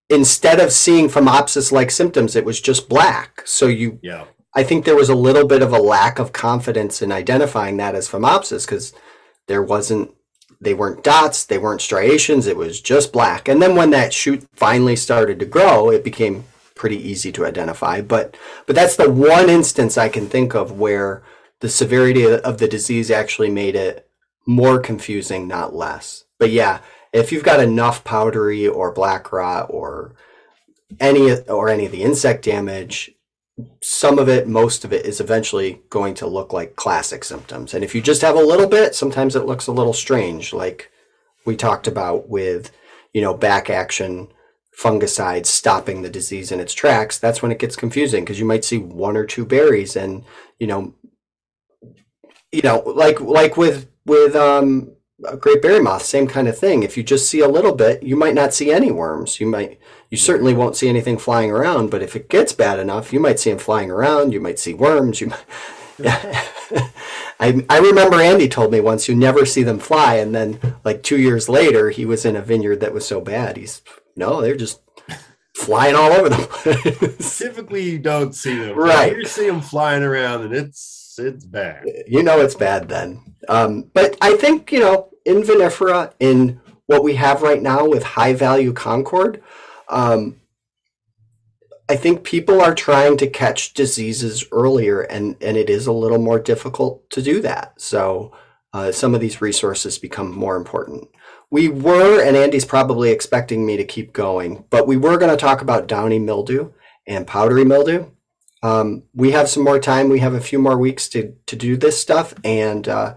Instead 0.09 0.61
of 0.61 0.73
seeing 0.73 1.09
Phomopsis 1.09 1.73
like 1.73 1.91
symptoms, 1.91 2.37
it 2.37 2.45
was 2.45 2.61
just 2.61 2.89
black. 2.89 3.43
So 3.47 3.67
you, 3.67 3.99
Yeah. 4.03 4.27
I 4.55 4.63
think 4.63 4.85
there 4.85 4.95
was 4.95 5.09
a 5.09 5.17
little 5.17 5.47
bit 5.47 5.63
of 5.63 5.73
a 5.73 5.81
lack 5.81 6.21
of 6.21 6.33
confidence 6.33 7.03
in 7.03 7.11
identifying 7.11 7.77
that 7.79 7.97
as 7.97 8.09
Phomopsis 8.09 8.67
because 8.67 8.93
there 9.49 9.63
wasn't, 9.63 10.13
they 10.61 10.75
weren't 10.75 11.03
dots, 11.03 11.45
they 11.45 11.59
weren't 11.59 11.81
striations, 11.81 12.47
it 12.47 12.57
was 12.57 12.81
just 12.81 13.13
black. 13.13 13.49
And 13.49 13.61
then 13.61 13.75
when 13.75 13.91
that 13.91 14.13
shoot 14.13 14.47
finally 14.55 14.95
started 14.95 15.41
to 15.41 15.47
grow, 15.47 15.91
it 15.91 16.05
became 16.05 16.45
pretty 16.77 16.97
easy 16.97 17.33
to 17.33 17.47
identify. 17.47 18.01
But 18.01 18.37
but 18.67 18.77
that's 18.77 18.97
the 18.97 19.11
one 19.11 19.49
instance 19.51 19.99
I 19.99 20.09
can 20.09 20.29
think 20.29 20.55
of 20.55 20.73
where 20.79 21.23
the 21.61 21.69
severity 21.69 22.27
of 22.27 22.59
the 22.59 22.69
disease 22.69 23.11
actually 23.11 23.51
made 23.51 23.75
it 23.75 24.04
more 24.47 24.78
confusing, 24.78 25.49
not 25.49 25.74
less. 25.74 26.24
But 26.38 26.51
yeah, 26.51 26.80
if 27.12 27.32
you've 27.32 27.45
got 27.45 27.61
enough 27.61 28.05
powdery 28.05 28.66
or 28.66 28.92
black 28.92 29.32
rot 29.32 29.66
or 29.70 30.14
any 31.01 31.40
or 31.42 31.68
any 31.68 31.86
of 31.86 31.92
the 31.92 32.03
insect 32.03 32.45
damage, 32.45 33.12
some 33.80 34.18
of 34.18 34.28
it, 34.28 34.49
most 34.49 34.84
of 34.84 34.92
it 34.92 35.07
is 35.07 35.20
eventually 35.20 35.80
going 35.90 36.14
to 36.14 36.26
look 36.26 36.53
like 36.53 36.76
classic 36.76 37.24
symptoms. 37.24 37.72
And 37.72 37.84
if 37.84 37.95
you 37.95 38.01
just 38.01 38.22
have 38.22 38.36
a 38.36 38.40
little 38.40 38.66
bit, 38.66 38.95
sometimes 38.95 39.36
it 39.36 39.47
looks 39.47 39.66
a 39.66 39.72
little 39.72 39.92
strange, 39.92 40.53
like 40.53 40.90
we 41.47 41.57
talked 41.57 41.86
about 41.86 42.28
with, 42.28 42.72
you 43.12 43.22
know, 43.22 43.34
back 43.34 43.70
action 43.70 44.28
fungicides 44.76 45.47
stopping 45.47 46.03
the 46.03 46.11
disease 46.11 46.51
in 46.51 46.59
its 46.59 46.74
tracks. 46.74 47.18
That's 47.18 47.42
when 47.42 47.53
it 47.53 47.61
gets 47.61 47.76
confusing 47.76 48.24
because 48.24 48.40
you 48.40 48.45
might 48.45 48.64
see 48.64 48.78
one 48.78 49.16
or 49.16 49.24
two 49.24 49.45
berries 49.45 49.95
and, 49.95 50.24
you 50.59 50.66
know, 50.66 50.95
you 52.51 52.62
know, 52.62 52.80
like 52.80 53.20
like 53.20 53.57
with 53.57 53.88
with 54.07 54.37
um 54.37 54.95
a 55.27 55.37
grape 55.37 55.63
berry 55.63 55.81
moth, 55.81 56.03
same 56.03 56.27
kind 56.27 56.49
of 56.49 56.59
thing. 56.59 56.83
If 56.83 56.97
you 56.97 57.03
just 57.03 57.29
see 57.29 57.41
a 57.41 57.49
little 57.49 57.75
bit, 57.75 58.03
you 58.03 58.17
might 58.17 58.35
not 58.35 58.53
see 58.53 58.71
any 58.71 58.91
worms. 58.91 59.41
You 59.41 59.47
might, 59.47 59.79
you 60.11 60.19
certainly 60.19 60.55
won't 60.55 60.77
see 60.77 60.89
anything 60.89 61.19
flying 61.19 61.51
around. 61.51 61.91
But 61.91 62.03
if 62.03 62.17
it 62.17 62.29
gets 62.29 62.53
bad 62.53 62.79
enough, 62.79 63.13
you 63.13 63.21
might 63.21 63.39
see 63.39 63.51
them 63.51 63.59
flying 63.59 63.91
around. 63.91 64.33
You 64.33 64.41
might 64.41 64.59
see 64.59 64.75
worms. 64.75 65.21
You 65.21 65.29
might. 65.29 65.45
I 67.41 67.65
I 67.69 67.79
remember 67.79 68.21
Andy 68.21 68.49
told 68.49 68.73
me 68.73 68.81
once 68.81 69.09
you 69.09 69.15
never 69.15 69.47
see 69.47 69.63
them 69.63 69.79
fly, 69.79 70.17
and 70.17 70.35
then 70.35 70.59
like 70.85 71.03
two 71.03 71.19
years 71.19 71.49
later, 71.49 71.91
he 71.91 72.05
was 72.05 72.25
in 72.25 72.37
a 72.37 72.43
vineyard 72.43 72.81
that 72.81 72.93
was 72.93 73.07
so 73.07 73.21
bad. 73.21 73.57
He's 73.57 73.83
no, 74.17 74.41
they're 74.41 74.57
just 74.57 74.81
flying 75.57 75.95
all 75.95 76.13
over 76.13 76.29
the 76.29 76.37
place. 76.51 77.39
Typically, 77.39 77.83
you 77.83 77.99
don't 77.99 78.35
see 78.35 78.59
them. 78.59 78.77
Right. 78.77 79.17
You 79.17 79.25
see 79.27 79.47
them 79.47 79.61
flying 79.61 80.03
around, 80.03 80.43
and 80.43 80.55
it's 80.55 81.17
it's 81.19 81.45
bad. 81.45 81.85
you 82.07 82.23
know 82.23 82.41
it's 82.41 82.57
bad 82.57 82.89
then. 82.89 83.34
Um, 83.49 83.90
but 83.92 84.16
I 84.20 84.36
think 84.36 84.72
you 84.72 84.80
know 84.80 85.11
in 85.24 85.42
vinifera, 85.42 86.12
in 86.20 86.61
what 86.86 87.03
we 87.03 87.14
have 87.14 87.42
right 87.42 87.62
now 87.62 87.86
with 87.86 88.03
high 88.03 88.34
value 88.34 88.72
Concord, 88.72 89.42
um, 89.88 90.40
I 91.88 91.97
think 91.97 92.24
people 92.24 92.61
are 92.62 92.74
trying 92.74 93.16
to 93.18 93.26
catch 93.26 93.74
diseases 93.74 94.45
earlier, 94.53 95.03
and 95.03 95.36
and 95.40 95.57
it 95.57 95.68
is 95.68 95.86
a 95.86 95.92
little 95.92 96.18
more 96.18 96.38
difficult 96.38 97.09
to 97.11 97.22
do 97.22 97.40
that. 97.42 97.80
So 97.80 98.32
uh, 98.72 98.90
some 98.90 99.14
of 99.14 99.20
these 99.20 99.42
resources 99.42 99.99
become 99.99 100.32
more 100.32 100.57
important. 100.57 101.09
We 101.51 101.68
were, 101.68 102.20
and 102.22 102.36
Andy's 102.36 102.64
probably 102.64 103.11
expecting 103.11 103.64
me 103.64 103.76
to 103.76 103.84
keep 103.84 104.12
going, 104.12 104.64
but 104.70 104.88
we 104.88 104.97
were 104.97 105.18
going 105.18 105.30
to 105.30 105.36
talk 105.36 105.61
about 105.61 105.86
downy 105.86 106.18
mildew 106.18 106.72
and 107.07 107.26
powdery 107.26 107.64
mildew. 107.64 108.07
Um, 108.62 109.05
we 109.14 109.30
have 109.32 109.49
some 109.49 109.62
more 109.62 109.78
time. 109.78 110.09
We 110.09 110.20
have 110.20 110.34
a 110.34 110.40
few 110.40 110.59
more 110.59 110.78
weeks 110.78 111.09
to 111.11 111.34
to 111.47 111.55
do 111.55 111.76
this 111.76 112.01
stuff, 112.01 112.34
and 112.42 112.88
uh, 112.88 113.14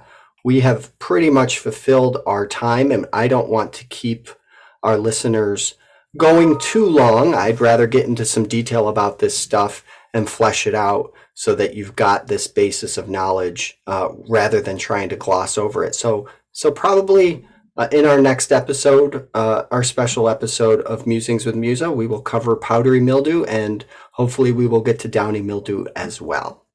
we 0.47 0.61
have 0.61 0.97
pretty 0.97 1.29
much 1.29 1.59
fulfilled 1.59 2.19
our 2.25 2.47
time. 2.47 2.89
And 2.89 3.05
I 3.11 3.27
don't 3.27 3.49
want 3.49 3.73
to 3.73 3.85
keep 3.87 4.29
our 4.81 4.97
listeners 4.97 5.73
going 6.15 6.57
too 6.57 6.85
long. 6.85 7.35
I'd 7.35 7.59
rather 7.59 7.85
get 7.85 8.05
into 8.05 8.23
some 8.23 8.47
detail 8.47 8.87
about 8.87 9.19
this 9.19 9.37
stuff 9.37 9.83
and 10.13 10.29
flesh 10.29 10.65
it 10.65 10.73
out 10.73 11.11
so 11.33 11.53
that 11.55 11.75
you've 11.75 11.97
got 11.97 12.27
this 12.27 12.47
basis 12.47 12.97
of 12.97 13.09
knowledge 13.09 13.77
uh, 13.87 14.07
rather 14.29 14.61
than 14.61 14.77
trying 14.77 15.09
to 15.09 15.17
gloss 15.17 15.57
over 15.57 15.83
it. 15.83 15.95
So 15.95 16.29
so 16.53 16.71
probably. 16.71 17.45
Uh, 17.75 17.87
in 17.91 18.07
our 18.07 18.19
next 18.19 18.51
episode, 18.51 19.29
uh, 19.35 19.65
our 19.69 19.83
special 19.83 20.27
episode 20.27 20.81
of 20.81 21.05
Musings 21.05 21.45
with 21.45 21.53
Muza, 21.53 21.95
we 21.95 22.07
will 22.07 22.23
cover 22.23 22.55
powdery 22.55 22.99
mildew 22.99 23.43
and 23.43 23.85
hopefully 24.13 24.51
we 24.51 24.65
will 24.65 24.81
get 24.81 24.97
to 24.97 25.07
downy 25.07 25.43
mildew 25.43 25.85
as 25.95 26.19
well. 26.19 26.65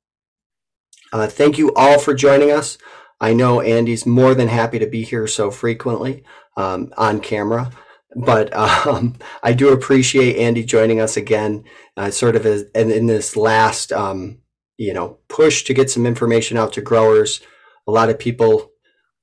Uh, 1.12 1.26
thank 1.26 1.58
you 1.58 1.74
all 1.74 1.98
for 1.98 2.14
joining 2.14 2.52
us. 2.52 2.78
I 3.22 3.34
know 3.34 3.60
Andy's 3.60 4.04
more 4.04 4.34
than 4.34 4.48
happy 4.48 4.80
to 4.80 4.86
be 4.86 5.04
here 5.04 5.28
so 5.28 5.52
frequently 5.52 6.24
um, 6.56 6.92
on 6.98 7.20
camera, 7.20 7.70
but 8.16 8.52
um, 8.86 9.14
I 9.44 9.52
do 9.52 9.72
appreciate 9.72 10.36
Andy 10.36 10.64
joining 10.64 11.00
us 11.00 11.16
again, 11.16 11.64
uh, 11.96 12.10
sort 12.10 12.34
of 12.34 12.44
as, 12.44 12.64
in, 12.74 12.90
in 12.90 13.06
this 13.06 13.36
last, 13.36 13.92
um, 13.92 14.38
you 14.76 14.92
know, 14.92 15.18
push 15.28 15.62
to 15.64 15.74
get 15.74 15.88
some 15.88 16.04
information 16.04 16.56
out 16.56 16.72
to 16.72 16.82
growers. 16.82 17.40
A 17.86 17.92
lot 17.92 18.10
of 18.10 18.18
people 18.18 18.72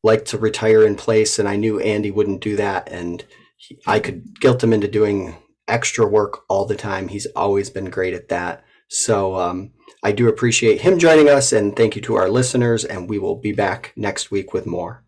like 0.02 0.24
to 0.26 0.38
retire 0.38 0.86
in 0.86 0.96
place, 0.96 1.38
and 1.38 1.50
I 1.50 1.58
knew 1.58 1.82
Andy 1.82 2.10
wouldn't 2.10 2.42
do 2.42 2.56
that, 2.56 2.88
and 2.90 3.26
he, 3.58 3.80
I 3.86 4.00
could 4.00 4.40
guilt 4.40 4.64
him 4.64 4.72
into 4.72 4.88
doing 4.88 5.36
extra 5.68 6.08
work 6.08 6.46
all 6.48 6.66
the 6.66 6.76
time. 6.76 7.10
He's 7.10 7.28
always 7.36 7.70
been 7.70 7.90
great 7.90 8.14
at 8.14 8.30
that. 8.30 8.64
So 8.88 9.36
um, 9.36 9.72
I 10.02 10.12
do 10.14 10.30
appreciate 10.30 10.82
him 10.82 10.98
joining 10.98 11.28
us, 11.28 11.52
and 11.52 11.76
thank 11.76 11.96
you 11.96 12.02
to 12.04 12.16
our 12.16 12.30
listeners. 12.30 12.86
And 12.86 13.10
we 13.10 13.20
will 13.20 13.36
be 13.36 13.52
back 13.52 13.92
next 13.96 14.32
week 14.32 14.54
with 14.54 14.66
more. 14.66 15.04